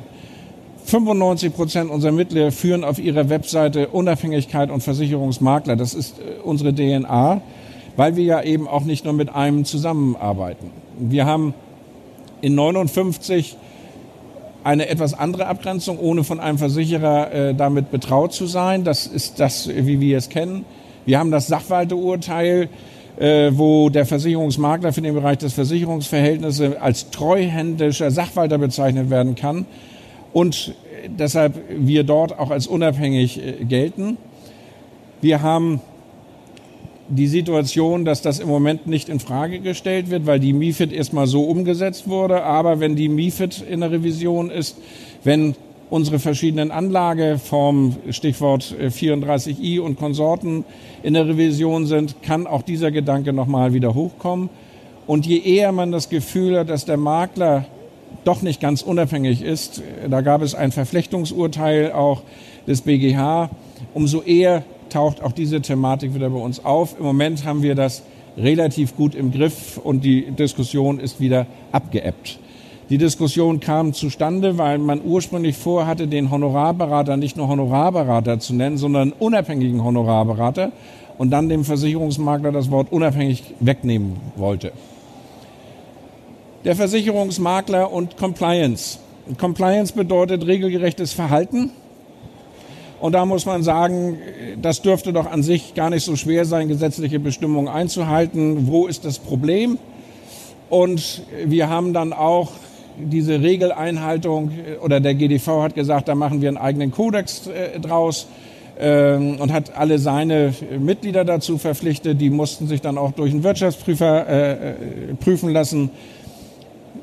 95 0.86 1.56
Prozent 1.56 1.90
unserer 1.90 2.12
Mitglieder 2.12 2.52
führen 2.52 2.84
auf 2.84 3.00
ihrer 3.00 3.30
Webseite 3.30 3.88
Unabhängigkeit 3.88 4.70
und 4.70 4.82
Versicherungsmakler. 4.82 5.76
Das 5.76 5.94
ist 5.94 6.20
äh, 6.20 6.42
unsere 6.44 6.74
DNA, 6.74 7.42
weil 7.96 8.16
wir 8.16 8.24
ja 8.24 8.42
eben 8.42 8.68
auch 8.68 8.84
nicht 8.84 9.06
nur 9.06 9.14
mit 9.14 9.34
einem 9.34 9.66
zusammenarbeiten. 9.66 10.72
Wir 10.98 11.26
haben 11.26 11.54
in 12.42 12.56
59 12.56 13.58
eine 14.64 14.90
etwas 14.90 15.14
andere 15.14 15.46
Abgrenzung, 15.46 16.00
ohne 16.00 16.24
von 16.24 16.40
einem 16.40 16.58
Versicherer 16.58 17.32
äh, 17.32 17.56
damit 17.56 17.92
betraut 17.92 18.34
zu 18.34 18.48
sein. 18.48 18.84
Das 18.84 19.06
ist 19.06 19.40
das, 19.40 19.68
wie 19.68 20.00
wir 20.00 20.18
es 20.18 20.30
kennen. 20.30 20.66
Wir 21.06 21.20
haben 21.20 21.30
das 21.30 21.48
Sachwalteurteil, 21.48 22.70
äh, 23.18 23.52
wo 23.54 23.90
der 23.90 24.06
Versicherungsmakler 24.06 24.92
für 24.92 25.02
den 25.02 25.14
Bereich 25.14 25.38
des 25.38 25.54
Versicherungsverhältnisses 25.54 26.78
als 26.78 27.12
treuhändischer 27.12 28.10
Sachwalter 28.10 28.58
bezeichnet 28.58 29.10
werden 29.12 29.36
kann 29.36 29.66
und 30.34 30.74
deshalb 31.08 31.54
wir 31.70 32.04
dort 32.04 32.38
auch 32.38 32.50
als 32.50 32.68
unabhängig 32.68 33.40
äh, 33.40 33.64
gelten. 33.66 34.18
Wir 35.22 35.42
haben 35.42 35.80
die 37.08 37.28
Situation, 37.28 38.06
dass 38.06 38.22
das 38.22 38.40
im 38.40 38.48
Moment 38.48 38.88
nicht 38.88 39.10
in 39.10 39.20
Frage 39.20 39.60
gestellt 39.60 40.10
wird, 40.10 40.26
weil 40.26 40.40
die 40.40 40.54
MIFID 40.54 40.92
erstmal 40.92 41.28
so 41.28 41.44
umgesetzt 41.44 42.08
wurde. 42.08 42.44
Aber 42.44 42.80
wenn 42.80 42.96
die 42.96 43.10
MIFID 43.10 43.64
in 43.70 43.82
der 43.82 43.92
Revision 43.92 44.50
ist, 44.50 44.78
wenn 45.24 45.56
unsere 45.90 46.20
verschiedenen 46.20 46.72
Anlageformen, 46.72 47.98
Stichwort 48.10 48.76
34i 48.82 49.76
äh, 49.76 49.80
und 49.80 49.98
Konsorten 49.98 50.66
in 51.04 51.14
der 51.14 51.28
Revision 51.28 51.86
sind, 51.86 52.22
kann 52.24 52.48
auch 52.48 52.64
dieser 52.64 52.92
Gedanke 52.92 53.34
nochmal 53.34 53.74
wieder 53.74 53.94
hochkommen. 53.94 54.50
Und 55.06 55.28
je 55.28 55.40
eher 55.40 55.72
man 55.72 55.92
das 55.92 56.10
Gefühl 56.10 56.58
hat, 56.58 56.70
dass 56.70 56.86
der 56.86 56.98
Makler 56.98 57.66
doch 58.24 58.42
nicht 58.42 58.60
ganz 58.60 58.82
unabhängig 58.82 59.44
ist. 59.44 59.84
Da 60.10 60.22
gab 60.22 60.42
es 60.42 60.56
ein 60.56 60.72
Verflechtungsurteil 60.72 61.92
auch 61.92 62.24
des 62.66 62.82
BGH. 62.82 63.52
Umso 63.94 64.22
eher 64.22 64.64
taucht 64.90 65.22
auch 65.22 65.32
diese 65.32 65.62
Thematik 65.62 66.14
wieder 66.14 66.30
bei 66.30 66.40
uns 66.40 66.64
auf. 66.64 66.98
Im 66.98 67.06
Moment 67.06 67.46
haben 67.46 67.62
wir 67.62 67.76
das 67.76 68.04
relativ 68.38 68.96
gut 68.96 69.16
im 69.16 69.32
Griff 69.32 69.78
und 69.78 70.04
die 70.04 70.32
Diskussion 70.32 71.00
ist 71.00 71.20
wieder 71.20 71.48
abgeebbt. 71.72 72.40
Die 72.90 72.98
Diskussion 72.98 73.60
kam 73.60 73.94
zustande, 73.94 74.58
weil 74.58 74.78
man 74.78 75.02
ursprünglich 75.04 75.58
vorhatte, 75.58 76.08
den 76.08 76.30
Honorarberater 76.30 77.18
nicht 77.18 77.36
nur 77.36 77.48
Honorarberater 77.48 78.40
zu 78.40 78.54
nennen, 78.54 78.78
sondern 78.78 79.12
unabhängigen 79.12 79.84
Honorarberater 79.84 80.72
und 81.18 81.32
dann 81.32 81.50
dem 81.50 81.64
Versicherungsmakler 81.64 82.52
das 82.52 82.70
Wort 82.70 82.92
unabhängig 82.92 83.44
wegnehmen 83.60 84.18
wollte 84.36 84.72
der 86.66 86.76
Versicherungsmakler 86.76 87.92
und 87.92 88.18
Compliance. 88.18 88.98
Compliance 89.38 89.94
bedeutet 89.94 90.46
regelgerechtes 90.48 91.14
Verhalten. 91.14 91.70
Und 93.00 93.12
da 93.14 93.26
muss 93.26 93.46
man 93.46 93.62
sagen, 93.64 94.18
das 94.62 94.82
dürfte 94.82 95.12
doch 95.12 95.30
an 95.30 95.44
sich 95.44 95.74
gar 95.74 95.90
nicht 95.90 96.04
so 96.04 96.16
schwer 96.16 96.46
sein, 96.46 96.68
gesetzliche 96.68 97.20
Bestimmungen 97.20 97.68
einzuhalten. 97.68 98.68
Wo 98.68 98.88
ist 98.88 99.06
das 99.06 99.20
Problem? 99.20 99.78
Und 100.70 101.24
wir 101.46 101.70
haben 101.70 101.94
dann 101.94 102.14
auch 102.14 102.52
diese 102.98 103.42
Regeleinhaltung 103.42 104.52
oder 104.82 105.00
der 105.00 105.16
GDV 105.16 105.62
hat 105.62 105.76
gesagt, 105.76 106.08
da 106.08 106.16
machen 106.16 106.42
wir 106.42 106.48
einen 106.48 106.58
eigenen 106.58 106.92
Kodex 106.92 107.48
äh, 107.48 107.80
draus 107.80 108.28
äh, 108.80 109.16
und 109.16 109.52
hat 109.52 109.78
alle 109.78 110.00
seine 110.00 110.54
Mitglieder 110.80 111.26
dazu 111.26 111.58
verpflichtet. 111.58 112.22
Die 112.22 112.30
mussten 112.30 112.68
sich 112.68 112.82
dann 112.82 112.98
auch 112.98 113.12
durch 113.12 113.32
einen 113.32 113.44
Wirtschaftsprüfer 113.44 114.28
äh, 114.28 114.52
äh 114.52 114.74
prüfen 115.20 115.52
lassen 115.52 115.92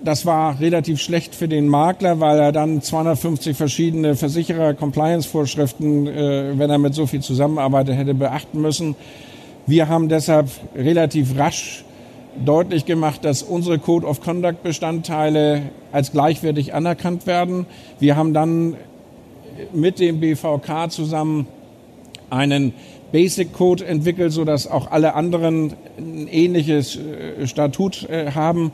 das 0.04 0.26
war 0.26 0.58
relativ 0.60 1.00
schlecht 1.00 1.34
für 1.34 1.48
den 1.48 1.68
Makler, 1.68 2.20
weil 2.20 2.38
er 2.38 2.52
dann 2.52 2.82
250 2.82 3.56
verschiedene 3.56 4.16
Versicherer-Compliance-Vorschriften, 4.16 6.06
äh, 6.06 6.58
wenn 6.58 6.70
er 6.70 6.78
mit 6.78 6.94
so 6.94 7.06
viel 7.06 7.20
zusammenarbeitet, 7.20 7.96
hätte 7.96 8.14
beachten 8.14 8.60
müssen. 8.60 8.96
Wir 9.66 9.88
haben 9.88 10.08
deshalb 10.08 10.48
relativ 10.74 11.38
rasch 11.38 11.84
deutlich 12.44 12.84
gemacht, 12.84 13.24
dass 13.24 13.42
unsere 13.42 13.78
Code 13.78 14.06
of 14.06 14.20
Conduct 14.20 14.62
Bestandteile 14.62 15.62
als 15.92 16.12
gleichwertig 16.12 16.74
anerkannt 16.74 17.26
werden. 17.26 17.66
Wir 18.00 18.16
haben 18.16 18.34
dann 18.34 18.76
mit 19.72 20.00
dem 20.00 20.20
BVK 20.20 20.90
zusammen 20.90 21.46
einen 22.30 22.72
Basic 23.12 23.52
Code 23.52 23.84
entwickelt, 23.84 24.32
so 24.32 24.44
dass 24.44 24.66
auch 24.66 24.90
alle 24.90 25.14
anderen 25.14 25.74
ein 25.98 26.26
ähnliches 26.28 26.96
äh, 26.96 27.46
Statut 27.46 28.08
äh, 28.08 28.32
haben. 28.32 28.72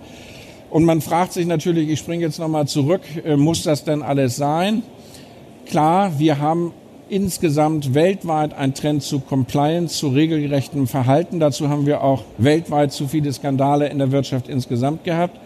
Und 0.70 0.84
man 0.84 1.00
fragt 1.00 1.32
sich 1.32 1.46
natürlich, 1.46 1.88
ich 1.88 1.98
springe 1.98 2.22
jetzt 2.22 2.38
nochmal 2.38 2.66
zurück, 2.66 3.02
äh, 3.24 3.36
muss 3.36 3.62
das 3.62 3.84
denn 3.84 4.02
alles 4.02 4.36
sein? 4.36 4.82
Klar, 5.66 6.18
wir 6.18 6.38
haben 6.38 6.72
insgesamt 7.08 7.94
weltweit 7.94 8.54
einen 8.54 8.74
Trend 8.74 9.02
zu 9.02 9.20
Compliance, 9.20 9.98
zu 9.98 10.08
regelgerechtem 10.08 10.86
Verhalten. 10.86 11.40
Dazu 11.40 11.68
haben 11.68 11.86
wir 11.86 12.02
auch 12.02 12.24
weltweit 12.36 12.92
zu 12.92 13.08
viele 13.08 13.32
Skandale 13.32 13.88
in 13.88 13.98
der 13.98 14.12
Wirtschaft 14.12 14.48
insgesamt 14.48 15.04
gehabt. 15.04 15.38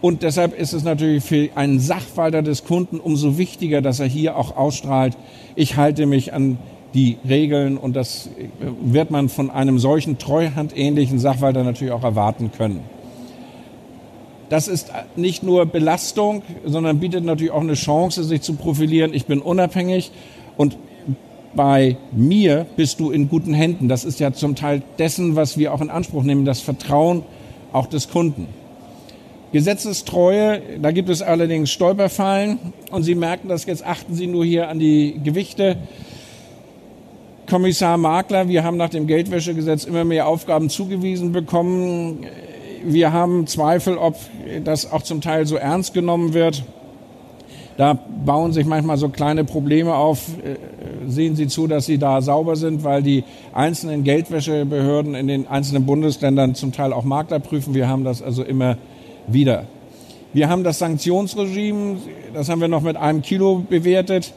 Und 0.00 0.22
deshalb 0.22 0.56
ist 0.56 0.72
es 0.72 0.84
natürlich 0.84 1.24
für 1.24 1.48
einen 1.56 1.80
Sachwalter 1.80 2.42
des 2.42 2.64
Kunden 2.64 3.00
umso 3.00 3.38
wichtiger, 3.38 3.82
dass 3.82 3.98
er 3.98 4.06
hier 4.06 4.36
auch 4.36 4.56
ausstrahlt, 4.56 5.16
ich 5.56 5.76
halte 5.76 6.06
mich 6.06 6.32
an 6.32 6.58
die 6.94 7.18
Regeln 7.28 7.76
und 7.76 7.96
das 7.96 8.28
äh, 8.38 8.48
wird 8.82 9.10
man 9.10 9.28
von 9.28 9.50
einem 9.50 9.78
solchen 9.78 10.18
treuhandähnlichen 10.18 11.18
Sachwalter 11.18 11.64
natürlich 11.64 11.92
auch 11.92 12.04
erwarten 12.04 12.52
können. 12.56 12.95
Das 14.48 14.68
ist 14.68 14.92
nicht 15.16 15.42
nur 15.42 15.66
Belastung, 15.66 16.42
sondern 16.64 17.00
bietet 17.00 17.24
natürlich 17.24 17.52
auch 17.52 17.60
eine 17.60 17.74
Chance, 17.74 18.22
sich 18.24 18.42
zu 18.42 18.54
profilieren. 18.54 19.12
Ich 19.12 19.26
bin 19.26 19.40
unabhängig 19.40 20.12
und 20.56 20.76
bei 21.54 21.96
mir 22.12 22.66
bist 22.76 23.00
du 23.00 23.10
in 23.10 23.28
guten 23.28 23.54
Händen. 23.54 23.88
Das 23.88 24.04
ist 24.04 24.20
ja 24.20 24.32
zum 24.32 24.54
Teil 24.54 24.82
dessen, 24.98 25.36
was 25.36 25.58
wir 25.58 25.72
auch 25.72 25.80
in 25.80 25.90
Anspruch 25.90 26.22
nehmen, 26.22 26.44
das 26.44 26.60
Vertrauen 26.60 27.22
auch 27.72 27.86
des 27.86 28.08
Kunden. 28.08 28.46
Gesetzestreue, 29.52 30.60
da 30.82 30.90
gibt 30.90 31.08
es 31.08 31.22
allerdings 31.22 31.70
Stolperfallen 31.70 32.58
und 32.90 33.04
Sie 33.04 33.14
merken 33.14 33.48
das 33.48 33.64
jetzt, 33.64 33.86
achten 33.86 34.14
Sie 34.14 34.26
nur 34.26 34.44
hier 34.44 34.68
an 34.68 34.78
die 34.78 35.18
Gewichte. 35.24 35.76
Kommissar 37.48 37.96
Makler, 37.96 38.48
wir 38.48 38.64
haben 38.64 38.76
nach 38.76 38.90
dem 38.90 39.06
Geldwäschegesetz 39.06 39.84
immer 39.84 40.04
mehr 40.04 40.26
Aufgaben 40.26 40.68
zugewiesen 40.68 41.32
bekommen 41.32 42.26
wir 42.86 43.12
haben 43.12 43.46
Zweifel, 43.46 43.98
ob 43.98 44.16
das 44.64 44.90
auch 44.90 45.02
zum 45.02 45.20
Teil 45.20 45.46
so 45.46 45.56
ernst 45.56 45.94
genommen 45.94 46.34
wird. 46.34 46.64
Da 47.76 47.92
bauen 47.92 48.52
sich 48.52 48.64
manchmal 48.64 48.96
so 48.96 49.10
kleine 49.10 49.44
Probleme 49.44 49.94
auf. 49.94 50.28
Äh, 50.38 50.56
sehen 51.08 51.36
Sie 51.36 51.46
zu, 51.46 51.66
dass 51.66 51.84
Sie 51.84 51.98
da 51.98 52.22
sauber 52.22 52.56
sind, 52.56 52.84
weil 52.84 53.02
die 53.02 53.24
einzelnen 53.52 54.02
Geldwäschebehörden 54.02 55.14
in 55.14 55.28
den 55.28 55.46
einzelnen 55.46 55.84
Bundesländern 55.84 56.54
zum 56.54 56.72
Teil 56.72 56.92
auch 56.92 57.04
Makler 57.04 57.38
prüfen. 57.38 57.74
Wir 57.74 57.88
haben 57.88 58.04
das 58.04 58.22
also 58.22 58.42
immer 58.42 58.78
wieder. 59.26 59.66
Wir 60.32 60.48
haben 60.48 60.64
das 60.64 60.78
Sanktionsregime, 60.78 61.98
das 62.34 62.48
haben 62.48 62.60
wir 62.60 62.68
noch 62.68 62.82
mit 62.82 62.96
einem 62.96 63.22
Kilo 63.22 63.64
bewertet. 63.68 64.32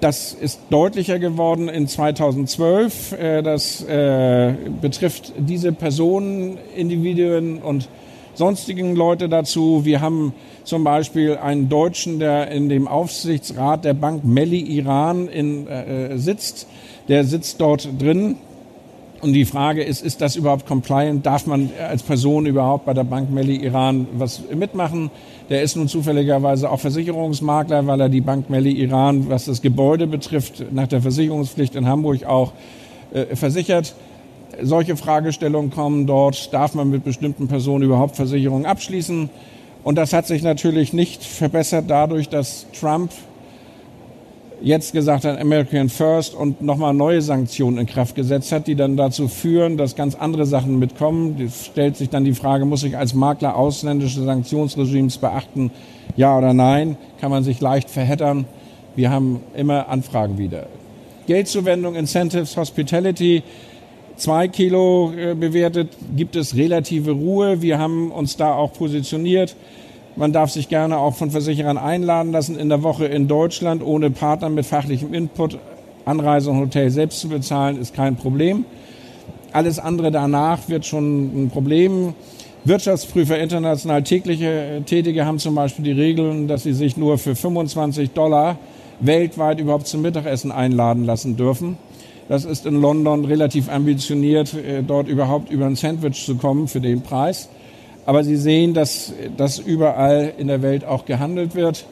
Das 0.00 0.32
ist 0.32 0.60
deutlicher 0.70 1.18
geworden 1.18 1.68
in 1.68 1.88
2012. 1.88 3.12
Äh, 3.12 3.42
das 3.42 3.82
äh, 3.84 4.54
betrifft 4.80 5.32
diese 5.36 5.72
Personen, 5.72 6.58
Individuen 6.76 7.60
und 7.60 7.88
sonstigen 8.38 8.94
Leute 8.94 9.28
dazu. 9.28 9.84
Wir 9.84 10.00
haben 10.00 10.32
zum 10.64 10.84
Beispiel 10.84 11.36
einen 11.36 11.68
Deutschen, 11.68 12.20
der 12.20 12.50
in 12.50 12.68
dem 12.68 12.88
Aufsichtsrat 12.88 13.84
der 13.84 13.94
Bank 13.94 14.24
Melli 14.24 14.60
Iran 14.60 15.28
in, 15.28 15.66
äh, 15.66 16.16
sitzt. 16.16 16.68
Der 17.08 17.24
sitzt 17.24 17.60
dort 17.60 17.88
drin. 18.00 18.36
Und 19.20 19.32
die 19.32 19.44
Frage 19.44 19.82
ist, 19.82 20.04
ist 20.04 20.20
das 20.20 20.36
überhaupt 20.36 20.66
compliant? 20.66 21.26
Darf 21.26 21.46
man 21.46 21.70
als 21.80 22.04
Person 22.04 22.46
überhaupt 22.46 22.86
bei 22.86 22.94
der 22.94 23.02
Bank 23.02 23.32
Melli 23.32 23.56
Iran 23.56 24.06
was 24.12 24.40
mitmachen? 24.54 25.10
Der 25.50 25.62
ist 25.62 25.74
nun 25.74 25.88
zufälligerweise 25.88 26.70
auch 26.70 26.78
Versicherungsmakler, 26.78 27.84
weil 27.88 28.00
er 28.00 28.08
die 28.08 28.20
Bank 28.20 28.48
Melli 28.48 28.70
Iran, 28.70 29.28
was 29.28 29.46
das 29.46 29.60
Gebäude 29.60 30.06
betrifft, 30.06 30.64
nach 30.70 30.86
der 30.86 31.02
Versicherungspflicht 31.02 31.74
in 31.74 31.88
Hamburg 31.88 32.24
auch 32.24 32.52
äh, 33.12 33.34
versichert. 33.34 33.94
Solche 34.60 34.96
Fragestellungen 34.96 35.70
kommen 35.70 36.06
dort. 36.06 36.52
Darf 36.52 36.74
man 36.74 36.90
mit 36.90 37.04
bestimmten 37.04 37.48
Personen 37.48 37.84
überhaupt 37.84 38.16
Versicherungen 38.16 38.66
abschließen? 38.66 39.30
Und 39.84 39.96
das 39.96 40.12
hat 40.12 40.26
sich 40.26 40.42
natürlich 40.42 40.92
nicht 40.92 41.22
verbessert 41.22 41.84
dadurch, 41.88 42.28
dass 42.28 42.66
Trump 42.78 43.12
jetzt 44.60 44.92
gesagt 44.92 45.24
hat, 45.24 45.40
American 45.40 45.88
First 45.88 46.34
und 46.34 46.62
nochmal 46.62 46.92
neue 46.92 47.22
Sanktionen 47.22 47.78
in 47.78 47.86
Kraft 47.86 48.14
gesetzt 48.14 48.50
hat, 48.52 48.66
die 48.66 48.74
dann 48.74 48.96
dazu 48.96 49.28
führen, 49.28 49.76
dass 49.76 49.94
ganz 49.94 50.14
andere 50.14 50.46
Sachen 50.46 50.78
mitkommen. 50.78 51.40
Es 51.40 51.66
stellt 51.66 51.96
sich 51.96 52.10
dann 52.10 52.24
die 52.24 52.34
Frage, 52.34 52.64
muss 52.64 52.82
ich 52.82 52.96
als 52.96 53.14
Makler 53.14 53.56
ausländische 53.56 54.22
Sanktionsregimes 54.24 55.18
beachten? 55.18 55.70
Ja 56.16 56.36
oder 56.36 56.54
nein? 56.54 56.96
Kann 57.20 57.30
man 57.30 57.44
sich 57.44 57.60
leicht 57.60 57.90
verheddern. 57.90 58.46
Wir 58.96 59.10
haben 59.10 59.40
immer 59.54 59.88
Anfragen 59.88 60.38
wieder. 60.38 60.66
Geldzuwendung, 61.26 61.94
Incentives, 61.94 62.56
Hospitality, 62.56 63.42
zwei 64.18 64.48
Kilo 64.48 65.12
äh, 65.16 65.34
bewertet, 65.34 65.88
gibt 66.14 66.36
es 66.36 66.54
relative 66.54 67.12
Ruhe. 67.12 67.62
Wir 67.62 67.78
haben 67.78 68.10
uns 68.12 68.36
da 68.36 68.54
auch 68.54 68.72
positioniert. 68.72 69.56
Man 70.16 70.32
darf 70.32 70.50
sich 70.50 70.68
gerne 70.68 70.98
auch 70.98 71.14
von 71.14 71.30
Versicherern 71.30 71.78
einladen 71.78 72.32
lassen, 72.32 72.58
in 72.58 72.68
der 72.68 72.82
Woche 72.82 73.06
in 73.06 73.28
Deutschland 73.28 73.82
ohne 73.84 74.10
Partner 74.10 74.50
mit 74.50 74.66
fachlichem 74.66 75.14
Input 75.14 75.58
Anreise 76.04 76.50
und 76.50 76.58
Hotel 76.58 76.90
selbst 76.90 77.20
zu 77.20 77.28
bezahlen, 77.28 77.80
ist 77.80 77.94
kein 77.94 78.16
Problem. 78.16 78.64
Alles 79.52 79.78
andere 79.78 80.10
danach 80.10 80.68
wird 80.68 80.84
schon 80.86 81.44
ein 81.44 81.50
Problem. 81.50 82.14
Wirtschaftsprüfer 82.64 83.38
international 83.38 84.02
tägliche 84.02 84.46
äh, 84.46 84.80
Tätige 84.82 85.24
haben 85.24 85.38
zum 85.38 85.54
Beispiel 85.54 85.84
die 85.84 85.92
Regeln, 85.92 86.48
dass 86.48 86.64
sie 86.64 86.72
sich 86.72 86.96
nur 86.96 87.18
für 87.18 87.36
25 87.36 88.10
Dollar 88.10 88.58
weltweit 89.00 89.60
überhaupt 89.60 89.86
zum 89.86 90.02
Mittagessen 90.02 90.50
einladen 90.50 91.04
lassen 91.04 91.36
dürfen. 91.36 91.76
Das 92.28 92.44
ist 92.44 92.66
in 92.66 92.80
London 92.80 93.24
relativ 93.24 93.70
ambitioniert, 93.70 94.52
äh, 94.52 94.82
dort 94.82 95.08
überhaupt 95.08 95.50
über 95.50 95.64
ein 95.64 95.76
Sandwich 95.76 96.24
zu 96.26 96.36
kommen 96.36 96.68
für 96.68 96.80
den 96.80 97.00
Preis. 97.00 97.48
Aber 98.04 98.22
Sie 98.22 98.36
sehen, 98.36 98.74
dass 98.74 99.12
das 99.36 99.58
überall 99.58 100.32
in 100.38 100.48
der 100.48 100.62
Welt 100.62 100.84
auch 100.84 101.04
gehandelt 101.04 101.54
wird. 101.54 101.86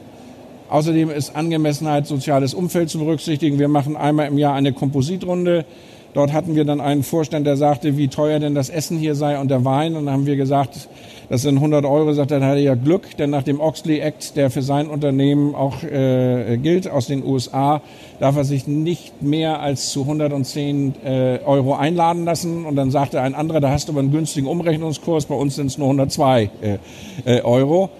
Außerdem 0.68 1.10
ist 1.10 1.36
Angemessenheit 1.36 2.06
soziales 2.06 2.52
Umfeld 2.52 2.90
zu 2.90 2.98
berücksichtigen. 2.98 3.58
Wir 3.58 3.68
machen 3.68 3.96
einmal 3.96 4.26
im 4.28 4.36
Jahr 4.36 4.54
eine 4.54 4.72
Kompositrunde. 4.72 5.64
Dort 6.12 6.32
hatten 6.32 6.54
wir 6.54 6.64
dann 6.64 6.80
einen 6.80 7.02
Vorstand, 7.02 7.46
der 7.46 7.56
sagte, 7.56 7.96
wie 7.96 8.08
teuer 8.08 8.38
denn 8.38 8.54
das 8.54 8.70
Essen 8.70 8.98
hier 8.98 9.14
sei 9.14 9.38
und 9.38 9.50
der 9.50 9.64
Wein. 9.64 9.94
Und 9.94 10.06
dann 10.06 10.14
haben 10.14 10.26
wir 10.26 10.36
gesagt, 10.36 10.88
das 11.28 11.42
sind 11.42 11.56
100 11.56 11.84
Euro. 11.84 12.12
Sagt 12.12 12.30
er, 12.30 12.40
dann 12.40 12.48
hat 12.48 12.56
er 12.56 12.62
ja 12.62 12.74
Glück, 12.74 13.16
denn 13.16 13.30
nach 13.30 13.42
dem 13.42 13.60
Oxley 13.60 13.98
Act, 13.98 14.36
der 14.36 14.50
für 14.50 14.62
sein 14.62 14.88
Unternehmen 14.88 15.54
auch 15.54 15.82
äh, 15.82 16.56
gilt 16.58 16.88
aus 16.88 17.06
den 17.06 17.24
USA, 17.24 17.82
darf 18.20 18.36
er 18.36 18.44
sich 18.44 18.66
nicht 18.66 19.22
mehr 19.22 19.60
als 19.60 19.90
zu 19.90 20.02
110 20.02 20.94
äh, 21.04 21.38
Euro 21.44 21.74
einladen 21.74 22.24
lassen. 22.24 22.64
Und 22.64 22.76
dann 22.76 22.90
sagte 22.90 23.20
ein 23.20 23.34
anderer, 23.34 23.60
da 23.60 23.70
hast 23.70 23.88
du 23.88 23.92
aber 23.92 24.00
einen 24.00 24.12
günstigen 24.12 24.46
Umrechnungskurs, 24.46 25.26
bei 25.26 25.34
uns 25.34 25.56
sind 25.56 25.66
es 25.66 25.78
nur 25.78 25.88
102 25.88 26.50
äh, 26.62 26.78
äh, 27.24 27.42
Euro. 27.42 27.90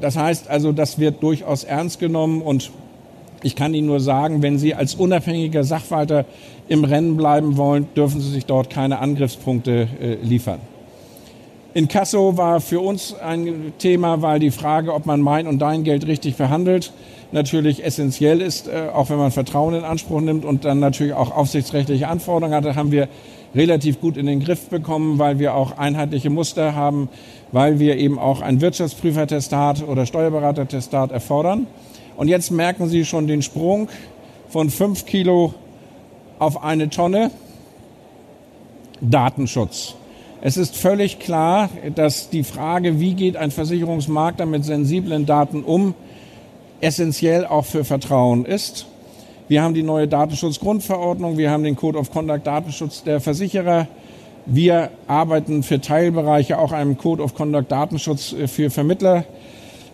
Das 0.00 0.16
heißt 0.16 0.48
also, 0.48 0.72
das 0.72 0.98
wird 0.98 1.22
durchaus 1.22 1.64
ernst 1.64 2.00
genommen 2.00 2.42
und 2.42 2.70
ich 3.42 3.54
kann 3.54 3.74
Ihnen 3.74 3.86
nur 3.86 4.00
sagen, 4.00 4.42
wenn 4.42 4.58
Sie 4.58 4.74
als 4.74 4.94
unabhängiger 4.94 5.64
Sachwalter 5.64 6.24
im 6.66 6.82
Rennen 6.82 7.16
bleiben 7.18 7.58
wollen, 7.58 7.88
dürfen 7.94 8.22
Sie 8.22 8.30
sich 8.30 8.46
dort 8.46 8.70
keine 8.70 9.00
Angriffspunkte 9.00 9.86
äh, 10.00 10.14
liefern. 10.22 10.60
In 11.74 11.88
Kasso 11.88 12.36
war 12.36 12.60
für 12.60 12.78
uns 12.78 13.14
ein 13.14 13.72
Thema, 13.78 14.22
weil 14.22 14.38
die 14.38 14.52
Frage, 14.52 14.94
ob 14.94 15.06
man 15.06 15.20
mein 15.20 15.48
und 15.48 15.58
dein 15.58 15.82
Geld 15.82 16.06
richtig 16.06 16.36
verhandelt, 16.36 16.92
natürlich 17.32 17.84
essentiell 17.84 18.40
ist, 18.40 18.68
äh, 18.68 18.90
auch 18.94 19.10
wenn 19.10 19.18
man 19.18 19.32
Vertrauen 19.32 19.74
in 19.74 19.82
Anspruch 19.82 20.20
nimmt 20.20 20.44
und 20.44 20.64
dann 20.64 20.78
natürlich 20.78 21.14
auch 21.14 21.36
aufsichtsrechtliche 21.36 22.06
Anforderungen 22.06 22.54
hatte, 22.54 22.76
haben 22.76 22.92
wir 22.92 23.08
relativ 23.56 24.00
gut 24.00 24.16
in 24.16 24.26
den 24.26 24.38
Griff 24.38 24.68
bekommen, 24.68 25.18
weil 25.18 25.40
wir 25.40 25.56
auch 25.56 25.76
einheitliche 25.76 26.30
Muster 26.30 26.76
haben, 26.76 27.08
weil 27.50 27.80
wir 27.80 27.96
eben 27.96 28.20
auch 28.20 28.40
ein 28.40 28.60
Wirtschaftsprüfertestat 28.60 29.82
oder 29.88 30.06
Steuerberatertestat 30.06 31.10
erfordern. 31.10 31.66
Und 32.16 32.28
jetzt 32.28 32.52
merken 32.52 32.88
Sie 32.88 33.04
schon 33.04 33.26
den 33.26 33.42
Sprung 33.42 33.88
von 34.48 34.70
fünf 34.70 35.06
Kilo 35.06 35.54
auf 36.38 36.62
eine 36.62 36.88
Tonne 36.88 37.32
Datenschutz. 39.00 39.96
Es 40.46 40.58
ist 40.58 40.76
völlig 40.76 41.20
klar, 41.20 41.70
dass 41.94 42.28
die 42.28 42.44
Frage, 42.44 43.00
wie 43.00 43.14
geht 43.14 43.34
ein 43.34 43.50
Versicherungsmakler 43.50 44.44
mit 44.44 44.62
sensiblen 44.62 45.24
Daten 45.24 45.62
um, 45.62 45.94
essentiell 46.82 47.46
auch 47.46 47.64
für 47.64 47.82
Vertrauen 47.82 48.44
ist. 48.44 48.84
Wir 49.48 49.62
haben 49.62 49.72
die 49.72 49.82
neue 49.82 50.06
Datenschutzgrundverordnung, 50.06 51.38
wir 51.38 51.50
haben 51.50 51.64
den 51.64 51.76
Code 51.76 51.96
of 51.96 52.10
Conduct 52.10 52.46
Datenschutz 52.46 53.02
der 53.04 53.22
Versicherer. 53.22 53.88
Wir 54.44 54.90
arbeiten 55.06 55.62
für 55.62 55.80
Teilbereiche 55.80 56.58
auch 56.58 56.72
einem 56.72 56.98
Code 56.98 57.22
of 57.22 57.34
Conduct 57.34 57.72
Datenschutz 57.72 58.34
für 58.46 58.68
Vermittler 58.68 59.24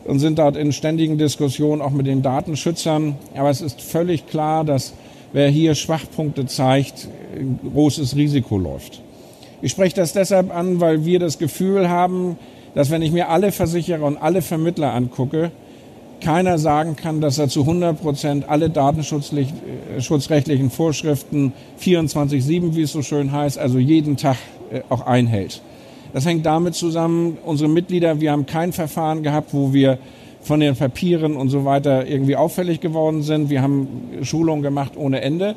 und 0.05 0.19
sind 0.19 0.41
dort 0.41 0.57
in 0.57 0.73
ständigen 0.73 1.17
Diskussionen 1.17 1.81
auch 1.81 1.93
mit 1.93 2.09
den 2.09 2.23
Datenschützern. 2.23 3.15
Aber 3.37 3.51
es 3.51 3.61
ist 3.61 3.81
völlig 3.81 4.27
klar, 4.27 4.65
dass 4.65 4.95
wer 5.33 5.49
hier 5.49 5.77
Schwachpunkte 5.77 6.47
zeigt, 6.47 7.07
ein 7.37 7.61
großes 7.73 8.17
Risiko 8.17 8.59
läuft. 8.59 9.01
Ich 9.63 9.73
spreche 9.73 9.97
das 9.97 10.13
deshalb 10.13 10.55
an, 10.55 10.81
weil 10.81 11.05
wir 11.05 11.19
das 11.19 11.39
Gefühl 11.39 11.89
haben, 11.89 12.39
dass 12.75 12.91
wenn 12.91 13.03
ich 13.03 13.13
mir 13.13 13.29
alle 13.29 13.53
Versicherer 13.53 14.05
und 14.05 14.17
alle 14.17 14.41
Vermittler 14.43 14.95
angucke, 14.95 15.51
keiner 16.21 16.59
sagen 16.59 16.97
kann, 16.97 17.21
dass 17.21 17.39
er 17.39 17.49
zu 17.49 17.61
100 17.61 18.01
Prozent 18.01 18.49
alle 18.49 18.71
datenschutzrechtlichen 18.71 20.67
äh, 20.67 20.71
Vorschriften 20.71 21.53
24-7, 21.81 22.75
wie 22.75 22.83
es 22.83 22.93
so 22.93 23.03
schön 23.03 23.33
heißt, 23.33 23.59
also 23.59 23.79
jeden 23.79 24.17
Tag 24.17 24.37
äh, 24.71 24.81
auch 24.89 25.07
einhält. 25.07 25.61
Das 26.13 26.27
hängt 26.27 26.45
damit 26.45 26.75
zusammen, 26.75 27.39
unsere 27.45 27.71
Mitglieder, 27.71 28.21
wir 28.21 28.33
haben 28.33 28.47
kein 28.47 28.73
Verfahren 28.73 29.23
gehabt, 29.23 29.55
wo 29.55 29.73
wir 29.73 29.99
von 30.43 30.61
den 30.61 30.75
Papieren 30.75 31.37
und 31.37 31.49
so 31.51 31.65
weiter 31.65 32.07
irgendwie 32.07 32.37
auffällig 32.37 32.81
geworden 32.81 33.23
sind. 33.23 33.51
Wir 33.51 33.63
haben 33.63 33.89
Schulungen 34.23 34.63
gemacht 34.63 34.93
ohne 34.97 35.21
Ende. 35.21 35.55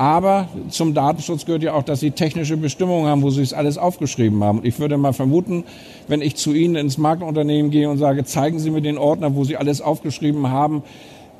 Aber 0.00 0.48
zum 0.70 0.94
Datenschutz 0.94 1.44
gehört 1.44 1.62
ja 1.62 1.74
auch, 1.74 1.82
dass 1.82 2.00
Sie 2.00 2.12
technische 2.12 2.56
Bestimmungen 2.56 3.06
haben, 3.06 3.20
wo 3.20 3.28
Sie 3.28 3.42
es 3.42 3.52
alles 3.52 3.76
aufgeschrieben 3.76 4.42
haben. 4.42 4.60
Ich 4.62 4.80
würde 4.80 4.96
mal 4.96 5.12
vermuten, 5.12 5.64
wenn 6.08 6.22
ich 6.22 6.36
zu 6.36 6.54
Ihnen 6.54 6.74
ins 6.76 6.96
Markenunternehmen 6.96 7.70
gehe 7.70 7.90
und 7.90 7.98
sage, 7.98 8.24
zeigen 8.24 8.58
Sie 8.60 8.70
mir 8.70 8.80
den 8.80 8.96
Ordner, 8.96 9.34
wo 9.34 9.44
Sie 9.44 9.58
alles 9.58 9.82
aufgeschrieben 9.82 10.48
haben, 10.48 10.82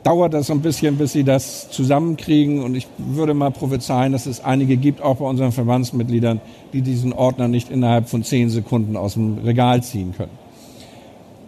dauert 0.02 0.34
das 0.34 0.50
ein 0.50 0.60
bisschen, 0.60 0.98
bis 0.98 1.12
Sie 1.12 1.24
das 1.24 1.70
zusammenkriegen. 1.70 2.62
Und 2.62 2.74
ich 2.74 2.86
würde 2.98 3.32
mal 3.32 3.50
prophezeien, 3.50 4.12
dass 4.12 4.26
es 4.26 4.44
einige 4.44 4.76
gibt, 4.76 5.00
auch 5.00 5.16
bei 5.16 5.24
unseren 5.24 5.52
Verbandsmitgliedern, 5.52 6.42
die 6.74 6.82
diesen 6.82 7.14
Ordner 7.14 7.48
nicht 7.48 7.70
innerhalb 7.70 8.10
von 8.10 8.24
zehn 8.24 8.50
Sekunden 8.50 8.94
aus 8.94 9.14
dem 9.14 9.38
Regal 9.38 9.82
ziehen 9.82 10.12
können. 10.14 10.36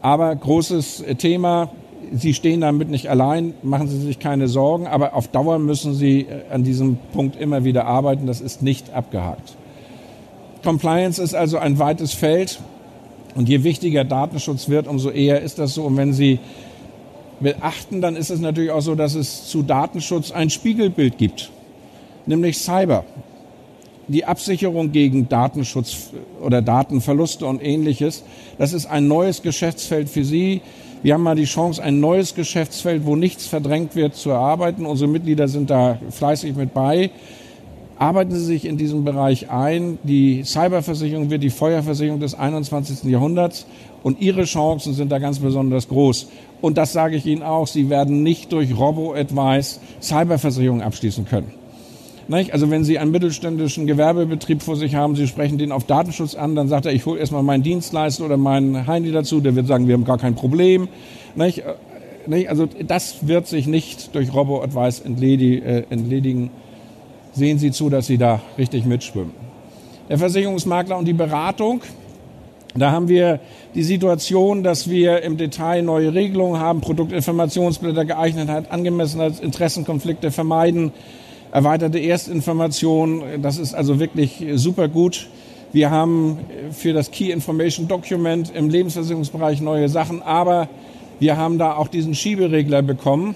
Aber 0.01 0.35
großes 0.35 1.05
Thema, 1.19 1.69
Sie 2.15 2.35
stehen 2.35 2.61
damit 2.61 2.91
nicht 2.91 3.09
allein, 3.09 3.55
machen 3.63 3.89
Sie 3.89 3.99
sich 3.99 4.19
keine 4.19 4.49
Sorgen, 4.49 4.87
aber 4.87 5.15
auf 5.15 5.29
Dauer 5.29 5.59
müssen 5.59 5.95
Sie 5.95 6.23
äh, 6.23 6.53
an 6.53 6.63
diesem 6.63 6.99
Punkt 7.13 7.37
immer 7.37 7.65
wieder 7.65 7.87
arbeiten. 7.87 8.27
Das 8.27 8.41
ist 8.41 8.63
nicht 8.63 8.93
abgehakt. 8.93 9.57
Compliance 10.63 11.21
ist 11.21 11.35
also 11.35 11.59
ein 11.59 11.79
weites 11.79 12.13
Feld 12.13 12.61
und 13.35 13.49
je 13.49 13.65
wichtiger 13.65 14.05
Datenschutz 14.05 14.69
wird, 14.69 14.87
umso 14.87 15.11
eher 15.11 15.41
ist 15.41 15.59
das 15.59 15.75
so. 15.75 15.85
Und 15.85 15.97
wenn 15.97 16.13
Sie 16.13 16.39
beachten, 17.41 18.01
dann 18.01 18.15
ist 18.15 18.31
es 18.31 18.41
natürlich 18.41 18.71
auch 18.71 18.83
so, 18.83 18.95
dass 18.95 19.15
es 19.15 19.49
zu 19.49 19.63
Datenschutz 19.63 20.31
ein 20.31 20.51
Spiegelbild 20.51 21.19
gibt, 21.19 21.51
nämlich 22.27 22.59
Cyber. 22.59 23.05
Die 24.09 24.25
Absicherung 24.25 24.93
gegen 24.93 25.29
Datenschutz 25.29 26.11
oder 26.43 26.61
Datenverluste 26.61 27.47
und 27.47 27.63
ähnliches, 27.63 28.25
das 28.59 28.73
ist 28.73 28.87
ein 28.87 29.09
neues 29.09 29.43
Geschäftsfeld 29.43 30.09
für 30.09 30.25
Sie. 30.25 30.61
Wir 31.03 31.15
haben 31.15 31.25
mal 31.25 31.35
die 31.35 31.45
Chance, 31.45 31.83
ein 31.83 31.99
neues 31.99 32.37
Geschäftsfeld, 32.37 33.05
wo 33.05 33.17
nichts 33.17 33.47
verdrängt 33.47 33.97
wird, 33.97 34.15
zu 34.15 34.31
erarbeiten. 34.31 34.87
Unsere 34.87 35.11
Mitglieder 35.11 35.49
sind 35.49 35.69
da 35.69 35.99
fleißig 36.11 36.55
mit 36.55 36.73
bei. 36.73 37.11
Arbeiten 37.99 38.33
Sie 38.33 38.45
sich 38.45 38.65
in 38.65 38.79
diesem 38.79 39.05
Bereich 39.05 39.51
ein. 39.51 39.99
Die 40.05 40.45
Cyberversicherung 40.45 41.29
wird 41.29 41.43
die 41.43 41.51
Feuerversicherung 41.51 42.21
des 42.21 42.35
21. 42.35 43.11
Jahrhunderts 43.11 43.67
und 44.05 44.21
Ihre 44.21 44.45
Chancen 44.45 44.95
sind 44.95 45.11
da 45.11 45.19
ganz 45.19 45.41
besonders 45.41 45.89
groß. 45.89 46.29
Und 46.61 46.79
das 46.79 46.93
sage 46.93 47.17
ich 47.17 47.27
Ihnen 47.27 47.43
auch, 47.43 47.67
Sie 47.67 47.91
werden 47.91 48.23
nicht 48.23 48.53
durch 48.53 48.77
Robo-Advice 48.77 49.81
Cyberversicherung 50.01 50.83
abschließen 50.83 51.25
können. 51.25 51.62
Also 52.33 52.71
wenn 52.71 52.83
Sie 52.83 52.99
einen 52.99 53.11
mittelständischen 53.11 53.87
Gewerbebetrieb 53.87 54.63
vor 54.63 54.77
sich 54.77 54.95
haben, 54.95 55.17
Sie 55.17 55.27
sprechen 55.27 55.59
den 55.59 55.71
auf 55.71 55.85
Datenschutz 55.85 56.35
an, 56.35 56.55
dann 56.55 56.67
sagt 56.67 56.87
er, 56.87 56.93
ich 56.93 57.05
hole 57.05 57.21
erstmal 57.21 57.43
meinen 57.43 57.63
Dienstleister 57.63 58.25
oder 58.25 58.39
meinen 58.39 58.87
Heini 58.87 59.13
dazu, 59.13 59.41
der 59.41 59.55
wird 59.55 59.67
sagen, 59.67 59.87
wir 59.87 59.95
haben 59.95 60.05
gar 60.05 60.19
kein 60.19 60.35
Problem. 60.35 60.89
Also 61.37 62.69
das 62.87 63.27
wird 63.27 63.47
sich 63.47 63.67
nicht 63.67 64.15
durch 64.15 64.33
Robo-Advice 64.33 65.01
äh, 65.01 65.85
entledigen. 65.91 66.51
Sehen 67.35 67.59
Sie 67.59 67.71
zu, 67.71 67.91
dass 67.91 68.07
Sie 68.07 68.17
da 68.17 68.41
richtig 68.57 68.87
mitschwimmen. 68.87 69.33
Der 70.09 70.19
Versicherungsmakler 70.19 70.97
und 70.97 71.07
die 71.07 71.13
Beratung, 71.13 71.83
da 72.75 72.93
haben 72.93 73.09
wir 73.09 73.41
die 73.75 73.83
Situation, 73.83 74.63
dass 74.63 74.89
wir 74.89 75.23
im 75.23 75.37
Detail 75.37 75.83
neue 75.83 76.15
Regelungen 76.15 76.59
haben, 76.59 76.81
Produktinformationsblätter, 76.81 78.07
Geeignetheit, 78.07 78.71
Angemessenheit, 78.71 79.41
Interessenkonflikte 79.41 80.31
vermeiden, 80.31 80.93
erweiterte 81.53 81.99
Erstinformation. 81.99 83.23
Das 83.43 83.59
ist 83.59 83.75
also 83.75 84.01
wirklich 84.01 84.45
super 84.55 84.89
gut. 84.89 85.29
Wir 85.73 85.91
haben 85.91 86.39
für 86.73 86.93
das 86.93 87.11
Key 87.11 87.31
Information 87.31 87.89
Document 87.89 88.53
im 88.55 88.69
Lebensversicherungsbereich 88.69 89.61
neue 89.61 89.89
Sachen, 89.89 90.23
aber 90.23 90.69
wir 91.19 91.37
haben 91.37 91.59
da 91.59 91.77
auch 91.77 91.89
diesen 91.89 92.15
Schieberegler 92.15 92.83
bekommen. 92.83 93.35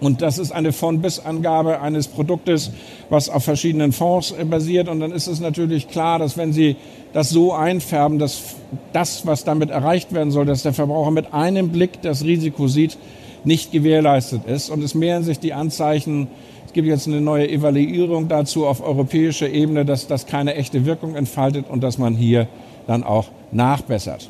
Und 0.00 0.22
das 0.22 0.38
ist 0.38 0.52
eine 0.52 0.72
Von-Bis-Angabe 0.72 1.80
eines 1.80 2.06
Produktes, 2.06 2.70
was 3.10 3.28
auf 3.28 3.42
verschiedenen 3.42 3.90
Fonds 3.90 4.32
basiert. 4.48 4.88
Und 4.88 5.00
dann 5.00 5.10
ist 5.10 5.26
es 5.26 5.40
natürlich 5.40 5.88
klar, 5.88 6.20
dass 6.20 6.36
wenn 6.36 6.52
Sie 6.52 6.76
das 7.12 7.30
so 7.30 7.52
einfärben, 7.52 8.20
dass 8.20 8.54
das, 8.92 9.26
was 9.26 9.42
damit 9.42 9.70
erreicht 9.70 10.12
werden 10.12 10.30
soll, 10.30 10.46
dass 10.46 10.62
der 10.62 10.72
Verbraucher 10.72 11.10
mit 11.10 11.34
einem 11.34 11.70
Blick 11.70 12.00
das 12.02 12.22
Risiko 12.22 12.68
sieht, 12.68 12.96
nicht 13.42 13.72
gewährleistet 13.72 14.42
ist. 14.46 14.70
Und 14.70 14.84
es 14.84 14.94
mehren 14.94 15.24
sich 15.24 15.40
die 15.40 15.52
Anzeichen, 15.54 16.28
es 16.68 16.74
gibt 16.74 16.86
jetzt 16.86 17.06
eine 17.06 17.22
neue 17.22 17.48
Evaluierung 17.48 18.28
dazu 18.28 18.66
auf 18.66 18.86
europäischer 18.86 19.48
Ebene, 19.48 19.86
dass 19.86 20.06
das 20.06 20.26
keine 20.26 20.54
echte 20.54 20.84
Wirkung 20.84 21.14
entfaltet 21.14 21.64
und 21.66 21.82
dass 21.82 21.96
man 21.96 22.14
hier 22.14 22.46
dann 22.86 23.04
auch 23.04 23.28
nachbessert. 23.52 24.28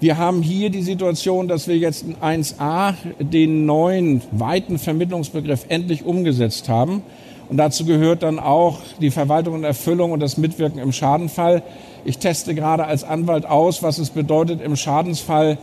Wir 0.00 0.16
haben 0.16 0.40
hier 0.40 0.70
die 0.70 0.80
Situation, 0.80 1.48
dass 1.48 1.68
wir 1.68 1.76
jetzt 1.76 2.02
in 2.02 2.16
1a 2.16 2.94
den 3.20 3.66
neuen 3.66 4.22
weiten 4.30 4.78
Vermittlungsbegriff 4.78 5.66
endlich 5.68 6.06
umgesetzt 6.06 6.70
haben. 6.70 7.02
Und 7.50 7.58
dazu 7.58 7.84
gehört 7.84 8.22
dann 8.22 8.38
auch 8.38 8.78
die 8.98 9.10
Verwaltung 9.10 9.56
und 9.56 9.64
Erfüllung 9.64 10.12
und 10.12 10.20
das 10.20 10.38
Mitwirken 10.38 10.78
im 10.78 10.92
Schadenfall. 10.92 11.62
Ich 12.06 12.16
teste 12.16 12.54
gerade 12.54 12.86
als 12.86 13.04
Anwalt 13.04 13.44
aus, 13.44 13.82
was 13.82 13.98
es 13.98 14.08
bedeutet, 14.08 14.62
im 14.62 14.76
Schadensfall 14.76 15.58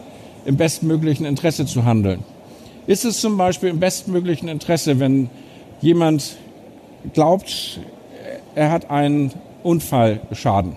im 0.46 0.58
bestmöglichen 0.58 1.26
Interesse 1.26 1.66
zu 1.66 1.86
handeln. 1.86 2.24
Ist 2.90 3.06
es 3.06 3.22
zum 3.22 3.38
Beispiel 3.38 3.70
im 3.70 3.80
bestmöglichen 3.80 4.50
Interesse, 4.50 5.00
wenn 5.00 5.30
jemand 5.80 6.38
glaubt, 7.14 7.80
er 8.56 8.72
hat 8.72 8.90
einen 8.90 9.32
Unfallschaden? 9.62 10.76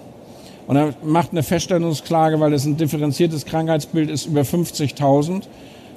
Und 0.67 0.77
er 0.77 0.93
macht 1.03 1.31
eine 1.31 1.43
Feststellungsklage, 1.43 2.39
weil 2.39 2.53
es 2.53 2.67
ein 2.67 2.77
differenziertes 2.77 3.47
Krankheitsbild 3.47 4.11
ist, 4.11 4.27
über 4.27 4.43
50.000. 4.43 5.45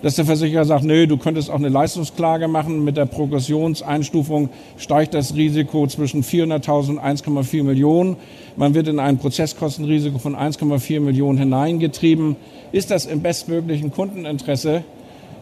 Dass 0.04 0.16
der 0.16 0.24
Versicherer 0.24 0.64
sagt, 0.64 0.86
nö, 0.86 1.06
du 1.06 1.18
könntest 1.18 1.50
auch 1.50 1.56
eine 1.56 1.68
Leistungsklage 1.68 2.48
machen. 2.48 2.86
Mit 2.86 2.96
der 2.96 3.08
Progressionseinstufung 3.08 4.48
steigt 4.78 5.16
das 5.16 5.36
Risiko 5.36 5.86
zwischen 5.88 6.24
400.000 6.24 6.92
und 6.92 7.00
1,4 7.02 7.64
Millionen. 7.64 8.16
Man 8.56 8.74
wird 8.74 8.88
in 8.88 9.00
ein 9.00 9.18
Prozesskostenrisiko 9.18 10.18
von 10.20 10.38
1,4 10.38 11.02
Millionen 11.02 11.40
hineingetrieben. 11.40 12.38
Ist 12.72 12.90
das 12.90 13.06
im 13.06 13.22
bestmöglichen 13.22 13.92
Kundeninteresse, 13.92 14.86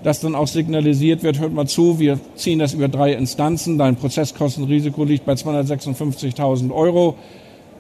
dass 0.04 0.20
dann 0.20 0.36
auch 0.36 0.48
signalisiert 0.48 1.24
wird, 1.24 1.40
hört 1.40 1.54
mal 1.54 1.68
zu, 1.68 2.00
wir 2.00 2.20
ziehen 2.36 2.60
das 2.60 2.74
über 2.74 2.90
drei 2.90 3.14
Instanzen, 3.14 3.78
dein 3.78 3.96
Prozesskostenrisiko 3.96 5.04
liegt 5.04 5.26
bei 5.26 5.34
256.000 5.34 6.72
Euro 6.72 7.16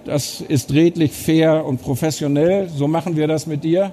das 0.05 0.41
ist 0.41 0.73
redlich, 0.73 1.11
fair 1.11 1.65
und 1.65 1.81
professionell. 1.81 2.69
So 2.69 2.87
machen 2.87 3.15
wir 3.15 3.27
das 3.27 3.47
mit 3.47 3.63
dir. 3.63 3.91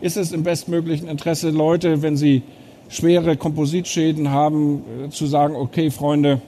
Ist 0.00 0.16
es 0.16 0.32
im 0.32 0.44
bestmöglichen 0.44 1.08
Interesse, 1.08 1.50
Leute, 1.50 2.02
wenn 2.02 2.16
sie 2.16 2.42
schwere 2.88 3.36
Kompositschäden 3.36 4.30
haben, 4.30 4.82
äh, 5.06 5.10
zu 5.10 5.26
sagen, 5.26 5.56
okay, 5.56 5.90
Freunde, 5.90 6.40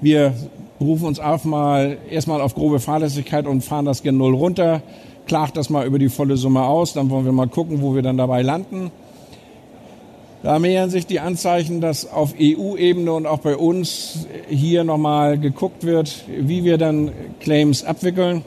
wir 0.00 0.34
berufen 0.78 1.06
uns 1.06 1.18
auf 1.18 1.44
mal 1.44 1.96
erstmal 2.10 2.40
auf 2.40 2.54
grobe 2.54 2.80
Fahrlässigkeit 2.80 3.46
und 3.46 3.62
fahren 3.62 3.86
das 3.86 4.02
gen 4.02 4.18
Null 4.18 4.34
runter, 4.34 4.82
klagt 5.26 5.56
das 5.56 5.70
mal 5.70 5.86
über 5.86 5.98
die 5.98 6.10
volle 6.10 6.36
Summe 6.36 6.62
aus, 6.62 6.92
dann 6.92 7.08
wollen 7.08 7.24
wir 7.24 7.32
mal 7.32 7.48
gucken, 7.48 7.80
wo 7.80 7.94
wir 7.94 8.02
dann 8.02 8.18
dabei 8.18 8.42
landen. 8.42 8.90
Da 10.46 10.60
mehren 10.60 10.90
sich 10.90 11.06
die 11.06 11.18
Anzeichen, 11.18 11.80
dass 11.80 12.08
auf 12.08 12.34
EU-Ebene 12.40 13.12
und 13.12 13.26
auch 13.26 13.40
bei 13.40 13.56
uns 13.56 14.28
hier 14.48 14.84
nochmal 14.84 15.40
geguckt 15.40 15.82
wird, 15.82 16.22
wie 16.38 16.62
wir 16.62 16.78
dann 16.78 17.10
Claims 17.40 17.82
abwickeln. 17.82 18.42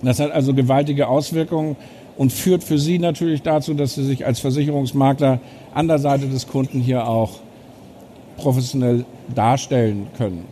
Das 0.00 0.20
hat 0.20 0.30
also 0.30 0.54
gewaltige 0.54 1.06
Auswirkungen 1.06 1.76
und 2.16 2.32
führt 2.32 2.64
für 2.64 2.78
Sie 2.78 2.98
natürlich 2.98 3.42
dazu, 3.42 3.74
dass 3.74 3.94
Sie 3.94 4.04
sich 4.04 4.24
als 4.24 4.40
Versicherungsmakler 4.40 5.38
an 5.74 5.86
der 5.86 5.98
Seite 5.98 6.28
des 6.28 6.48
Kunden 6.48 6.80
hier 6.80 7.06
auch 7.06 7.32
professionell 8.38 9.04
darstellen 9.34 10.06
können. 10.16 10.46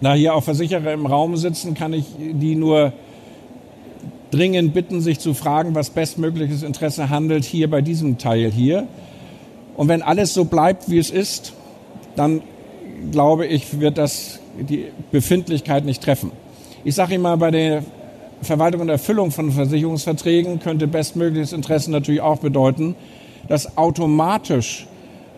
Da 0.00 0.14
hier 0.14 0.36
auch 0.36 0.44
Versicherer 0.44 0.92
im 0.92 1.06
Raum 1.06 1.36
sitzen, 1.36 1.74
kann 1.74 1.92
ich 1.92 2.04
die 2.16 2.54
nur 2.54 2.92
dringend 4.30 4.72
bitten, 4.72 5.00
sich 5.00 5.18
zu 5.18 5.34
fragen, 5.34 5.74
was 5.74 5.90
bestmögliches 5.90 6.62
Interesse 6.62 7.10
handelt 7.10 7.44
hier 7.44 7.68
bei 7.68 7.80
diesem 7.80 8.18
Teil 8.18 8.52
hier. 8.52 8.86
Und 9.76 9.88
wenn 9.88 10.02
alles 10.02 10.34
so 10.34 10.44
bleibt, 10.44 10.90
wie 10.90 10.98
es 10.98 11.10
ist, 11.10 11.52
dann 12.16 12.42
glaube 13.10 13.46
ich, 13.46 13.80
wird 13.80 13.98
das 13.98 14.40
die 14.58 14.86
Befindlichkeit 15.10 15.84
nicht 15.84 16.02
treffen. 16.02 16.32
Ich 16.84 16.94
sage 16.94 17.14
immer, 17.14 17.36
bei 17.36 17.50
der 17.50 17.82
Verwaltung 18.42 18.82
und 18.82 18.88
Erfüllung 18.88 19.30
von 19.30 19.50
Versicherungsverträgen 19.50 20.60
könnte 20.60 20.86
bestmögliches 20.86 21.52
Interesse 21.52 21.90
natürlich 21.90 22.20
auch 22.20 22.38
bedeuten, 22.38 22.94
dass 23.48 23.76
automatisch 23.76 24.86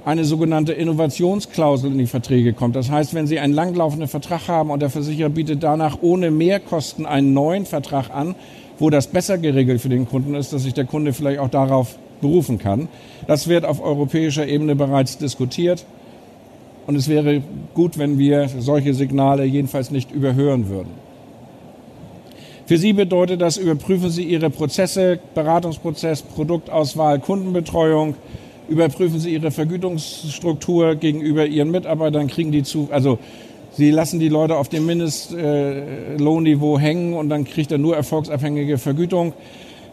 eine 0.04 0.24
sogenannte 0.24 0.72
Innovationsklausel 0.72 1.92
in 1.92 1.98
die 1.98 2.06
Verträge 2.06 2.52
kommt. 2.52 2.76
Das 2.76 2.90
heißt, 2.90 3.14
wenn 3.14 3.26
Sie 3.26 3.38
einen 3.38 3.52
langlaufenden 3.52 4.08
Vertrag 4.08 4.48
haben 4.48 4.70
und 4.70 4.80
der 4.80 4.90
Versicherer 4.90 5.28
bietet 5.28 5.62
danach 5.62 5.98
ohne 6.00 6.30
Mehrkosten 6.30 7.04
einen 7.04 7.34
neuen 7.34 7.66
Vertrag 7.66 8.10
an, 8.10 8.34
wo 8.78 8.90
das 8.90 9.08
besser 9.08 9.38
geregelt 9.38 9.80
für 9.80 9.88
den 9.88 10.08
Kunden 10.08 10.34
ist, 10.34 10.52
dass 10.52 10.62
sich 10.62 10.74
der 10.74 10.84
Kunde 10.84 11.12
vielleicht 11.12 11.40
auch 11.40 11.50
darauf 11.50 11.98
berufen 12.20 12.58
kann. 12.58 12.88
Das 13.26 13.48
wird 13.48 13.64
auf 13.64 13.82
europäischer 13.82 14.46
Ebene 14.46 14.76
bereits 14.76 15.18
diskutiert. 15.18 15.84
Und 16.86 16.96
es 16.96 17.08
wäre 17.08 17.42
gut, 17.74 17.98
wenn 17.98 18.18
wir 18.18 18.48
solche 18.58 18.94
Signale 18.94 19.44
jedenfalls 19.44 19.90
nicht 19.90 20.10
überhören 20.10 20.68
würden. 20.68 21.08
Für 22.64 22.78
Sie 22.78 22.92
bedeutet 22.92 23.40
das, 23.40 23.56
überprüfen 23.56 24.10
Sie 24.10 24.24
Ihre 24.24 24.50
Prozesse, 24.50 25.18
Beratungsprozess, 25.34 26.22
Produktauswahl, 26.22 27.18
Kundenbetreuung, 27.18 28.14
überprüfen 28.68 29.20
Sie 29.20 29.32
Ihre 29.32 29.50
Vergütungsstruktur 29.50 30.94
gegenüber 30.94 31.46
Ihren 31.46 31.70
Mitarbeitern, 31.70 32.26
kriegen 32.26 32.52
die 32.52 32.62
zu, 32.62 32.88
also 32.90 33.18
Sie 33.72 33.90
lassen 33.90 34.18
die 34.18 34.28
Leute 34.28 34.56
auf 34.56 34.68
dem 34.68 34.86
Mindestlohnniveau 34.86 36.78
hängen 36.78 37.14
und 37.14 37.28
dann 37.28 37.44
kriegt 37.44 37.70
er 37.70 37.78
nur 37.78 37.96
erfolgsabhängige 37.96 38.76
Vergütung 38.76 39.32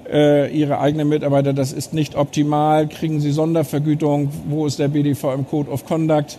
ihre 0.08 0.80
eigenen 0.80 1.10
Mitarbeiter, 1.10 1.54
das 1.54 1.74
ist 1.74 1.94
nicht 1.94 2.16
optimal, 2.16 2.88
kriegen 2.88 3.20
sie 3.20 3.32
Sondervergütung, 3.32 4.30
wo 4.48 4.68
ist 4.68 4.78
der 4.78 4.88
BDV 4.88 5.34
im 5.34 5.48
Code 5.48 5.72
of 5.72 5.86
Conduct, 5.86 6.38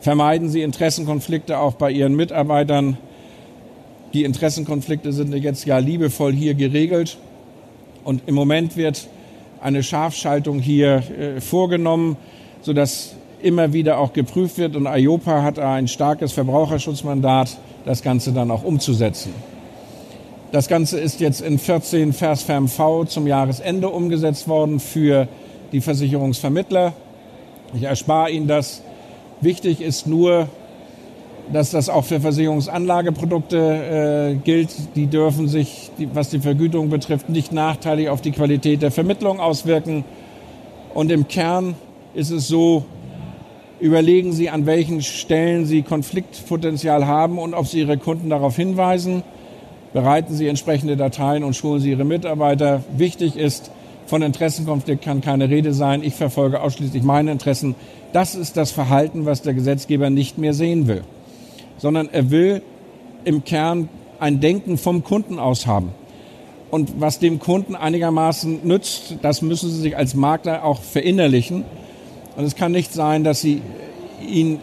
vermeiden 0.00 0.48
sie 0.50 0.62
Interessenkonflikte 0.62 1.58
auch 1.58 1.74
bei 1.74 1.90
ihren 1.90 2.14
Mitarbeitern. 2.14 2.98
Die 4.12 4.22
Interessenkonflikte 4.22 5.12
sind 5.12 5.34
jetzt 5.34 5.64
ja 5.64 5.78
liebevoll 5.78 6.32
hier 6.32 6.54
geregelt. 6.54 7.18
Und 8.04 8.22
im 8.26 8.34
Moment 8.34 8.76
wird 8.76 9.08
eine 9.60 9.82
Scharfschaltung 9.82 10.60
hier 10.60 11.02
äh, 11.18 11.40
vorgenommen, 11.40 12.16
sodass 12.60 13.16
immer 13.42 13.72
wieder 13.72 13.98
auch 13.98 14.12
geprüft 14.12 14.58
wird. 14.58 14.76
Und 14.76 14.86
IOPA 14.86 15.42
hat 15.42 15.58
ein 15.58 15.88
starkes 15.88 16.32
Verbraucherschutzmandat, 16.32 17.56
das 17.84 18.02
Ganze 18.02 18.32
dann 18.32 18.50
auch 18.50 18.62
umzusetzen. 18.62 19.32
Das 20.54 20.68
Ganze 20.68 21.00
ist 21.00 21.18
jetzt 21.18 21.40
in 21.40 21.58
14 21.58 22.12
Vers 22.12 22.44
V 22.44 23.04
zum 23.06 23.26
Jahresende 23.26 23.88
umgesetzt 23.88 24.46
worden 24.46 24.78
für 24.78 25.26
die 25.72 25.80
Versicherungsvermittler. 25.80 26.92
Ich 27.74 27.82
erspare 27.82 28.30
Ihnen 28.30 28.46
das. 28.46 28.80
Wichtig 29.40 29.80
ist 29.80 30.06
nur, 30.06 30.48
dass 31.52 31.72
das 31.72 31.88
auch 31.88 32.04
für 32.04 32.20
Versicherungsanlageprodukte 32.20 33.56
äh, 33.56 34.44
gilt. 34.44 34.70
Die 34.94 35.08
dürfen 35.08 35.48
sich, 35.48 35.90
die, 35.98 36.14
was 36.14 36.30
die 36.30 36.38
Vergütung 36.38 36.88
betrifft, 36.88 37.28
nicht 37.28 37.50
nachteilig 37.50 38.08
auf 38.08 38.20
die 38.20 38.30
Qualität 38.30 38.80
der 38.80 38.92
Vermittlung 38.92 39.40
auswirken. 39.40 40.04
Und 40.94 41.10
im 41.10 41.26
Kern 41.26 41.74
ist 42.14 42.30
es 42.30 42.46
so, 42.46 42.84
überlegen 43.80 44.32
Sie, 44.32 44.50
an 44.50 44.66
welchen 44.66 45.02
Stellen 45.02 45.66
Sie 45.66 45.82
Konfliktpotenzial 45.82 47.08
haben 47.08 47.40
und 47.40 47.54
ob 47.54 47.66
Sie 47.66 47.80
Ihre 47.80 47.98
Kunden 47.98 48.30
darauf 48.30 48.54
hinweisen 48.54 49.24
bereiten 49.94 50.34
Sie 50.34 50.48
entsprechende 50.48 50.98
Dateien 50.98 51.44
und 51.44 51.56
schulen 51.56 51.80
Sie 51.80 51.90
Ihre 51.90 52.04
Mitarbeiter. 52.04 52.82
Wichtig 52.94 53.36
ist, 53.36 53.70
von 54.06 54.20
Interessenkonflikt 54.20 55.02
kann 55.02 55.22
keine 55.22 55.48
Rede 55.48 55.72
sein. 55.72 56.02
Ich 56.02 56.14
verfolge 56.14 56.60
ausschließlich 56.60 57.02
meine 57.02 57.30
Interessen. 57.30 57.74
Das 58.12 58.34
ist 58.34 58.58
das 58.58 58.70
Verhalten, 58.70 59.24
was 59.24 59.40
der 59.40 59.54
Gesetzgeber 59.54 60.10
nicht 60.10 60.36
mehr 60.36 60.52
sehen 60.52 60.88
will, 60.88 61.02
sondern 61.78 62.10
er 62.12 62.30
will 62.30 62.60
im 63.24 63.44
Kern 63.44 63.88
ein 64.20 64.40
Denken 64.40 64.76
vom 64.76 65.04
Kunden 65.04 65.38
aus 65.38 65.66
haben. 65.66 65.90
Und 66.70 67.00
was 67.00 67.20
dem 67.20 67.38
Kunden 67.38 67.76
einigermaßen 67.76 68.60
nützt, 68.64 69.16
das 69.22 69.42
müssen 69.42 69.70
Sie 69.70 69.80
sich 69.80 69.96
als 69.96 70.14
Makler 70.14 70.64
auch 70.64 70.82
verinnerlichen. 70.82 71.64
Und 72.36 72.44
es 72.44 72.56
kann 72.56 72.72
nicht 72.72 72.92
sein, 72.92 73.22
dass 73.22 73.40
Sie 73.40 73.62
ihn 74.28 74.58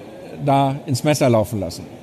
da 0.46 0.76
ins 0.86 1.06
Messer 1.06 1.30
laufen 1.30 1.62
lassen. 1.62 2.01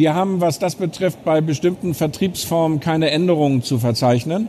Wir 0.00 0.14
haben, 0.14 0.40
was 0.40 0.58
das 0.58 0.76
betrifft, 0.76 1.26
bei 1.26 1.42
bestimmten 1.42 1.92
Vertriebsformen 1.92 2.80
keine 2.80 3.10
Änderungen 3.10 3.62
zu 3.62 3.78
verzeichnen. 3.78 4.48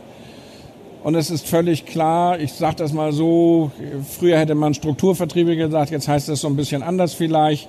Und 1.04 1.14
es 1.14 1.28
ist 1.28 1.46
völlig 1.46 1.84
klar, 1.84 2.40
ich 2.40 2.54
sage 2.54 2.76
das 2.76 2.94
mal 2.94 3.12
so, 3.12 3.70
früher 4.18 4.38
hätte 4.38 4.54
man 4.54 4.72
Strukturvertriebe 4.72 5.54
gesagt, 5.54 5.90
jetzt 5.90 6.08
heißt 6.08 6.30
das 6.30 6.40
so 6.40 6.48
ein 6.48 6.56
bisschen 6.56 6.82
anders 6.82 7.12
vielleicht. 7.12 7.68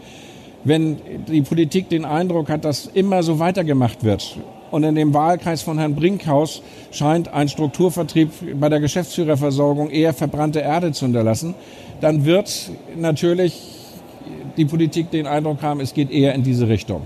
Wenn 0.63 0.95
die 1.27 1.41
Politik 1.41 1.89
den 1.89 2.05
Eindruck 2.05 2.47
hat, 2.47 2.63
dass 2.63 2.85
immer 2.85 3.21
so 3.21 3.39
weitergemacht 3.39 4.05
wird 4.05 4.37
und 4.71 4.85
in 4.85 4.95
dem 4.95 5.13
Wahlkreis 5.13 5.61
von 5.61 5.77
Herrn 5.77 5.95
Brinkhaus 5.95 6.61
scheint 6.91 7.33
ein 7.33 7.49
Strukturvertrieb 7.49 8.29
bei 8.61 8.69
der 8.69 8.79
Geschäftsführerversorgung 8.79 9.89
eher 9.89 10.13
verbrannte 10.13 10.61
Erde 10.61 10.93
zu 10.93 11.03
hinterlassen, 11.03 11.53
dann 11.99 12.23
wird 12.23 12.71
natürlich 12.95 13.59
die 14.55 14.63
Politik 14.63 15.11
den 15.11 15.27
Eindruck 15.27 15.61
haben, 15.61 15.81
es 15.81 15.93
geht 15.93 16.11
eher 16.11 16.33
in 16.33 16.43
diese 16.43 16.69
Richtung. 16.69 17.01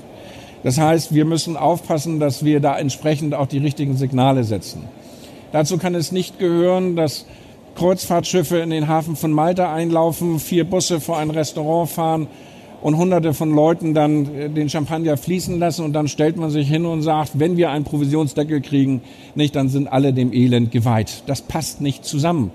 Das 0.63 0.79
heißt, 0.79 1.13
wir 1.13 1.25
müssen 1.25 1.55
aufpassen, 1.55 2.19
dass 2.19 2.43
wir 2.43 2.59
da 2.59 2.77
entsprechend 2.77 3.33
auch 3.33 3.47
die 3.47 3.59
richtigen 3.59 3.95
Signale 3.95 4.43
setzen. 4.43 4.83
Dazu 5.51 5.77
kann 5.77 5.95
es 5.95 6.11
nicht 6.11 6.39
gehören, 6.39 6.95
dass 6.95 7.25
Kreuzfahrtschiffe 7.75 8.57
in 8.57 8.71
den 8.71 8.87
Hafen 8.87 9.15
von 9.15 9.31
Malta 9.31 9.73
einlaufen, 9.73 10.39
vier 10.39 10.63
Busse 10.63 10.99
vor 10.99 11.19
ein 11.19 11.29
Restaurant 11.29 11.89
fahren 11.89 12.27
und 12.81 12.97
hunderte 12.97 13.33
von 13.33 13.53
Leuten 13.53 13.93
dann 13.93 14.35
äh, 14.35 14.49
den 14.49 14.69
Champagner 14.69 15.17
fließen 15.17 15.59
lassen 15.59 15.85
und 15.85 15.93
dann 15.93 16.07
stellt 16.07 16.37
man 16.37 16.49
sich 16.49 16.67
hin 16.67 16.85
und 16.85 17.01
sagt, 17.01 17.39
wenn 17.39 17.57
wir 17.57 17.69
einen 17.69 17.85
Provisionsdeckel 17.85 18.61
kriegen, 18.61 19.01
nicht, 19.35 19.55
dann 19.55 19.69
sind 19.69 19.87
alle 19.87 20.13
dem 20.13 20.33
Elend 20.33 20.71
geweiht. 20.71 21.23
Das 21.27 21.41
passt 21.41 21.81
nicht 21.81 22.05
zusammen. 22.05 22.51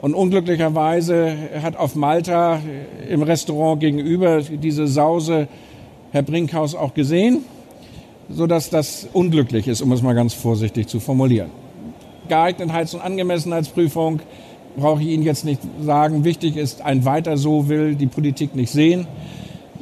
Und 0.00 0.14
unglücklicherweise 0.14 1.36
hat 1.62 1.76
auf 1.76 1.94
Malta 1.94 2.56
äh, 2.56 3.12
im 3.12 3.22
Restaurant 3.22 3.80
gegenüber 3.80 4.42
diese 4.42 4.86
Sause 4.86 5.48
Herr 6.12 6.22
Brinkhaus 6.22 6.74
auch 6.74 6.94
gesehen, 6.94 7.44
so 8.28 8.46
dass 8.46 8.68
das 8.70 9.08
unglücklich 9.12 9.68
ist, 9.68 9.80
um 9.80 9.92
es 9.92 10.02
mal 10.02 10.14
ganz 10.14 10.34
vorsichtig 10.34 10.88
zu 10.88 10.98
formulieren. 10.98 11.50
Geeignetheits- 12.28 12.94
und 12.94 13.00
Angemessenheitsprüfung 13.00 14.20
brauche 14.76 15.02
ich 15.02 15.08
Ihnen 15.08 15.22
jetzt 15.22 15.44
nicht 15.44 15.60
sagen. 15.82 16.24
Wichtig 16.24 16.56
ist, 16.56 16.82
ein 16.82 17.04
weiter 17.04 17.36
so 17.36 17.68
will 17.68 17.94
die 17.94 18.06
Politik 18.06 18.54
nicht 18.54 18.70
sehen. 18.70 19.06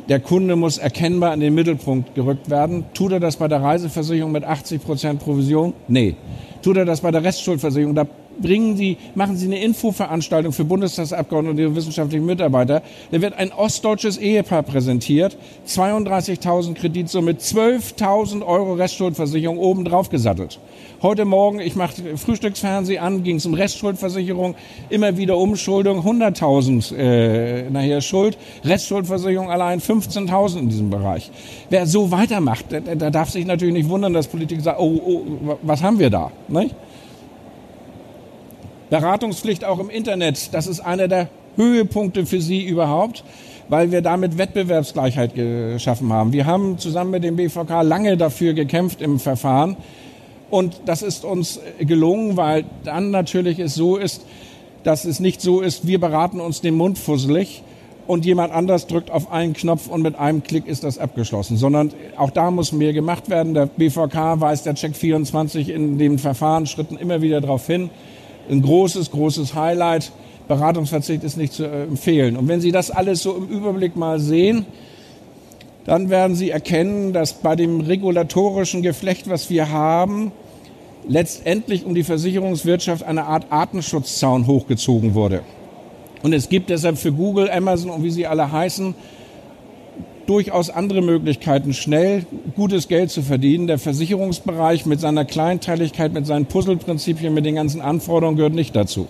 Der 0.09 0.21
Kunde 0.21 0.57
muss 0.57 0.79
erkennbar 0.79 1.35
in 1.35 1.41
den 1.41 1.55
Mittelpunkt 1.55 2.15
gerückt 2.15 2.49
werden. 2.49 2.85
Tut 2.95 3.13
er 3.13 3.21
das 3.21 3.37
bei 3.37 3.49
der 3.49 3.63
Reiseversicherung 3.63 4.33
mit 4.33 4.45
80 4.45 4.83
Prozent 4.83 5.21
Provision? 5.21 5.75
Nee. 5.87 6.17
Tut 6.63 6.79
er 6.79 6.87
das 6.87 7.03
bei 7.03 7.11
der 7.11 7.23
Restschuldversicherung? 7.23 7.95
Da 7.95 8.07
bringen 8.41 8.77
Sie, 8.77 8.97
machen 9.15 9.37
Sie 9.37 9.47
eine 9.47 9.63
Infoveranstaltung 9.63 10.53
für 10.53 10.65
Bundestagsabgeordnete 10.65 11.51
und 11.51 11.59
ihre 11.59 11.77
wissenschaftlichen 11.77 12.27
Mitarbeiter. 12.27 12.83
Da 13.11 13.21
wird 13.21 13.35
ein 13.35 13.53
ostdeutsches 13.53 14.19
Ehepaar 14.19 14.63
präsentiert, 14.63 15.37
32.000 15.67 16.75
Kreditsumme, 16.75 17.33
12.000 17.33 18.45
Euro 18.45 18.75
Restschuldversicherung 18.75 19.59
obendrauf 19.59 20.09
gesattelt. 20.11 20.59
Heute 21.01 21.25
Morgen, 21.25 21.61
ich 21.61 21.77
mache 21.77 22.17
Frühstücksfernsehen 22.17 23.01
an, 23.01 23.23
ging 23.23 23.37
es 23.37 23.47
um 23.47 23.55
Restschuldversicherung, 23.55 24.57
immer 24.91 25.17
wieder 25.17 25.37
Umschuldung, 25.37 26.01
100.000 26.01 26.97
äh, 26.97 27.71
nachher 27.71 28.01
Schuld, 28.01 28.37
Restschuldversicherung 28.65 29.49
allein 29.49 29.81
15.000 29.81 30.59
in 30.59 30.69
diesem 30.69 30.91
Bereich. 30.91 31.31
Wer 31.71 31.87
so 31.87 32.11
weitermacht, 32.11 32.67
der 32.71 33.11
darf 33.11 33.31
sich 33.31 33.47
natürlich 33.47 33.75
nicht 33.75 33.89
wundern, 33.89 34.13
dass 34.13 34.27
Politik 34.27 34.61
sagt, 34.61 34.81
oh, 34.81 35.01
oh 35.07 35.59
was 35.63 35.83
haben 35.83 35.99
wir 36.01 36.11
da? 36.11 36.33
Nicht? 36.49 36.75
Beratungspflicht 38.91 39.65
auch 39.65 39.79
im 39.79 39.91
Internet, 39.91 40.55
das 40.55 40.67
ist 40.67 40.81
einer 40.81 41.09
der 41.09 41.29
Höhepunkte 41.57 42.25
für 42.25 42.41
Sie 42.41 42.65
überhaupt, 42.65 43.25
weil 43.69 43.93
wir 43.93 44.01
damit 44.01 44.39
Wettbewerbsgleichheit 44.39 45.35
geschaffen 45.35 46.13
haben. 46.13 46.33
Wir 46.33 46.47
haben 46.47 46.79
zusammen 46.79 47.11
mit 47.11 47.25
dem 47.25 47.37
BVK 47.37 47.83
lange 47.83 48.17
dafür 48.17 48.55
gekämpft 48.55 49.03
im 49.03 49.19
Verfahren 49.19 49.77
und 50.51 50.81
das 50.87 51.03
ist 51.03 51.25
uns 51.25 51.61
gelungen, 51.79 52.37
weil 52.37 52.65
dann 52.85 53.11
natürlich 53.11 53.59
es 53.59 53.75
so 53.75 53.97
ist, 53.97 54.25
dass 54.85 55.05
es 55.05 55.21
nicht 55.21 55.43
so 55.43 55.61
ist, 55.61 55.87
wir 55.87 56.01
beraten 56.01 56.41
uns 56.41 56.63
den 56.63 56.75
Mund 56.75 56.99
fusselig 56.99 57.63
und 58.07 58.25
jemand 58.25 58.55
anders 58.55 58.87
drückt 58.87 59.11
auf 59.11 59.31
einen 59.31 59.53
Knopf 59.53 59.87
und 59.89 60.01
mit 60.01 60.19
einem 60.19 60.43
Klick 60.43 60.67
ist 60.67 60.83
das 60.85 60.99
abgeschlossen, 60.99 61.59
sondern 61.59 61.93
auch 62.17 62.31
da 62.31 62.51
muss 62.51 62.73
mehr 62.73 62.95
gemacht 62.95 63.29
werden. 63.29 63.53
Der 63.53 63.67
BVK 63.67 64.41
weist 64.41 64.65
der 64.65 64.77
Check 64.77 64.97
24 64.97 65.69
in 65.69 65.99
den 65.99 66.19
Verfahrensschritten 66.19 66.97
immer 66.97 67.21
wieder 67.21 67.43
darauf 67.43 67.67
hin 67.67 67.91
ein 68.51 68.63
großes, 68.63 69.11
großes 69.11 69.55
Highlight. 69.55 70.13
Beratungsverzicht 70.49 71.25
ist 71.25 71.37
nicht 71.37 71.53
zu 71.53 71.65
empfehlen. 71.65 72.37
Und 72.37 72.49
wenn 72.49 72.61
Sie 72.61 72.73
das 72.73 72.91
alles 72.91 73.23
so 73.23 73.37
im 73.37 73.49
Überblick 73.49 73.97
mal 73.97 74.19
sehen, 74.19 74.65
dann 75.85 76.09
werden 76.11 76.37
Sie 76.37 76.51
erkennen, 76.51 77.13
dass 77.13 77.35
bei 77.35 77.55
dem 77.55 77.81
regulatorischen 77.81 78.83
Geflecht, 78.83 79.29
was 79.29 79.51
wir 79.51 79.71
haben, 79.71 80.33
letztendlich 81.07 81.85
um 81.85 81.95
die 81.95 82.03
Versicherungswirtschaft 82.03 83.03
eine 83.03 83.25
Art 83.25 83.47
Artenschutzzaun 83.51 84.47
hochgezogen 84.47 85.15
wurde. 85.15 85.43
Und 86.23 86.33
es 86.33 86.49
gibt 86.49 86.71
deshalb 86.71 86.99
für 86.99 87.13
Google, 87.13 87.51
Amazon 87.51 87.91
und 87.91 88.03
wie 88.03 88.11
sie 88.11 88.27
alle 88.27 88.51
heißen, 88.51 88.95
durchaus 90.29 90.69
andere 90.69 91.01
Möglichkeiten, 91.01 91.73
schnell 91.73 92.27
gutes 92.55 92.89
Geld 92.89 93.11
zu 93.11 93.23
verdienen. 93.23 93.67
Der 93.67 93.79
Versicherungsbereich 93.79 94.85
mit 94.85 95.01
seiner 95.01 95.25
Kleinteiligkeit, 95.25 96.13
mit 96.13 96.27
seinen 96.27 96.47
Puzzleprinzipien, 96.47 97.33
mit 97.33 97.47
den 97.47 97.55
ganzen 97.55 97.81
Anforderungen 97.81 98.37
gehört 98.37 98.55
nicht 98.55 98.77
dazu. 98.77 99.09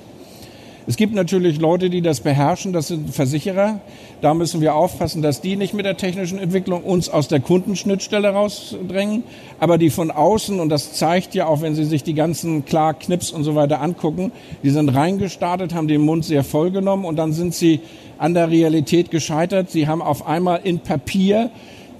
Es 0.89 0.97
gibt 0.97 1.12
natürlich 1.12 1.61
Leute, 1.61 1.91
die 1.91 2.01
das 2.01 2.20
beherrschen, 2.20 2.72
das 2.72 2.89
sind 2.89 3.11
Versicherer. 3.14 3.82
Da 4.22 4.32
müssen 4.32 4.62
wir 4.62 4.74
aufpassen, 4.74 5.20
dass 5.20 5.43
die 5.43 5.55
nicht 5.55 5.74
mit 5.74 5.84
der 5.84 5.99
technischen 5.99 6.39
Entwicklung 6.39 6.82
uns 6.82 7.11
aus 7.11 7.28
der 7.28 7.41
Kundenschnittstelle 7.41 8.30
rausdrängen. 8.30 9.22
Aber 9.61 9.76
die 9.76 9.91
von 9.91 10.11
außen, 10.11 10.59
und 10.59 10.70
das 10.70 10.95
zeigt 10.95 11.34
ja 11.34 11.45
auch, 11.45 11.61
wenn 11.61 11.74
Sie 11.74 11.84
sich 11.84 12.05
die 12.05 12.14
ganzen 12.14 12.64
klar 12.64 12.95
Knips 12.95 13.32
und 13.32 13.45
so 13.45 13.55
weiter 13.55 13.82
angucken, 13.82 14.32
die 14.62 14.70
sind 14.70 14.89
reingestartet, 14.89 15.74
haben 15.74 15.89
den 15.89 16.01
Mund 16.01 16.24
sehr 16.24 16.43
voll 16.43 16.70
genommen 16.70 17.05
und 17.05 17.16
dann 17.16 17.34
sind 17.34 17.55
sie 17.55 17.80
an 18.16 18.32
der 18.32 18.51
Realität 18.51 19.11
gescheitert. 19.11 19.70
Sie 19.70 19.89
haben 19.89 20.01
auf 20.01 20.26
einmal 20.26 20.61
in 20.64 20.78
Papier 20.78 21.51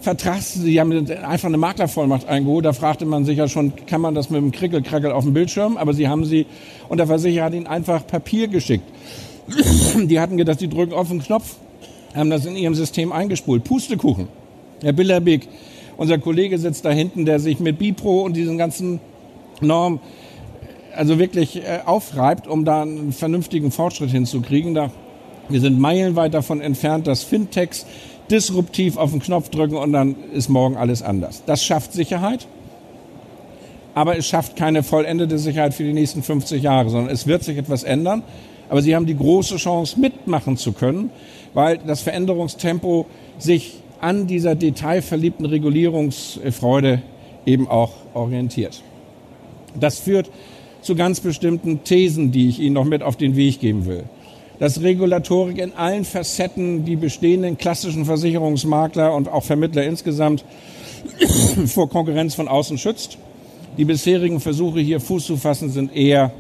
Vertrags, 0.01 0.55
Sie 0.55 0.81
haben 0.81 1.11
einfach 1.11 1.49
eine 1.49 1.57
Maklervollmacht 1.57 2.29
eingeholt. 2.29 2.65
Da 2.65 2.73
fragte 2.73 3.05
man 3.05 3.25
sich 3.25 3.39
ja 3.39 3.49
schon, 3.49 3.73
kann 3.87 4.01
man 4.01 4.15
das 4.15 4.31
mit 4.31 4.41
dem 4.41 4.53
Krickelkrackel 4.53 5.11
auf 5.11 5.25
dem 5.25 5.33
Bildschirm? 5.33 5.77
Aber 5.77 5.93
Sie 5.93 6.09
haben 6.09 6.25
sie, 6.25 6.47
und 6.89 6.99
der 6.99 7.07
Versicherer 7.07 7.47
hat 7.47 7.55
Ihnen 7.55 7.67
einfach 7.67 8.07
Papier 8.07 8.49
geschickt. 8.49 8.85
Die 9.97 10.21
hatten 10.21 10.37
gedacht, 10.37 10.61
Sie 10.61 10.69
drücken 10.69 10.93
auf 10.93 11.09
den 11.09 11.21
Knopf, 11.21 11.57
haben 12.15 12.31
das 12.31 12.47
in 12.47 12.55
Ihrem 12.55 12.75
System 12.75 13.13
eingespult. 13.13 13.65
Pustekuchen. 13.65 14.29
Herr 14.83 14.93
Billerbeck, 14.93 15.49
unser 15.97 16.19
Kollege 16.19 16.59
sitzt 16.59 16.85
da 16.85 16.91
hinten, 16.91 17.25
der 17.25 17.41
sich 17.41 17.59
mit 17.59 17.79
Bipro 17.79 18.23
und 18.23 18.37
diesen 18.37 18.57
ganzen 18.57 19.01
Normen 19.61 20.01
also 20.95 21.19
wirklich 21.19 21.57
äh, 21.57 21.81
aufreibt, 21.85 22.47
um 22.47 22.65
da 22.65 22.83
einen 22.83 23.13
vernünftigen 23.13 23.71
Fortschritt 23.73 24.11
hinzukriegen. 24.11 24.75
Da 24.75 24.91
wir 25.49 25.61
sind 25.61 25.81
meilenweit 25.81 26.35
davon 26.35 26.61
entfernt, 26.61 27.07
dass 27.07 27.23
Fintechs 27.23 27.87
disruptiv 28.31 28.97
auf 28.97 29.11
den 29.11 29.21
Knopf 29.21 29.49
drücken 29.49 29.77
und 29.77 29.93
dann 29.93 30.17
ist 30.33 30.49
morgen 30.49 30.77
alles 30.77 31.03
anders. 31.03 31.43
Das 31.47 31.65
schafft 31.65 31.93
Sicherheit, 31.93 32.47
aber 33.95 34.17
es 34.17 34.27
schafft 34.27 34.57
keine 34.57 34.83
vollendete 34.83 35.39
Sicherheit 35.39 35.75
für 35.75 35.85
die 35.85 35.93
nächsten 35.93 36.23
50 36.23 36.63
Jahre, 36.63 36.91
sondern 36.91 37.13
es 37.13 37.27
wird 37.27 37.43
sich 37.43 37.57
etwas 37.59 37.85
ändern. 37.85 38.23
Aber 38.69 38.83
Sie 38.83 38.95
haben 38.95 39.07
die 39.07 39.17
große 39.17 39.57
Chance, 39.57 39.99
mitmachen 39.99 40.57
zu 40.59 40.73
können, 40.73 41.11
weil 41.55 41.79
das 41.79 42.03
Veränderungstempo 42.03 43.07
sich 43.39 43.81
an 44.01 44.27
dieser 44.27 44.55
detailverliebten 44.55 45.47
Regulierungsfreude 45.47 47.03
eben 47.47 47.67
auch 47.67 47.93
orientiert. 48.15 48.83
Das 49.79 49.99
führt 49.99 50.31
zu 50.83 50.95
ganz 50.95 51.21
bestimmten 51.21 51.83
Thesen, 51.83 52.31
die 52.31 52.49
ich 52.49 52.61
Ihnen 52.61 52.75
noch 52.75 52.85
mit 52.85 53.03
auf 53.03 53.17
den 53.17 53.37
Weg 53.37 53.61
geben 53.61 53.87
will 53.87 54.05
dass 54.59 54.83
Regulatorik 54.83 55.59
in 55.59 55.75
allen 55.75 56.05
Facetten 56.05 56.85
die 56.85 56.97
bestehenden 56.97 57.59
klassischen 57.59 58.05
Versicherungsmakler 58.05 59.15
und 59.15 59.29
auch 59.29 59.45
Vermittler 59.45 59.85
insgesamt 59.85 60.45
vor 61.67 61.89
Konkurrenz 61.89 62.35
von 62.35 62.49
außen 62.49 62.79
schützt. 62.79 63.19
Die 63.77 63.85
bisherigen 63.85 64.41
Versuche, 64.41 64.81
hier 64.81 65.01
Fuß 65.01 65.27
zu 65.27 65.37
fassen, 65.37 65.71
sind 65.71 65.95
eher 65.95 66.33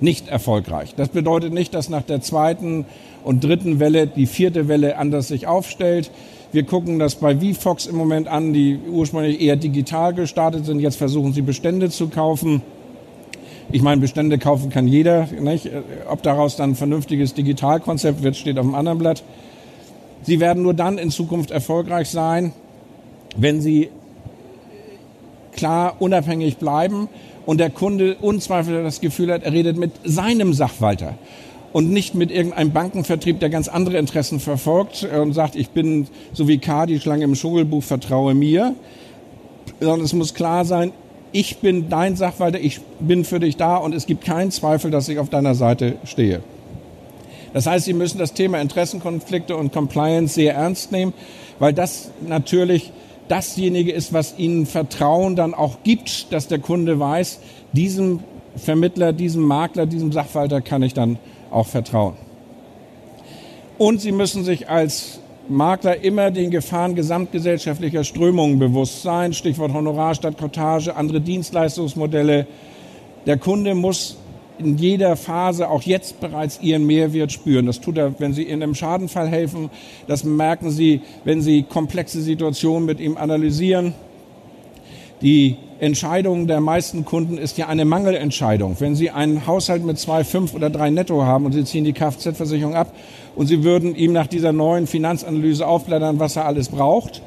nicht 0.00 0.28
erfolgreich. 0.28 0.94
Das 0.96 1.08
bedeutet 1.08 1.54
nicht, 1.54 1.72
dass 1.74 1.88
nach 1.88 2.02
der 2.02 2.20
zweiten 2.20 2.84
und 3.24 3.42
dritten 3.42 3.80
Welle 3.80 4.06
die 4.06 4.26
vierte 4.26 4.68
Welle 4.68 4.98
anders 4.98 5.28
sich 5.28 5.46
aufstellt. 5.46 6.10
Wir 6.50 6.64
gucken 6.64 6.98
das 6.98 7.14
bei 7.14 7.36
VFox 7.36 7.86
im 7.86 7.96
Moment 7.96 8.28
an, 8.28 8.52
die 8.52 8.78
ursprünglich 8.90 9.40
eher 9.40 9.56
digital 9.56 10.12
gestartet 10.12 10.66
sind. 10.66 10.80
Jetzt 10.80 10.96
versuchen 10.96 11.32
sie 11.32 11.40
Bestände 11.40 11.88
zu 11.88 12.08
kaufen. 12.08 12.60
Ich 13.72 13.80
meine, 13.80 14.02
Bestände 14.02 14.36
kaufen 14.36 14.68
kann 14.68 14.86
jeder. 14.86 15.26
Nicht? 15.40 15.70
Ob 16.06 16.22
daraus 16.22 16.56
dann 16.56 16.72
ein 16.72 16.74
vernünftiges 16.74 17.32
Digitalkonzept 17.32 18.22
wird, 18.22 18.36
steht 18.36 18.58
auf 18.58 18.66
dem 18.66 18.74
anderen 18.74 18.98
Blatt. 18.98 19.24
Sie 20.22 20.40
werden 20.40 20.62
nur 20.62 20.74
dann 20.74 20.98
in 20.98 21.10
Zukunft 21.10 21.50
erfolgreich 21.50 22.10
sein, 22.10 22.52
wenn 23.34 23.62
sie 23.62 23.88
klar 25.52 25.96
unabhängig 26.00 26.58
bleiben 26.58 27.08
und 27.46 27.58
der 27.58 27.70
Kunde 27.70 28.16
unzweifelsfrei 28.20 28.82
das 28.82 29.00
Gefühl 29.00 29.32
hat, 29.32 29.42
er 29.42 29.52
redet 29.52 29.78
mit 29.78 29.92
seinem 30.04 30.52
Sachwalter 30.52 31.14
und 31.72 31.90
nicht 31.90 32.14
mit 32.14 32.30
irgendeinem 32.30 32.72
Bankenvertrieb, 32.72 33.40
der 33.40 33.48
ganz 33.48 33.68
andere 33.68 33.96
Interessen 33.96 34.38
verfolgt 34.38 35.08
und 35.18 35.32
sagt, 35.32 35.56
ich 35.56 35.70
bin 35.70 36.08
so 36.34 36.46
wie 36.46 36.58
K, 36.58 36.84
die 36.84 37.00
Schlange 37.00 37.24
im 37.24 37.34
Schulbuch, 37.34 37.82
vertraue 37.82 38.34
mir. 38.34 38.74
Sondern 39.80 40.02
es 40.02 40.12
muss 40.12 40.34
klar 40.34 40.64
sein, 40.64 40.92
ich 41.32 41.58
bin 41.58 41.88
dein 41.88 42.16
Sachwalter, 42.16 42.60
ich 42.60 42.80
bin 43.00 43.24
für 43.24 43.40
dich 43.40 43.56
da 43.56 43.76
und 43.76 43.94
es 43.94 44.06
gibt 44.06 44.24
keinen 44.24 44.50
Zweifel, 44.50 44.90
dass 44.90 45.08
ich 45.08 45.18
auf 45.18 45.30
deiner 45.30 45.54
Seite 45.54 45.96
stehe. 46.04 46.42
Das 47.52 47.66
heißt, 47.66 47.84
Sie 47.84 47.92
müssen 47.92 48.18
das 48.18 48.32
Thema 48.32 48.60
Interessenkonflikte 48.60 49.56
und 49.56 49.72
Compliance 49.72 50.34
sehr 50.34 50.54
ernst 50.54 50.92
nehmen, 50.92 51.12
weil 51.58 51.72
das 51.72 52.10
natürlich 52.26 52.92
dasjenige 53.28 53.92
ist, 53.92 54.12
was 54.12 54.38
Ihnen 54.38 54.66
Vertrauen 54.66 55.36
dann 55.36 55.54
auch 55.54 55.78
gibt, 55.84 56.32
dass 56.32 56.48
der 56.48 56.58
Kunde 56.58 56.98
weiß, 56.98 57.40
diesem 57.72 58.20
Vermittler, 58.56 59.12
diesem 59.12 59.42
Makler, 59.42 59.86
diesem 59.86 60.12
Sachwalter 60.12 60.60
kann 60.60 60.82
ich 60.82 60.94
dann 60.94 61.18
auch 61.50 61.66
vertrauen. 61.66 62.14
Und 63.78 64.00
Sie 64.00 64.12
müssen 64.12 64.44
sich 64.44 64.68
als 64.68 65.20
Makler 65.48 66.02
immer 66.02 66.30
den 66.30 66.50
Gefahren 66.50 66.94
gesamtgesellschaftlicher 66.94 68.04
Strömungen 68.04 68.58
bewusst 68.58 69.02
sein. 69.02 69.32
Stichwort 69.32 69.72
Honorar 69.72 70.14
statt 70.14 70.38
Cottage, 70.38 70.94
andere 70.94 71.20
Dienstleistungsmodelle. 71.20 72.46
Der 73.26 73.38
Kunde 73.38 73.74
muss 73.74 74.16
in 74.58 74.78
jeder 74.78 75.16
Phase 75.16 75.68
auch 75.68 75.82
jetzt 75.82 76.20
bereits 76.20 76.60
ihren 76.60 76.86
Mehrwert 76.86 77.32
spüren. 77.32 77.66
Das 77.66 77.80
tut 77.80 77.98
er, 77.98 78.18
wenn 78.20 78.32
Sie 78.32 78.44
in 78.44 78.62
einem 78.62 78.74
Schadenfall 78.74 79.28
helfen. 79.28 79.70
Das 80.06 80.24
merken 80.24 80.70
Sie, 80.70 81.00
wenn 81.24 81.42
Sie 81.42 81.62
komplexe 81.62 82.20
Situationen 82.20 82.86
mit 82.86 83.00
ihm 83.00 83.16
analysieren. 83.16 83.94
Die 85.22 85.56
Entscheidung 85.82 86.46
der 86.46 86.60
meisten 86.60 87.04
Kunden 87.04 87.38
ist 87.38 87.58
ja 87.58 87.66
eine 87.66 87.84
Mangelentscheidung. 87.84 88.76
Wenn 88.78 88.94
Sie 88.94 89.10
einen 89.10 89.48
Haushalt 89.48 89.84
mit 89.84 89.98
zwei, 89.98 90.22
fünf 90.22 90.54
oder 90.54 90.70
drei 90.70 90.90
Netto 90.90 91.24
haben 91.24 91.44
und 91.44 91.50
Sie 91.50 91.64
ziehen 91.64 91.82
die 91.82 91.92
Kfz-Versicherung 91.92 92.76
ab 92.76 92.94
und 93.34 93.48
Sie 93.48 93.64
würden 93.64 93.96
ihm 93.96 94.12
nach 94.12 94.28
dieser 94.28 94.52
neuen 94.52 94.86
Finanzanalyse 94.86 95.66
aufblättern, 95.66 96.20
was 96.20 96.36
er 96.36 96.46
alles 96.46 96.68
braucht, 96.68 97.20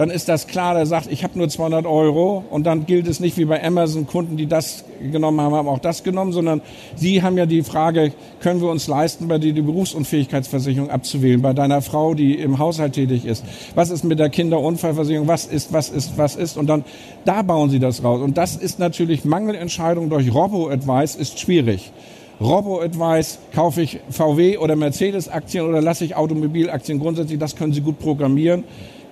dann 0.00 0.08
ist 0.08 0.30
das 0.30 0.46
klar, 0.46 0.72
der 0.72 0.86
sagt, 0.86 1.12
ich 1.12 1.24
habe 1.24 1.36
nur 1.36 1.50
200 1.50 1.84
Euro 1.84 2.42
und 2.48 2.64
dann 2.64 2.86
gilt 2.86 3.06
es 3.06 3.20
nicht 3.20 3.36
wie 3.36 3.44
bei 3.44 3.62
Amazon, 3.62 4.06
Kunden, 4.06 4.38
die 4.38 4.46
das 4.46 4.84
genommen 5.12 5.42
haben, 5.42 5.54
haben 5.54 5.68
auch 5.68 5.78
das 5.78 6.02
genommen, 6.04 6.32
sondern 6.32 6.62
Sie 6.96 7.22
haben 7.22 7.36
ja 7.36 7.44
die 7.44 7.62
Frage, 7.62 8.14
können 8.40 8.62
wir 8.62 8.70
uns 8.70 8.86
leisten, 8.86 9.28
bei 9.28 9.36
dir 9.36 9.52
die 9.52 9.60
Berufsunfähigkeitsversicherung 9.60 10.88
abzuwählen, 10.88 11.42
bei 11.42 11.52
deiner 11.52 11.82
Frau, 11.82 12.14
die 12.14 12.36
im 12.36 12.58
Haushalt 12.58 12.94
tätig 12.94 13.26
ist. 13.26 13.44
Was 13.74 13.90
ist 13.90 14.02
mit 14.04 14.18
der 14.18 14.30
Kinderunfallversicherung? 14.30 15.28
Was 15.28 15.44
ist, 15.44 15.70
was 15.74 15.90
ist, 15.90 16.16
was 16.16 16.34
ist? 16.34 16.56
Und 16.56 16.68
dann, 16.68 16.82
da 17.26 17.42
bauen 17.42 17.68
Sie 17.68 17.78
das 17.78 18.02
raus. 18.02 18.22
Und 18.22 18.38
das 18.38 18.56
ist 18.56 18.78
natürlich 18.78 19.26
Mangelentscheidung 19.26 20.08
durch 20.08 20.32
Robo-Advice 20.32 21.14
ist 21.14 21.38
schwierig. 21.38 21.92
Robo-Advice, 22.40 23.38
kaufe 23.54 23.82
ich 23.82 24.00
VW 24.08 24.56
oder 24.56 24.76
Mercedes-Aktien 24.76 25.66
oder 25.66 25.82
lasse 25.82 26.06
ich 26.06 26.16
Automobilaktien 26.16 27.00
grundsätzlich, 27.00 27.38
das 27.38 27.54
können 27.54 27.74
Sie 27.74 27.82
gut 27.82 27.98
programmieren. 27.98 28.64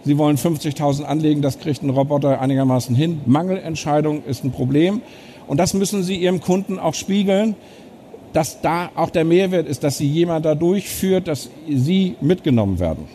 Sie 0.04 0.16
wollen 0.16 0.36
50.000 0.36 1.02
anlegen, 1.04 1.42
das 1.42 1.58
kriegt 1.58 1.82
ein 1.82 1.90
Roboter 1.90 2.40
einigermaßen 2.40 2.94
hin. 2.94 3.20
Mangelentscheidung 3.26 4.24
ist 4.24 4.44
ein 4.44 4.52
Problem. 4.52 5.02
Und 5.46 5.58
das 5.58 5.74
müssen 5.74 6.02
Sie 6.02 6.16
Ihrem 6.16 6.40
Kunden 6.40 6.78
auch 6.78 6.94
spiegeln, 6.94 7.56
dass 8.32 8.60
da 8.60 8.90
auch 8.94 9.10
der 9.10 9.24
Mehrwert 9.24 9.66
ist, 9.66 9.82
dass 9.82 9.98
Sie 9.98 10.06
jemand 10.06 10.44
da 10.44 10.54
durchführt, 10.54 11.26
dass 11.28 11.50
Sie 11.68 12.16
mitgenommen 12.20 12.78
werden. 12.78 13.06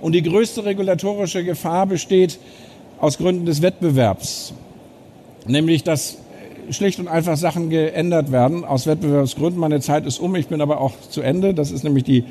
Und 0.00 0.12
die 0.12 0.22
größte 0.22 0.64
regulatorische 0.64 1.44
Gefahr 1.44 1.86
besteht 1.86 2.38
aus 3.00 3.18
Gründen 3.18 3.46
des 3.46 3.62
Wettbewerbs. 3.62 4.52
Nämlich, 5.46 5.84
dass 5.84 6.18
schlicht 6.70 7.00
und 7.00 7.08
einfach 7.08 7.36
Sachen 7.36 7.70
geändert 7.70 8.32
werden 8.32 8.64
aus 8.64 8.86
Wettbewerbsgründen. 8.86 9.58
Meine 9.58 9.80
Zeit 9.80 10.06
ist 10.06 10.18
um, 10.18 10.34
ich 10.36 10.48
bin 10.48 10.60
aber 10.60 10.80
auch 10.80 10.92
zu 11.10 11.20
Ende. 11.20 11.54
Das 11.54 11.70
ist 11.70 11.84
nämlich 11.84 12.04
die 12.04 12.24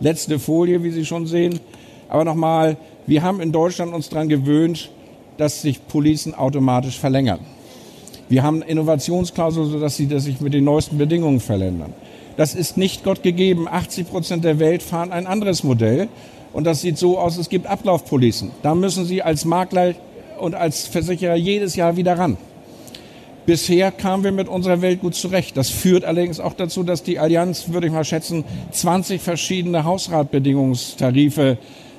letzte 0.00 0.38
Folie, 0.38 0.82
wie 0.82 0.90
Sie 0.90 1.04
schon 1.04 1.26
sehen. 1.26 1.60
Aber 2.08 2.24
nochmal, 2.24 2.76
wir 3.06 3.22
haben 3.22 3.40
in 3.40 3.52
Deutschland 3.52 3.94
uns 3.94 4.08
daran 4.08 4.28
gewöhnt, 4.28 4.90
dass 5.36 5.62
sich 5.62 5.86
Policen 5.86 6.34
automatisch 6.34 6.98
verlängern. 6.98 7.40
Wir 8.28 8.42
haben 8.42 8.62
Innovationsklauseln, 8.62 9.70
sodass 9.70 9.96
sie 9.96 10.08
dass 10.08 10.24
sich 10.24 10.40
mit 10.40 10.52
den 10.54 10.64
neuesten 10.64 10.98
Bedingungen 10.98 11.40
verlängern. 11.40 11.92
Das 12.36 12.54
ist 12.54 12.76
nicht 12.76 13.04
Gott 13.04 13.22
gegeben. 13.22 13.68
80 13.68 14.08
Prozent 14.08 14.44
der 14.44 14.58
Welt 14.58 14.82
fahren 14.82 15.12
ein 15.12 15.26
anderes 15.26 15.62
Modell. 15.62 16.08
Und 16.52 16.64
das 16.64 16.80
sieht 16.80 16.98
so 16.98 17.18
aus, 17.18 17.38
es 17.38 17.48
gibt 17.48 17.66
Ablaufpolicen. 17.66 18.50
Da 18.62 18.74
müssen 18.74 19.04
Sie 19.04 19.22
als 19.22 19.44
Makler 19.44 19.94
und 20.38 20.54
als 20.54 20.86
Versicherer 20.86 21.36
jedes 21.36 21.76
Jahr 21.76 21.96
wieder 21.96 22.18
ran. 22.18 22.36
Bisher 23.46 23.92
kamen 23.92 24.24
wir 24.24 24.32
mit 24.32 24.48
unserer 24.48 24.82
Welt 24.82 25.00
gut 25.00 25.14
zurecht. 25.14 25.56
Das 25.56 25.70
führt 25.70 26.04
allerdings 26.04 26.40
auch 26.40 26.54
dazu, 26.54 26.82
dass 26.82 27.04
die 27.04 27.18
Allianz, 27.18 27.68
würde 27.68 27.86
ich 27.86 27.92
mal 27.92 28.04
schätzen, 28.04 28.44
20 28.72 29.20
verschiedene 29.20 29.84
Hausratbedingungstarife 29.84 31.56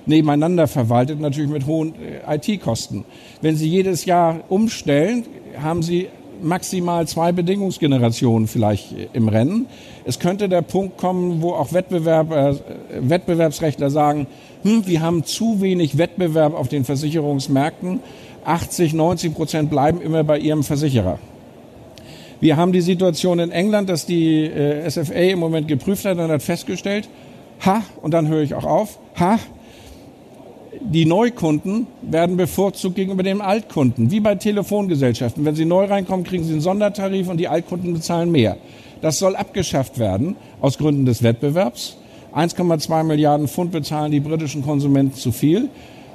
nebeneinander 0.08 0.68
verwaltet, 0.68 1.20
natürlich 1.20 1.50
mit 1.50 1.66
hohen 1.66 1.94
äh, 1.96 2.36
IT-Kosten. 2.36 3.06
Wenn 3.42 3.56
Sie 3.56 3.68
jedes 3.68 4.06
Jahr 4.06 4.42
umstellen, 4.50 5.26
haben 5.62 5.84
Sie 5.84 6.08
maximal 6.42 7.08
zwei 7.08 7.32
Bedingungsgenerationen 7.32 8.48
vielleicht 8.48 8.94
äh, 8.94 9.08
im 9.14 9.28
Rennen. 9.28 9.68
Es 10.06 10.20
könnte 10.20 10.50
der 10.50 10.62
Punkt 10.62 10.98
kommen, 10.98 11.42
wo 11.42 11.52
auch 11.52 11.74
Wettbewerb, 11.74 12.32
äh, 12.32 12.56
Wettbewerbsrechtler 13.00 13.90
sagen, 13.90 14.28
hm, 14.64 14.88
wir 14.88 15.02
haben 15.02 15.24
zu 15.24 15.62
wenig 15.62 15.98
Wettbewerb 15.98 16.54
auf 16.54 16.70
den 16.70 16.86
Versicherungsmärkten. 16.86 18.00
80, 18.46 18.94
90 18.94 19.34
Prozent 19.36 19.70
bleiben 19.70 20.02
immer 20.02 20.24
bei 20.24 20.40
ihrem 20.40 20.64
Versicherer. 20.64 21.20
Wir 22.40 22.56
haben 22.56 22.72
die 22.72 22.82
Situation 22.82 23.40
in 23.40 23.52
England, 23.52 23.90
dass 23.90 24.06
die 24.06 24.50
SFA 24.88 25.32
im 25.32 25.40
Moment 25.40 25.68
geprüft 25.68 26.06
hat 26.06 26.18
und 26.20 26.30
hat 26.30 26.44
festgestellt, 26.44 27.10
ha, 27.66 27.82
und 28.02 28.14
dann 28.14 28.28
höre 28.28 28.44
ich 28.44 28.54
auch 28.54 28.64
auf, 28.64 29.00
ha, 29.20 29.40
die 30.82 31.06
Neukunden 31.06 31.88
werden 32.02 32.38
bevorzugt 32.38 32.96
gegenüber 32.96 33.24
den 33.24 33.42
Altkunden, 33.42 34.12
wie 34.12 34.20
bei 34.20 34.36
Telefongesellschaften. 34.36 35.46
Wenn 35.46 35.56
sie 35.56 35.66
neu 35.66 35.86
reinkommen, 35.86 36.26
kriegen 36.26 36.44
sie 36.44 36.54
einen 36.54 36.62
Sondertarif 36.62 37.28
und 37.30 37.38
die 37.38 37.48
Altkunden 37.48 37.94
bezahlen 37.94 38.32
mehr. 38.32 38.58
Das 39.02 39.20
soll 39.20 39.36
abgeschafft 39.36 40.00
werden 40.00 40.36
aus 40.62 40.78
Gründen 40.78 41.06
des 41.06 41.24
Wettbewerbs. 41.24 41.98
1,2 42.36 43.04
Milliarden 43.04 43.48
Pfund 43.48 43.72
bezahlen 43.72 44.12
die 44.12 44.20
britischen 44.20 44.64
Konsumenten 44.64 45.16
zu 45.16 45.32
viel. 45.32 45.70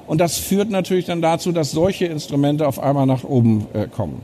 Und 0.06 0.20
das 0.20 0.38
führt 0.38 0.70
natürlich 0.70 1.06
dann 1.06 1.22
dazu, 1.22 1.52
dass 1.52 1.70
solche 1.70 2.06
Instrumente 2.06 2.66
auf 2.66 2.78
einmal 2.78 3.06
nach 3.06 3.24
oben 3.24 3.66
äh, 3.72 3.86
kommen. 3.86 4.22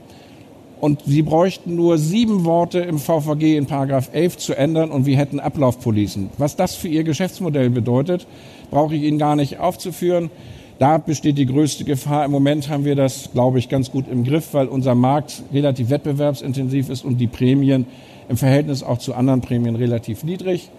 Und 0.81 1.03
sie 1.07 1.23
bräuchten 1.23 1.75
nur 1.75 1.99
sieben 1.99 2.45
Worte 2.45 2.79
im 2.81 2.99
VVG 2.99 3.57
in 3.57 3.67
Paragraph 3.67 4.11
11 4.13 4.37
zu 4.37 4.57
ändern 4.57 4.91
und 4.91 5.07
wir 5.07 5.17
hätten 5.17 5.41
Ablaufpolicen. 5.41 6.31
Was 6.39 6.55
das 6.55 6.77
für 6.77 6.87
ihr 6.87 7.03
Geschäftsmodell 7.03 7.71
bedeutet, 7.71 8.29
brauche 8.71 8.95
ich 8.95 9.03
Ihnen 9.03 9.19
gar 9.19 9.37
nicht 9.37 9.59
aufzuführen. 9.59 10.31
Da 10.79 10.99
besteht 10.99 11.39
die 11.39 11.47
größte 11.47 11.85
Gefahr. 11.85 12.25
Im 12.25 12.31
Moment 12.31 12.69
haben 12.69 12.85
wir 12.85 12.95
das, 12.95 13.31
glaube 13.33 13.59
ich, 13.59 13.69
ganz 13.69 13.91
gut 13.91 14.07
im 14.09 14.25
Griff, 14.25 14.55
weil 14.55 14.69
unser 14.69 14.95
Markt 14.95 15.43
relativ 15.53 15.91
wettbewerbsintensiv 15.91 16.89
ist 16.89 17.05
und 17.05 17.19
die 17.19 17.27
Prämien 17.27 17.87
im 18.29 18.37
Verhältnis 18.37 18.83
auch 18.83 18.99
zu 18.99 19.15
anderen 19.15 19.41
Prämien 19.41 19.75
relativ 19.75 20.23
niedrig. 20.23 20.71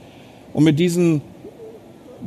Und 0.53 0.63
mit 0.63 0.79
diesem 0.79 1.21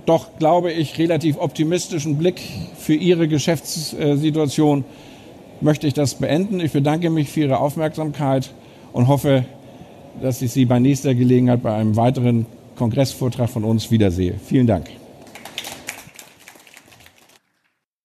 doch, 0.06 0.38
glaube 0.38 0.72
ich, 0.72 0.98
relativ 0.98 1.38
optimistischen 1.38 2.16
Blick 2.16 2.40
für 2.78 2.94
Ihre 2.94 3.28
Geschäftssituation 3.28 4.84
möchte 5.60 5.86
ich 5.86 5.94
das 5.94 6.14
beenden. 6.14 6.60
Ich 6.60 6.72
bedanke 6.72 7.10
mich 7.10 7.28
für 7.28 7.40
Ihre 7.40 7.58
Aufmerksamkeit 7.58 8.52
und 8.92 9.08
hoffe, 9.08 9.44
dass 10.20 10.42
ich 10.42 10.52
Sie 10.52 10.64
bei 10.64 10.78
nächster 10.78 11.14
Gelegenheit 11.14 11.62
bei 11.62 11.74
einem 11.74 11.96
weiteren 11.96 12.46
Kongressvortrag 12.76 13.48
von 13.48 13.64
uns 13.64 13.90
wiedersehe. 13.90 14.34
Vielen 14.44 14.66
Dank. 14.66 15.01